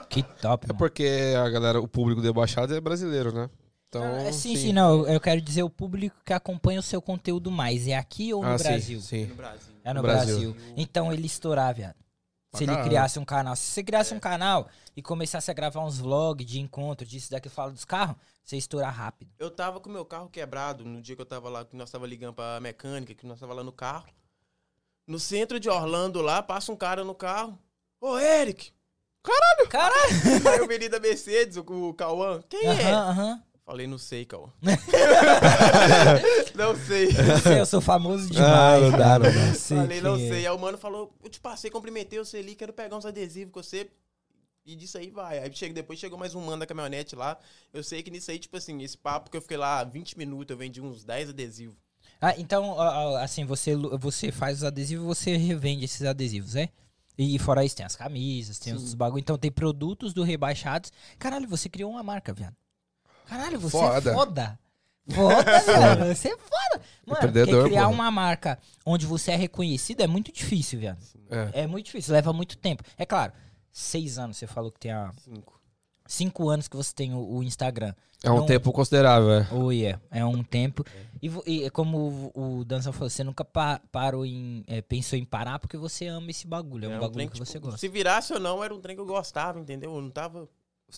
[0.10, 0.66] que top.
[0.66, 0.78] É mano.
[0.78, 3.50] porque a galera, o público do Baixada é brasileiro, né?
[3.88, 5.08] Então, Ah, é, sim, sim, não.
[5.08, 7.88] eu- quero dizer o público que acompanha o seu conteúdo mais.
[7.88, 9.02] É aqui ou no Ah, sim, Brasil?
[9.02, 9.26] sim.
[9.28, 9.73] No Brasil.
[9.84, 10.54] É no No Brasil.
[10.54, 10.74] Brasil.
[10.78, 11.96] Então ele estourar, viado.
[12.52, 12.88] Pra Se ele caralho.
[12.90, 13.56] criasse um canal.
[13.56, 17.50] Se você criasse um canal e começasse a gravar uns vlogs de encontro, disso, daqui,
[17.50, 19.32] fala dos carros, você estourar rápido.
[19.40, 22.06] Eu tava com meu carro quebrado no dia que eu tava lá, que nós tava
[22.06, 24.06] ligando pra mecânica, que nós tava lá no carro.
[25.08, 27.58] No centro de Orlando lá, passa um cara no carro.
[28.00, 28.72] Ô, Eric!
[29.70, 30.50] Caralho!
[30.54, 32.42] Aí o menino da Mercedes, o, Cauã.
[32.48, 32.92] Quem é?
[32.92, 33.44] Aham, aham.
[33.74, 34.54] Falei, não sei, Cauã.
[36.54, 37.08] não sei.
[37.12, 38.54] Não sei, eu sou famoso demais.
[38.54, 40.20] Ah, não dá, não não sei Falei, não é.
[40.20, 40.46] sei.
[40.46, 43.64] Aí o mano falou, eu te passei, cumprimentei você ali, quero pegar uns adesivos com
[43.64, 43.90] você.
[44.64, 45.40] E disso aí vai.
[45.40, 47.36] Aí chega, depois chegou mais um mano da caminhonete lá.
[47.74, 50.52] Eu sei que nisso aí, tipo assim, esse papo que eu fiquei lá 20 minutos,
[50.52, 51.76] eu vendi uns 10 adesivos.
[52.22, 52.80] Ah, então,
[53.18, 56.70] assim, você, você faz os adesivos e você revende esses adesivos, é?
[57.18, 59.20] E fora isso, tem as camisas, tem os bagulho.
[59.20, 60.92] Então tem produtos do Rebaixados.
[61.18, 62.56] Caralho, você criou uma marca, viado.
[63.38, 64.12] Caralho, você Foda.
[64.12, 64.60] é foda.
[65.14, 66.16] Foda, velho.
[66.16, 66.82] Você é foda.
[67.06, 67.94] Mano, porque Empreendedor, criar porra.
[67.94, 71.00] uma marca onde você é reconhecido é muito difícil, viado.
[71.30, 71.64] É.
[71.64, 72.84] É muito difícil, leva muito tempo.
[72.98, 73.34] É claro,
[73.72, 75.60] seis anos, você falou que tem há Cinco.
[76.08, 77.94] cinco anos que você tem o, o Instagram.
[78.24, 79.48] É um Não- tempo considerável, é.
[79.52, 80.02] Oh, yeah.
[80.10, 80.86] É um tempo.
[81.22, 84.64] E, vo- e como o, o Dança falou, você nunca pa- parou em.
[84.66, 86.86] é, pensou em parar porque você ama esse bagulho.
[86.86, 87.78] É um Era bagulho trem que tipo, você gosta.
[87.78, 89.94] Se virasse ou não, era um trem que eu gostava, entendeu?
[89.94, 90.48] Eu não tava.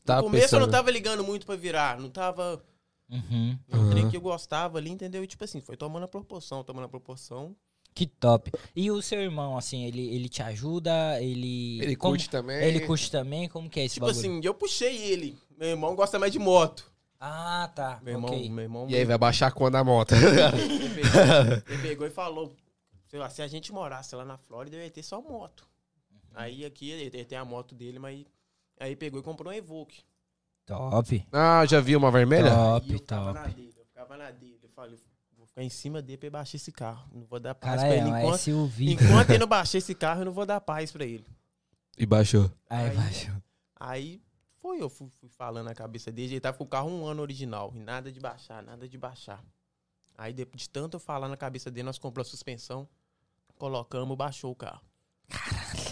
[0.07, 1.99] No começo eu não pensando- tava ligando muito pra virar.
[1.99, 2.63] Não tava.
[3.09, 3.57] Uhum.
[3.71, 4.09] Um trem Uhum.
[4.11, 5.23] que eu gostava ali, entendeu?
[5.23, 7.55] E tipo assim, foi tomando a proporção, tomando a proporção.
[7.93, 8.51] Que top.
[8.75, 11.21] E o seu irmão, assim, ele, ele te ajuda?
[11.21, 11.79] Ele.
[11.81, 12.63] Ele como- curte também.
[12.65, 13.47] Ele curte também?
[13.47, 14.19] Como que é esse Tipo bagulho?
[14.19, 15.37] assim, eu puxei ele.
[15.57, 16.91] Meu irmão gosta mais de moto.
[17.19, 17.99] Ah, tá.
[18.03, 18.49] Meu irmão, ok.
[18.49, 18.89] meu irmão.
[18.89, 20.13] E aí, vai baixar quando a moto?
[20.13, 22.53] Ele pegou, ele pegou e falou:
[23.07, 25.65] sei lá, se a gente morasse lá na Flórida, eu ia ter só moto.
[26.33, 28.25] Aí aqui ele tem a moto dele, mas.
[28.79, 30.03] Aí pegou e comprou um Evoque.
[30.65, 31.27] Top.
[31.31, 32.49] ah, já vi uma vermelha?
[32.49, 33.39] Top, eu ficava top.
[33.39, 34.59] na dele, eu ficava na dele.
[34.63, 34.99] Eu falei,
[35.37, 37.07] vou ficar em cima dele pra ele baixar esse carro.
[37.13, 38.09] Não vou dar paz Caralho, pra é ele.
[38.09, 38.91] uma Enquanto, SUV.
[38.93, 41.25] enquanto ele não baixar esse carro, eu não vou dar paz pra ele.
[41.97, 42.51] E baixou.
[42.69, 43.41] Aí, Aí- baixo.
[43.79, 44.21] Aí
[44.57, 46.33] foi, eu fui, fui falando na cabeça dele.
[46.33, 47.71] Ele tava com o carro um ano original.
[47.75, 49.43] E nada de baixar, nada de baixar.
[50.17, 52.87] Aí depois de tanto eu falar na cabeça dele, nós compramos a suspensão,
[53.57, 54.81] colocamos, baixou o carro.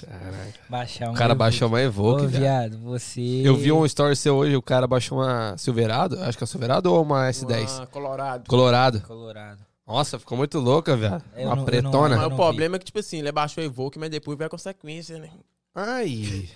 [0.08, 0.54] Caraca.
[0.70, 2.42] Baixar um O cara baixou uma Ô, Evoque, viado.
[2.42, 3.22] viado, você.
[3.44, 6.92] Eu vi um story seu hoje, o cara baixou uma Silverado, acho que é Silverado
[6.94, 7.78] ou uma S10?
[7.78, 8.48] Uma Colorado.
[8.48, 9.02] Colorado.
[9.02, 9.60] Colorado.
[9.86, 11.24] Nossa, ficou muito louca, viado.
[11.36, 12.10] Eu Uma não- eu pretona.
[12.16, 12.36] não- Mas o vi.
[12.36, 15.30] problema é que, tipo assim, ele abaixou o Evoque, mas depois vai a consequência, né?
[15.76, 16.48] Ai.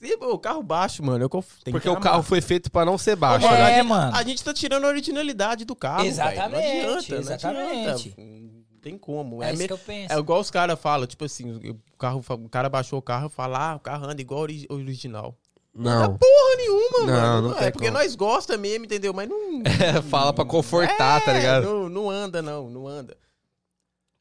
[0.00, 1.46] Se, o carro baixo, mano, eu conf...
[1.64, 3.72] tem que Porque o carro foi feito pra não ser baixo, né?
[3.72, 4.14] É, gente- mano.
[4.14, 5.98] A gente tá tirando a originalidade do carro.
[6.04, 6.08] velho.
[6.10, 7.88] Exatamente, Não adianta, não exatamente.
[8.14, 8.57] adianta.
[8.78, 9.42] Não tem como.
[9.42, 10.12] É, É, isso me- que eu penso.
[10.14, 13.30] é igual os caras falam, tipo assim, o, carro, o cara baixou o carro e
[13.30, 15.36] fala, ah, o carro anda igual ori- original.
[15.74, 16.16] Não.
[16.16, 17.48] Porra nenhuma, Não, mano.
[17.50, 17.98] não é tem porque como.
[17.98, 19.12] nós gosta mesmo, entendeu?
[19.12, 19.62] Mas não.
[19.98, 21.64] É, fala pra confortar, tá É, ligado?
[21.64, 23.16] Não, não anda, não, não anda.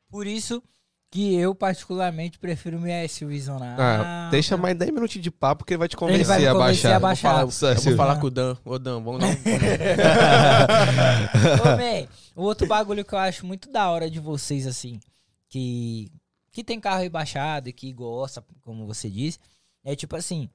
[0.10, 0.62] Por isso
[1.10, 3.76] que eu, particularmente, prefiro minha SUV zona.
[3.80, 6.48] Ah, deixa mais 10 minutinhos de papo que ele vai te Ele vai convencer me
[6.48, 6.96] a convencer baixar.
[6.96, 7.30] a baixar.
[7.30, 8.58] Eu Eu vou falar, vou falar com o Dan.
[8.66, 9.32] Ô, Dan, vamos dar um.
[11.64, 15.00] Ô, man, o outro bagulho que eu acho muito da hora de vocês, assim,
[15.48, 16.12] que,
[16.52, 19.40] que tem carro rebaixado e que gosta, como você disse,
[19.84, 20.50] é tipo assim,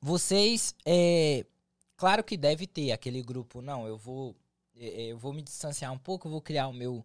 [0.00, 1.44] vocês, é,
[1.96, 4.34] claro que deve ter aquele grupo, não, eu vou,
[4.76, 7.04] é, é, eu vou me distanciar um pouco, eu vou criar o meu,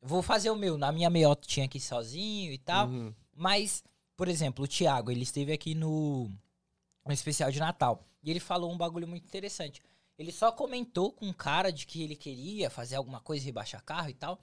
[0.00, 3.12] vou fazer o meu, na minha meiota tinha aqui sozinho e tal, Uhum.
[3.34, 3.82] mas,
[4.16, 6.30] por exemplo, o Thiago, ele esteve aqui no,
[7.06, 8.04] no especial de Natal.
[8.22, 9.80] E ele falou um bagulho muito interessante.
[10.18, 14.10] Ele só comentou com um cara de que ele queria fazer alguma coisa, rebaixar carro
[14.10, 14.38] e tal.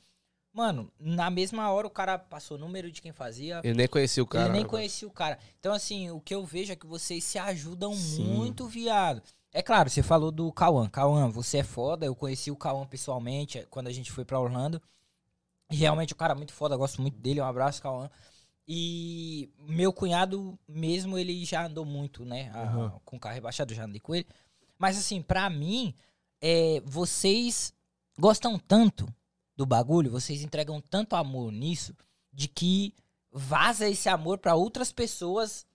[0.53, 3.59] Mano, na mesma hora o cara passou o número de quem fazia.
[3.61, 4.45] Ele nem conhecia o cara.
[4.45, 4.69] ele nem né?
[4.69, 5.37] conhecia o cara.
[5.59, 8.23] Então, assim, o que eu vejo é que vocês se ajudam Sim.
[8.23, 9.21] muito, viado.
[9.51, 10.87] É claro, você falou do Cauã.
[10.89, 12.05] Cauã, você é foda.
[12.05, 14.81] Eu conheci o Cauã pessoalmente eh, quando a gente foi pra Orlando.
[15.71, 17.41] E realmente o cara é muito foda, gosto muito dele.
[17.41, 18.09] Um abraço, Cauã.
[18.67, 22.51] E meu cunhado mesmo, ele já andou muito, né?
[22.53, 22.99] a- Uhum.
[23.05, 24.27] Com carro rebaixado, eu já andei com ele.
[24.77, 25.93] Mas assim, pra mim,
[26.41, 27.73] é, vocês
[28.17, 29.07] gostam tanto
[29.55, 31.95] do bagulho, vocês entregam tanto amor nisso,
[32.33, 32.93] de que
[33.31, 35.65] vaza esse amor pra outras pessoas,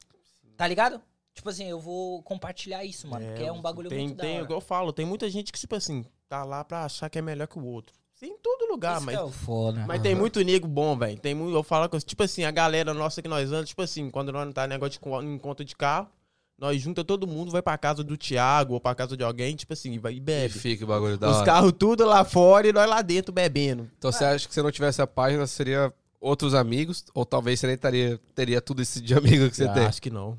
[0.56, 1.00] tá ligado?
[1.32, 4.34] Tipo assim, eu vou compartilhar isso, mano, porque é um bagulho tem, muito tem, da
[4.34, 4.44] hora.
[4.44, 7.22] igual eu falo, tem muita gente que, tipo assim, tá lá pra achar que é
[7.22, 7.94] melhor que o outro.
[8.20, 9.16] Sim, em todo lugar, Isso mas.
[9.16, 9.82] que é o foda.
[9.88, 11.18] Mas tem muito nego bom, velho.
[11.18, 11.56] Tem muito.
[11.56, 11.98] Eu falo com.
[11.98, 14.92] Tipo assim, a galera nossa que nós andamos, tipo assim, quando nós não tá negócio
[14.92, 16.06] de co- encontro de carro,
[16.58, 19.72] nós junta todo mundo, vai pra casa do Thiago ou pra casa de alguém, tipo
[19.72, 20.52] assim, vai e E bebe.
[20.52, 21.46] fica o bagulho da Os hora.
[21.46, 23.90] carros tudo lá fora e nós lá dentro bebendo.
[23.96, 25.90] Então você acha que se não tivesse a página, seria
[26.20, 27.02] outros amigos?
[27.14, 29.86] Ou talvez você nem taria, teria tudo esse de amigo que você Ah, tem?
[29.86, 30.38] Acho que não.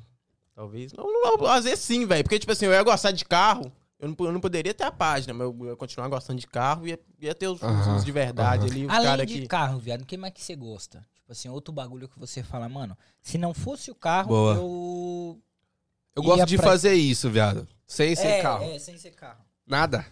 [0.56, 0.94] Talvez.
[0.94, 2.24] Não, não, às vezes sim, velho.
[2.24, 3.72] Porque, tipo assim, eu ia gostar de carro.
[4.02, 6.88] Eu não, eu não poderia ter a página, mas eu ia continuar gostando de carro
[6.88, 9.48] e ia, ia ter os, os de verdade ali, os Além caras de que.
[9.48, 11.06] carro, viado, o que mais que você gosta?
[11.14, 14.56] Tipo assim, outro bagulho que você fala, mano, se não fosse o carro, Boa.
[14.56, 15.40] eu...
[16.16, 17.68] Eu gosto de pra- fazer isso, viado.
[17.86, 18.64] Sem ser é, carro.
[18.66, 19.46] é, sem ser carro.
[19.68, 20.04] Nada.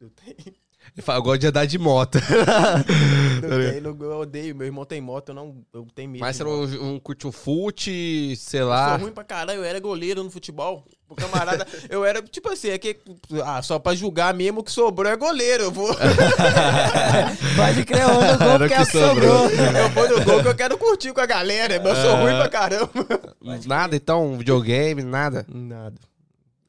[0.00, 0.36] Eu tenho-
[0.96, 2.18] Ele fala, eu gosto de andar de moto.
[3.42, 4.54] não tenho, não- eu odeio.
[4.54, 5.56] Meu irmão tem moto, eu não.
[5.72, 6.20] Eu tenho medo.
[6.20, 8.90] Mas você não, não curte um fute, sei Eu lá.
[8.90, 10.84] sou ruim pra caralho, eu era goleiro no futebol.
[11.08, 12.96] O camarada, eu era, tipo assim, é que.
[13.44, 15.64] Ah, só pra julgar mesmo o que sobrou é goleiro.
[15.64, 15.88] Eu vou.
[17.56, 19.50] Pode crer, eu no gol o porque é que o que sobrou.
[19.50, 22.32] eu vou no gol que eu quero curtir com a galera, mas eu sou ruim
[22.36, 23.06] pra caramba.
[23.66, 25.44] Nada, então, um videogame, nada.
[25.48, 25.94] Nada.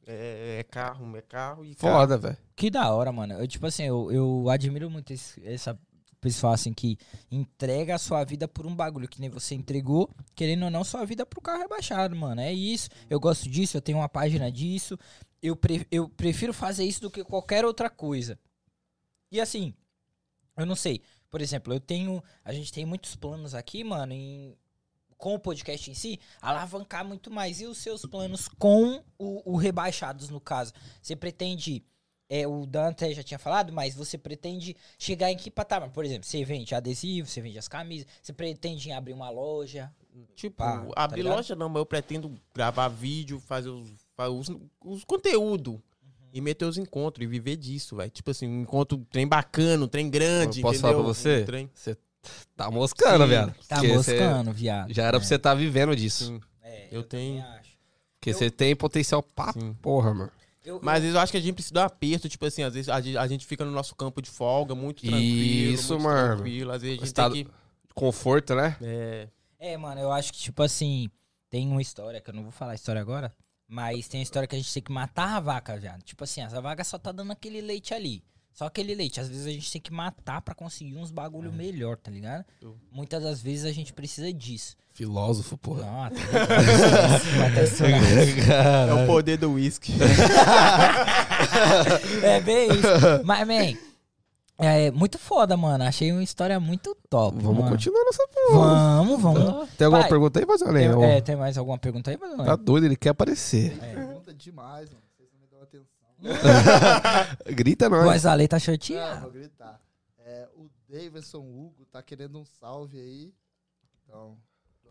[0.06, 1.74] É, é carro, é carro e.
[1.74, 2.36] Foda, velho.
[2.54, 3.34] Que da hora, mano.
[3.34, 5.78] Eu, tipo assim, eu, eu admiro muito esse, essa
[6.20, 6.96] pessoal, assim, que
[7.30, 11.04] entrega a sua vida por um bagulho que nem você entregou, querendo ou não, sua
[11.04, 12.40] vida pro carro rebaixado, mano.
[12.40, 12.88] É isso.
[13.10, 14.96] Eu gosto disso, eu tenho uma página disso.
[15.42, 18.38] Eu, pre- eu prefiro fazer isso do que qualquer outra coisa.
[19.30, 19.74] E assim,
[20.56, 21.02] eu não sei.
[21.30, 22.22] Por exemplo, eu tenho.
[22.44, 24.56] A gente tem muitos planos aqui, mano, em.
[25.16, 27.60] Com o podcast em si, alavancar muito mais.
[27.60, 30.72] E os seus planos com o, o Rebaixados, no caso?
[31.00, 31.82] Você pretende.
[32.28, 35.90] É, o Dante já tinha falado, mas você pretende chegar em que patamar?
[35.90, 39.92] Por exemplo, você vende adesivo, você vende as camisas, você pretende abrir uma loja.
[40.34, 41.36] Tipo, Pá, tá abrir ligado?
[41.36, 43.88] loja não, mas eu pretendo gravar vídeo, fazer os,
[44.18, 44.50] os,
[44.84, 45.80] os conteúdo
[46.32, 48.10] e meter os encontros e viver disso, velho.
[48.10, 51.04] Tipo assim, um encontro, trem bacana, um trem grande, Eu posso falar entendeu?
[51.04, 51.42] pra você?
[51.42, 51.70] Um trem.
[51.72, 51.96] Você
[52.56, 53.30] tá moscando, Sim.
[53.30, 53.54] viado.
[53.68, 54.92] Tá Porque moscando, viado.
[54.92, 56.26] Já era pra você estar vivendo disso.
[56.26, 57.70] Sim, É, Eu também tenho- acho.
[58.18, 59.72] Porque Eu- você tem potencial pra sim.
[59.80, 60.32] porra, mano.
[60.64, 62.62] Eu- Mas às vezes eu acho que a gente precisa de um aperto, tipo assim,
[62.64, 65.72] às vezes a gente, a gente fica no nosso campo de folga, muito tranquilo.
[65.74, 66.34] Isso, muito mano.
[66.36, 66.72] Tranquilo.
[66.72, 67.50] Às vezes a gente Estado- tem que...
[67.94, 68.76] Conforto, né?
[68.82, 71.08] É, É, mano, eu acho que, tipo assim,
[71.48, 73.32] tem uma história, que eu não vou falar a história agora,
[73.66, 75.96] mas tem uma história que a gente tem que matar a vaca, já.
[76.00, 78.22] Tipo assim, essa vaca só tá dando aquele leite ali.
[78.56, 79.20] Só aquele leite.
[79.20, 82.42] Às vezes a gente tem que matar pra conseguir uns bagulho melhor, tá ligado?
[82.62, 84.74] Eu- Muitas das vezes a gente precisa disso.
[84.94, 85.82] Filósofo, porra.
[85.82, 86.16] Não, tá
[87.48, 87.66] até
[88.88, 89.92] é o poder do uísque.
[92.22, 93.24] É bem isso.
[93.24, 93.78] Mas, man,
[94.58, 95.84] é muito foda, mano.
[95.84, 97.36] Achei uma história muito top.
[97.38, 97.70] Vamos mano.
[97.70, 98.74] continuar nessa porra.
[99.04, 99.68] Vamos, vamos.
[99.76, 100.08] Tem alguma Vai.
[100.08, 100.90] pergunta aí, Vazalém?
[100.94, 102.46] Tem, é, tem mais alguma pergunta aí, Vazalém?
[102.46, 103.76] Tá doido, ele quer aparecer.
[103.78, 105.05] Pergunta demais, mano.
[107.54, 108.04] Grita nós.
[108.04, 109.20] Voz Ale tá Não, chateado.
[109.22, 109.80] vou gritar.
[110.18, 113.34] É, o Davidson Hugo tá querendo um salve aí.
[114.04, 114.38] Então.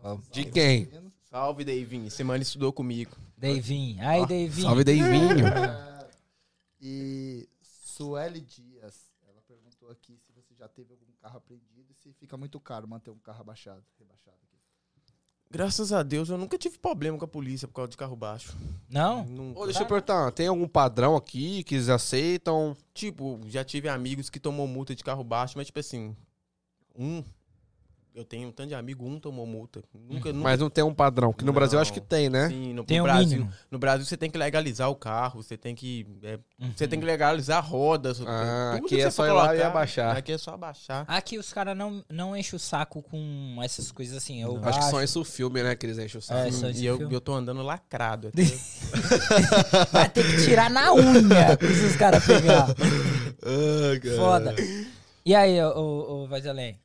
[0.00, 0.86] Salve De quem?
[0.86, 1.12] menino.
[1.30, 2.10] Salve, Davinho.
[2.10, 3.16] Semana estudou comigo.
[3.36, 4.06] Davinho.
[4.06, 4.52] Aí, Ó, Davinho.
[4.62, 5.46] Salve, Deivinho.
[5.46, 6.08] É,
[6.80, 12.12] e Sueli Dias, ela perguntou aqui se você já teve algum carro apreendido e se
[12.12, 14.36] fica muito caro manter um carro abaixado, rebaixado.
[15.50, 18.56] Graças a Deus, eu nunca tive problema com a polícia por causa de carro baixo.
[18.90, 19.24] Não?
[19.24, 19.60] Nunca.
[19.60, 22.76] Ô, deixa eu perguntar, tem algum padrão aqui que eles aceitam?
[22.92, 26.16] Tipo, já tive amigos que tomou multa de carro baixo, mas tipo assim,
[26.98, 27.22] um.
[28.16, 29.82] Eu tenho um tanto de amigo, um tomou multa.
[29.92, 30.42] Nunca, nunca.
[30.42, 32.06] Mas não tem um padrão, que no Brasil eu acho que Não.
[32.06, 32.48] tem, né?
[32.48, 33.28] Sim, no, Tem no um Brasil.
[33.28, 33.52] mínimo.
[33.70, 36.06] No Brasil você tem que legalizar o carro, você tem que.
[36.22, 36.72] é, Uhum.
[36.74, 38.22] Você tem que legalizar rodas.
[38.26, 40.16] Ah, aqui que é só ir lá e abaixar.
[40.16, 41.04] Aqui é só abaixar.
[41.06, 44.40] Aqui os caras não, não enchem o saco com essas coisas assim.
[44.42, 45.74] Eu Acho que só isso o filme, né?
[45.76, 46.40] Que eles enchem o saco.
[46.48, 47.14] É, só e eu, filme.
[47.14, 48.30] eu tô andando lacrado.
[49.92, 52.68] Vai ter que tirar na unha pra esses caras pegar.
[52.70, 54.16] Ah, cara.
[54.16, 54.54] Foda.
[55.24, 56.78] E aí, ô, ô, ô Vazelém?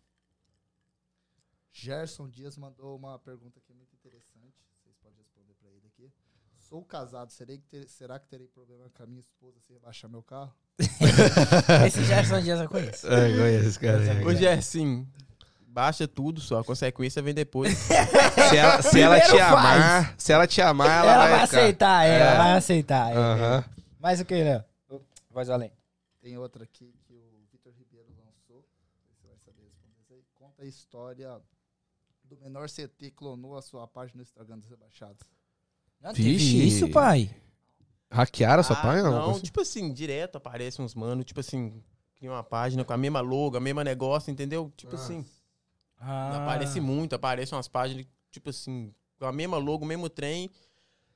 [1.85, 4.53] Gerson Dias mandou uma pergunta aqui muito interessante.
[4.83, 6.11] Vocês podem responder pra ele aqui.
[6.59, 10.09] Sou casado, serei que ter- será que terei problema com a minha esposa se rebaixar
[10.09, 10.53] meu carro?
[11.87, 13.07] Esse Gerson Dias eu conheço.
[13.07, 14.03] É, conheço esse cara.
[14.45, 15.07] é assim.
[15.67, 17.75] Baixa tudo só, a consequência vem depois.
[18.49, 21.59] Se ela, se ela te amar, se ela te amar, ela, Ela, vai, ficar.
[21.59, 22.37] aceitar, é, ela É.
[22.37, 23.11] vai aceitar.
[23.11, 23.65] é.
[23.99, 24.65] Mas o que, né?
[25.29, 25.71] Vazelém.
[26.21, 28.57] Tem outra aqui que o Vitor Ribeiro lançou.
[28.57, 30.23] Não sei se você vai saber responder isso aí.
[30.35, 31.41] Conta a história
[32.31, 35.21] do menor CT clonou a sua página no Instagram dos rebaixados.
[35.99, 36.65] Não Vixe.
[36.65, 37.29] isso, pai?
[38.09, 39.09] Hackearam sua Ah, página?
[39.11, 41.83] Não, Não, tipo assim, direto aparece uns mano, tipo assim,
[42.15, 44.71] cria uma página com a mesma logo, a mesma negócio, entendeu?
[44.77, 45.25] Tipo assim,
[45.99, 46.41] Ah.
[46.41, 50.49] aparece muito, aparecem umas páginas, tipo assim, com a mesma logo, o mesmo trem.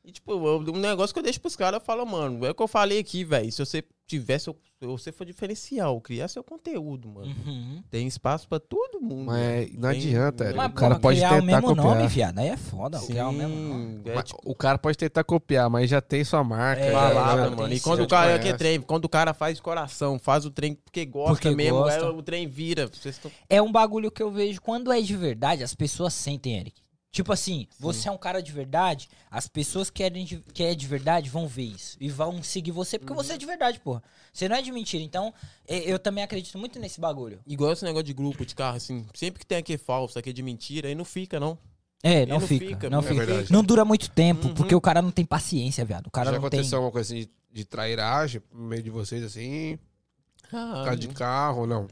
[0.04, 2.56] E, tipo, eu- um negócio que eu deixo pros caras, eu falo, mano, é o
[2.56, 3.52] que eu falei aqui, velho.
[3.52, 4.56] Se você tiver seu.
[4.78, 7.28] Se você for diferencial, criar seu conteúdo, mano.
[7.48, 7.82] Uhum.
[7.90, 9.28] Tem espaço pra todo mundo.
[9.28, 10.58] Mas não Tem- adianta, Érico.
[10.58, 11.86] Mas, o cara pode tentar o mesmo copiar.
[11.86, 12.40] nome, viado.
[12.40, 13.00] Aí é foda.
[13.00, 14.02] Criar o mesmo nome.
[14.04, 16.84] Sim, é tipo, O cara pode tentar copiar, mas já tem sua marca.
[16.84, 17.74] É, palavra, mano.
[17.74, 18.58] E sim, quando o cara é que conhece.
[18.58, 22.02] trem, quando o cara faz de coração, faz o trem porque gosta Porque mesmo, gosta.
[22.02, 22.88] é, o trem vira.
[22.88, 23.32] Vocês tão...
[23.50, 26.85] É um bagulho que eu vejo quando é de verdade, as pessoas sentem, Eric.
[27.16, 30.76] Tipo assim, você é um cara de verdade, as pessoas que, querem de, que é
[30.76, 31.96] de verdade vão ver isso.
[31.98, 34.04] E vão seguir você, porque você é de verdade, porra.
[34.34, 35.02] Você não é de mentira.
[35.02, 35.34] Então,
[35.66, 37.40] é- eu também acredito muito nesse bagulho.
[37.48, 39.08] Igual esse negócio de grupo de carro, assim.
[39.14, 41.58] Sempre que tem aqui falso, aqui é de mentira, aí não fica, não.
[42.04, 43.26] É, não, não fica, fica, não é fica.
[43.26, 43.50] verdade.
[43.54, 44.54] Não dura muito tempo, Uhum.
[44.54, 46.08] porque o cara não tem paciência, viado.
[46.08, 46.60] O cara já não tem.
[46.60, 47.30] aconteceu alguma coisa assim de,
[47.60, 49.80] de trairagem no meio de vocês, assim?
[50.52, 51.88] Ah, de carro, não?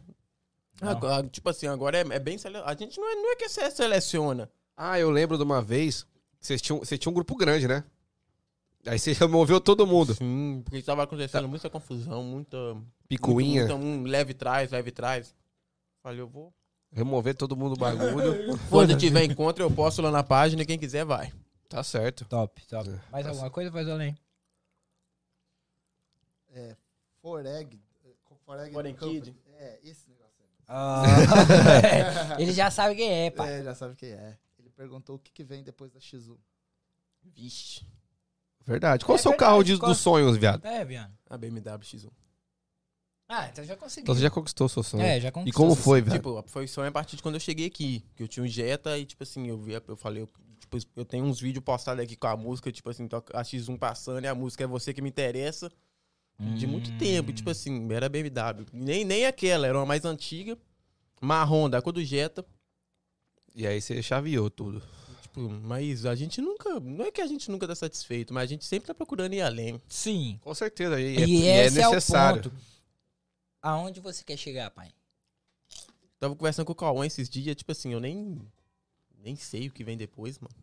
[0.82, 2.38] agora- tipo assim, agora é, é bem.
[2.38, 4.50] sele- A gente não é, não é que você seleciona.
[4.76, 6.06] Ah, eu lembro de uma vez
[6.44, 7.86] vocês tinham, vocês tinham um grupo grande, né?
[8.86, 10.14] Aí você removeu todo mundo.
[10.14, 12.58] Sim, porque tava acontecendo muita confusão, muita.
[13.08, 13.62] Picuinha.
[13.62, 15.34] Muita, um leve trás, leve trás.
[16.02, 16.54] Falei, eu vou.
[16.92, 18.60] Remover todo mundo o bagulho.
[18.70, 21.32] Quando tiver encontro, eu posto lá na página e quem quiser vai.
[21.70, 22.26] tá certo.
[22.26, 22.90] Top, top.
[22.90, 23.00] É.
[23.10, 23.72] Mais alguma coisa?
[23.72, 24.18] Faz além.
[26.52, 26.76] É,
[27.22, 27.80] Foreg.
[28.46, 28.98] Foreg Foreign.
[28.98, 29.34] Kid.
[29.58, 30.50] É, esse negócio aí.
[30.68, 33.62] Ah, ele já sabe quem é, pai.
[33.62, 34.38] É, já sabe quem é.
[34.76, 36.38] Perguntou o que, que vem depois da X1.
[37.24, 37.86] Vixe.
[38.66, 39.06] Verdade.
[39.06, 40.66] Qual É o seu verdade, carro de- qual- dos sonhos, viado?
[40.66, 41.14] É, viado.
[41.30, 42.12] A BMW X1.
[43.28, 44.02] Ah, então já consegui.
[44.04, 45.04] Então você já conquistou o seu sonho.
[45.04, 45.64] É, já e conquistou.
[45.66, 46.18] como foi, velho?
[46.18, 48.04] Tipo, foi só a partir de quando eu cheguei aqui.
[48.16, 50.30] Que eu tinha um Jetta e, tipo assim, eu vi, eu falei, eu,
[50.60, 54.24] tipo, eu tenho uns vídeos postados aqui com a música, tipo assim, a X1 passando
[54.24, 55.72] e a música é você que me interessa.
[56.58, 56.98] De muito Hum.
[56.98, 58.66] tempo, e, tipo assim, era BMW.
[58.74, 60.58] Nem, nem aquela, era uma mais antiga.
[61.22, 62.44] Marrom, da cor do Jetta.
[63.56, 64.82] E aí você chaveou tudo.
[65.22, 66.80] Tipo, mas a gente nunca.
[66.80, 69.42] Não é que a gente nunca tá satisfeito, mas a gente sempre tá procurando ir
[69.42, 69.82] além.
[69.88, 70.40] Sim.
[70.42, 71.00] Com certeza.
[71.00, 72.40] E, E, é, e é esse é, necessário.
[72.40, 72.56] o ponto.
[73.62, 74.92] Aonde você quer chegar, pai?
[76.20, 78.40] Tava conversando com o Cauã esses dias, tipo assim, eu nem.
[79.20, 80.54] Nem sei o que vem depois, mano.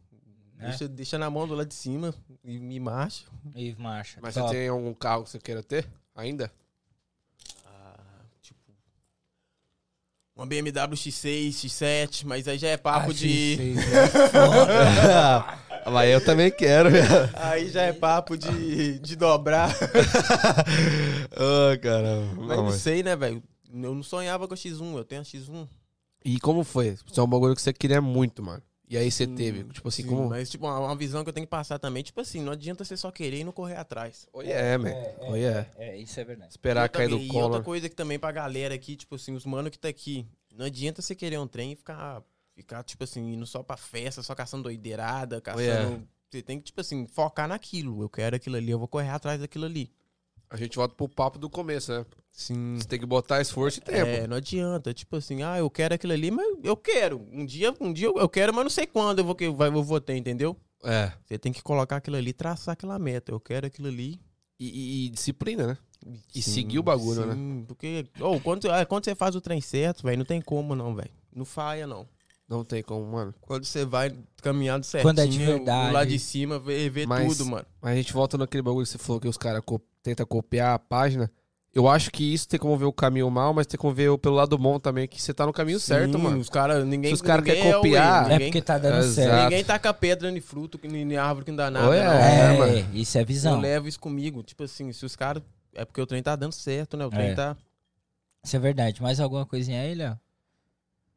[0.59, 0.69] É?
[0.69, 2.15] Deixa, deixa na mão do lado de cima
[2.45, 3.25] e me marcha.
[3.55, 4.21] E marcha.
[4.21, 4.49] Mas Top.
[4.49, 6.53] você tem algum carro que você queira ter ainda?
[7.65, 7.99] Ah,
[8.43, 8.61] tipo.
[10.41, 13.59] Uma BMW X6, X7, mas aí já é papo Ah, de.
[13.59, 15.59] X6 é foda.
[15.93, 17.07] Mas eu também quero, velho.
[17.35, 19.71] Aí já é papo de, de dobrar.
[21.37, 22.35] Ah, caramba.
[22.39, 23.43] Mas Não, não sei, né, velho?
[23.71, 25.69] Eu não sonhava com a X1, eu tenho a X1.
[26.25, 26.97] E como foi?
[27.07, 28.63] Isso é um bagulho que você queria muito, mano.
[28.91, 30.29] E aí você teve, tipo assim, Sim, como...
[30.29, 32.85] Mas, tipo, uma, uma visão que eu tenho que passar também, tipo assim, não adianta
[32.85, 34.27] você só querer e não correr atrás.
[34.33, 34.89] Oi, é, man.
[34.89, 35.71] É, é, Oi, é.
[35.77, 36.51] É, isso é verdade.
[36.51, 37.45] Esperar cair do e colo.
[37.45, 40.67] outra coisa que também pra galera aqui, tipo assim, os mano que tá aqui, não
[40.67, 42.21] adianta você querer um trem e ficar,
[42.53, 45.95] ficar tipo assim, indo só pra festa, só caçando doideirada, caçando...
[45.95, 46.01] é.
[46.29, 48.03] Você tem que, tipo assim, focar naquilo.
[48.03, 49.93] Eu quero aquilo ali, eu vou correr atrás daquilo ali.
[50.51, 52.05] A gente volta pro papo do começo, né?
[52.33, 52.77] Sim.
[52.77, 54.07] Você tem que botar esforço e tempo.
[54.11, 54.93] É, não adianta.
[54.93, 57.25] Tipo assim, ah, eu quero aquilo ali, mas eu quero.
[57.33, 59.83] Um dia, um dia eu quero, mas não sei quando eu vou, que- vai- eu
[59.83, 60.57] vou ter, entendeu?
[60.85, 61.13] É.
[61.25, 63.31] Você tem que colocar aquilo ali, traçar aquela meta.
[63.33, 64.21] Eu quero aquilo ali.
[64.59, 65.79] E, e- e disciplina, né?
[66.35, 67.35] E Sim, seguir o bagulho, né?
[67.35, 70.75] sim, Porque, ou quando, ah, quando você faz o trem certo, velho, não tem como
[70.75, 71.11] não, velho.
[71.35, 72.07] Não falha, não.
[72.49, 73.35] Não tem como, mano.
[73.41, 75.93] Quando você vai caminhando certinho, Quando é de verdade.
[75.95, 77.65] lá de cima, vê, vê Mas- tudo, mano.
[77.81, 79.63] Mas a gente volta naquele bagulho que você falou que os caras
[80.01, 81.31] co tentam copiar a página.
[81.73, 84.19] Eu acho que isso tem como ver o caminho mal, mas tem como ver o-
[84.19, 86.39] pelo lado bom também, que você tá no caminho certo, Sim, mano.
[86.39, 88.99] Os cara, ninguém, Se os cara ninguém quer é copiar- É ninguém, porque tá dando
[88.99, 89.15] Exato.
[89.15, 89.43] certo.
[89.45, 91.89] ninguém taca pedra em fruto, em árvore que não dá nada.
[91.89, 92.89] Oi, é, É, mano.
[92.97, 93.61] isso é Eu visão.
[93.61, 94.43] levo isso comigo.
[94.43, 95.43] Tipo assim, se os caras.
[95.73, 97.07] É porque o trem tá dando certo, né?
[97.07, 97.35] O trem É.
[97.35, 97.57] tá.
[98.43, 99.01] Isso é verdade.
[99.01, 100.19] Mais alguma coisinha aí, Léo?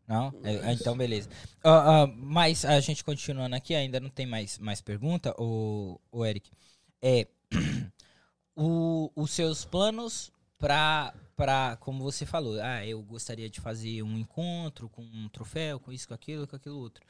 [0.07, 0.31] Não?
[0.43, 1.29] É, ah, então, beleza.
[1.63, 6.23] Ah, ah, mas a gente continuando aqui, ainda não tem mais, mais pergunta, o, o
[6.23, 6.51] Eric.
[7.01, 7.25] É,
[8.55, 14.17] o, os seus planos pra, pra, como você falou, ah, eu gostaria de fazer um
[14.17, 17.03] encontro com um troféu, com isso, com aquilo, com aquilo outro.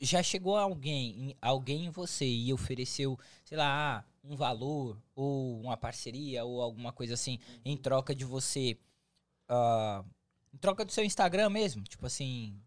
[0.00, 6.44] Já chegou alguém, alguém em você e ofereceu, sei lá, um valor, ou uma parceria,
[6.44, 8.78] ou alguma coisa assim, em troca de você
[9.48, 10.04] ah,
[10.52, 12.60] em troca do seu Instagram mesmo, tipo assim,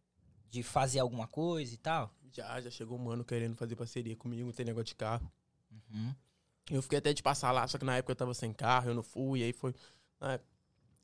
[0.49, 2.13] de fazer alguma coisa e tal.
[2.31, 5.31] Já, já chegou um mano querendo fazer parceria comigo, tem negócio de carro.
[5.71, 6.15] Uhum.
[6.69, 8.93] Eu fiquei até de passar lá, só que na época eu tava sem carro, eu
[8.95, 9.73] não fui, aí foi.
[10.21, 10.39] ah,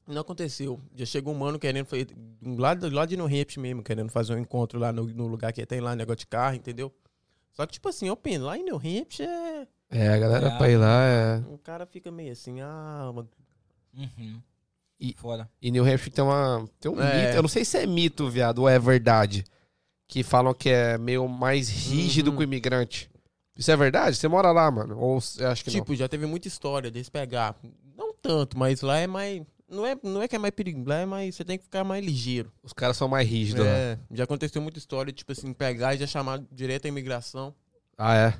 [0.07, 0.79] não aconteceu.
[0.95, 2.07] Já chegou um mano querendo fazer.
[2.41, 5.65] Lá, lá de New Hampshire mesmo, querendo fazer um encontro lá no, no lugar que
[5.65, 6.93] tem lá, negócio de carro, entendeu?
[7.51, 9.67] Só que, tipo assim, eu penso, lá em New Hampshire é.
[9.89, 10.57] É, a galera É.
[10.57, 11.37] pra ir lá é.
[11.49, 13.27] O cara fica meio assim, ah, uma-
[13.97, 14.41] Uhum.
[14.99, 15.49] E- Foda.
[15.61, 16.67] E New Hampshire tem uma.
[16.79, 17.25] Tem um É.
[17.25, 17.35] mito.
[17.37, 19.43] Eu não sei se é mito, viado, ou é verdade.
[20.07, 22.37] Que falam que é meio mais rígido Uhum.
[22.37, 23.09] que o imigrante.
[23.57, 24.15] Isso é verdade?
[24.15, 24.97] Você mora lá, mano?
[24.99, 27.55] Ou você acha que Tipo, já teve muita história deles pegar.
[27.97, 29.41] Não tanto, mas lá é mais.
[29.69, 31.35] Não é, não é que é mais perigo, lá é mais.
[31.35, 32.51] Você tem que ficar mais ligeiro.
[32.63, 33.65] Os caras são mais rígidos.
[33.65, 37.53] É, já aconteceu muita história, tipo assim, pegar e já chamar direto a imigração.
[37.97, 38.33] Ah, é?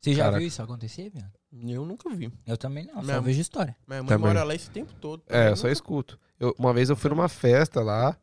[0.00, 0.38] Você já Caraca.
[0.38, 1.30] viu isso acontecer, viado?
[1.52, 2.32] Eu nunca vi.
[2.46, 3.22] Eu também não, só Mesmo.
[3.22, 3.76] vejo história.
[3.86, 4.26] Minha mãe Também.
[4.28, 5.22] mora lá esse tempo todo.
[5.28, 6.18] É, eu Eu só nunca- escuto.
[6.40, 8.16] Eu- uma vez eu fui numa festa lá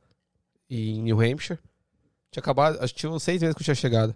[0.69, 1.59] em New Hampshire.
[2.31, 4.15] Tinha acabado, acho que tinha uns seis meses que eu tinha chegado.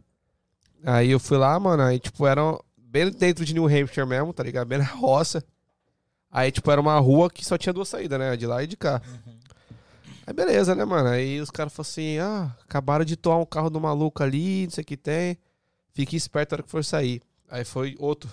[0.84, 2.42] Aí eu fui lá, mano, aí tipo, era
[2.78, 4.68] bem dentro de New Hampshire mesmo, tá ligado?
[4.68, 5.44] Bem na roça.
[6.32, 8.38] Aí, tipo, era uma rua que só tinha duas saídas, né?
[8.38, 9.02] De lá e de cá.
[10.28, 11.10] Aí beleza, né, mano?
[11.10, 14.70] Aí os caras falaram assim: ah, acabaram de toar um carro do maluco ali, não
[14.72, 15.38] sei o que tem.
[15.92, 17.22] Fique esperto na hora que for sair.
[17.50, 18.30] Aí foi outro.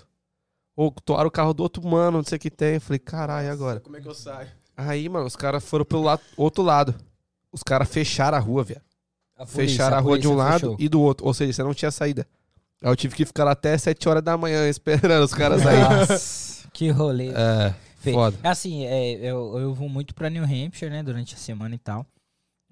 [0.77, 2.75] Ou toaram o carro do outro mano, não sei o que tem.
[2.75, 3.81] Eu falei, caralho, agora?
[3.81, 4.49] Como é que eu saio?
[4.77, 6.95] Aí, mano, os caras foram pelo lado, outro lado.
[7.51, 8.83] Os caras fecharam a rua, velho.
[9.39, 10.77] A Fecharam a rua de um polícia lado fechou.
[10.79, 11.27] e do outro.
[11.27, 12.27] Ou seja, você não tinha saída.
[12.87, 15.83] Aí eu tive que ficar lá até 7 horas da manhã esperando os caras saírem.
[15.83, 17.31] Nossa, que rolê.
[17.31, 18.13] é, Fê.
[18.13, 18.39] foda.
[18.45, 22.07] Assim, é, eu, eu vou muito pra New Hampshire, né, durante a semana e tal.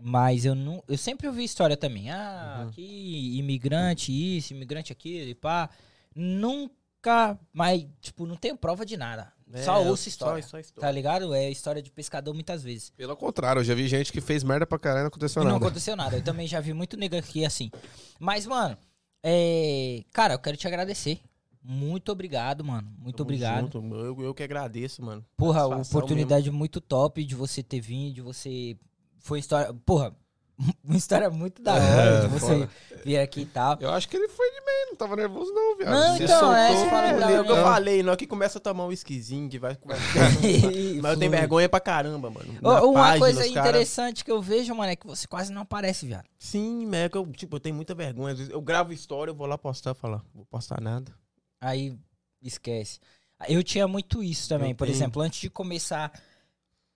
[0.01, 0.83] Mas eu não.
[0.89, 2.11] Eu sempre ouvi história também.
[2.11, 2.69] Ah, Uhum.
[2.69, 5.69] aqui, imigrante isso, imigrante aquilo e pá.
[6.15, 9.33] Nunca, mas, tipo, não tenho prova de nada.
[9.65, 10.43] só É, ouço história.
[10.43, 10.89] Só, só história.
[10.89, 11.33] Tá ligado?
[11.35, 12.91] É história de pescador muitas vezes.
[12.91, 15.45] Pelo contrário, eu já vi gente que fez merda pra caralho e não aconteceu E
[15.45, 15.65] não nada.
[15.67, 16.17] aconteceu nada.
[16.17, 17.71] Eu também já vi muito nega aqui assim.
[18.19, 18.77] Mas, mano,
[19.25, 20.05] é...
[20.13, 21.21] cara, eu quero te agradecer.
[21.63, 22.93] Muito obrigado, mano.
[22.99, 23.73] Muito Tamo obrigado.
[23.73, 25.25] junto, eu, eu que agradeço, mano.
[25.35, 28.77] Porra, oportunidade muito top de você ter vindo, de você.
[29.19, 29.73] Foi história.
[29.87, 30.15] Porra,
[30.85, 32.71] uma história muito da hora É, de você foda.
[33.05, 33.77] vir aqui e tal.
[33.81, 35.91] Eu acho que ele foi de meio, não tava nervoso não, viado.
[35.91, 38.17] Não, Se então, é, soltou, você fala É, é o que eu falei, não é
[38.17, 39.77] que começa a tomar um esquisinho, que vai.
[41.03, 42.55] Mas eu tenho vergonha pra caramba, mano.
[42.63, 45.63] Ô, Uma página, coisa cara- interessante que eu vejo, mano, é que você quase não
[45.63, 46.25] aparece, viado.
[46.39, 48.33] Sim, mas é que eu, tipo, eu tenho muita vergonha.
[48.33, 51.13] Às vezes eu gravo história, eu vou lá postar e falar, vou postar nada.
[51.61, 51.97] Aí
[52.43, 53.01] esquece.
[53.49, 54.71] Eu tinha muito isso também.
[54.71, 54.97] Eu Por tenho.
[54.97, 56.13] exemplo, antes de começar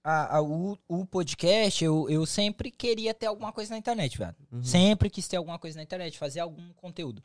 [0.09, 4.35] a- a- o, o podcast, eu, eu sempre queria ter alguma coisa na internet, velho.
[4.52, 4.62] Uhum.
[4.64, 7.22] Sempre quis ter alguma coisa na internet, fazer algum conteúdo.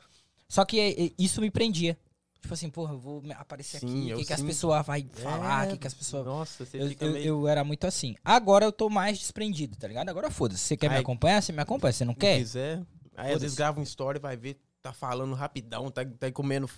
[0.50, 1.98] Só que é, é, isso me prendia.
[2.42, 4.96] Tipo assim, porra, eu vou me- aparecer Sim, aqui, o que, que as pessoas vão
[5.14, 6.26] falar, o É, que, que as pessoas.
[6.26, 7.26] Nossa, você Eu, fica eu, meio...
[7.26, 8.16] eu era muito assim.
[8.24, 10.10] Agora eu tô mais desprendido, tá ligado?
[10.10, 10.60] Agora foda-se.
[10.60, 11.42] Você quer me Aí- acompanhar?
[11.42, 11.94] Você me acompanha.
[11.94, 12.38] Você não Se quer?
[12.40, 12.84] quiser.
[13.16, 16.70] Aí às vezes grava uma história e vai ver, tá falando rapidão, tá, tá comendo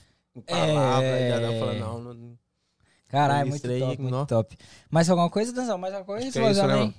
[0.46, 1.30] palavra, É.
[1.30, 2.38] já dá falando, não, não.
[3.08, 4.26] Caralho, muito aí, top, muito nó.
[4.26, 4.58] top.
[4.90, 5.78] Mais alguma coisa, Danzão?
[5.78, 6.26] Mais alguma coisa?
[6.26, 6.94] É isso, né?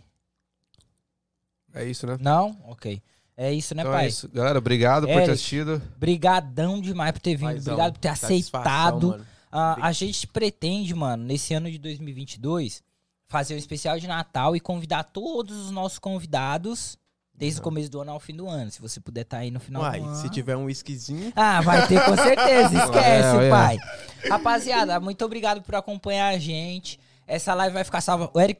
[1.74, 2.16] É isso, né?
[2.20, 2.56] Não?
[2.68, 3.02] Ok.
[3.36, 4.06] É isso, né, então pai?
[4.06, 4.28] é isso.
[4.30, 5.30] Galera, obrigado por ter Eric.
[5.32, 5.82] assistido.
[5.98, 7.48] Brigadão demais por ter vindo.
[7.48, 9.26] Paizão, Obrigado por ter aceitado.
[9.52, 12.82] Ah, a gente pretende, mano, nesse ano de 2022,
[13.28, 16.96] fazer um especial de Natal e convidar todos os nossos convidados
[17.38, 18.70] desde o começo do ano ao fim do ano.
[18.70, 20.16] Se você puder estar aí no final Uai, do ano.
[20.16, 22.76] se tiver um whiskyzinho, Ah, vai ter com certeza.
[22.84, 23.50] Esquece, É, olha.
[23.50, 23.76] pai.
[24.28, 26.98] Rapaziada, muito obrigado por acompanhar a gente.
[27.28, 28.30] Essa live vai ficar salva.
[28.32, 28.54] O Eric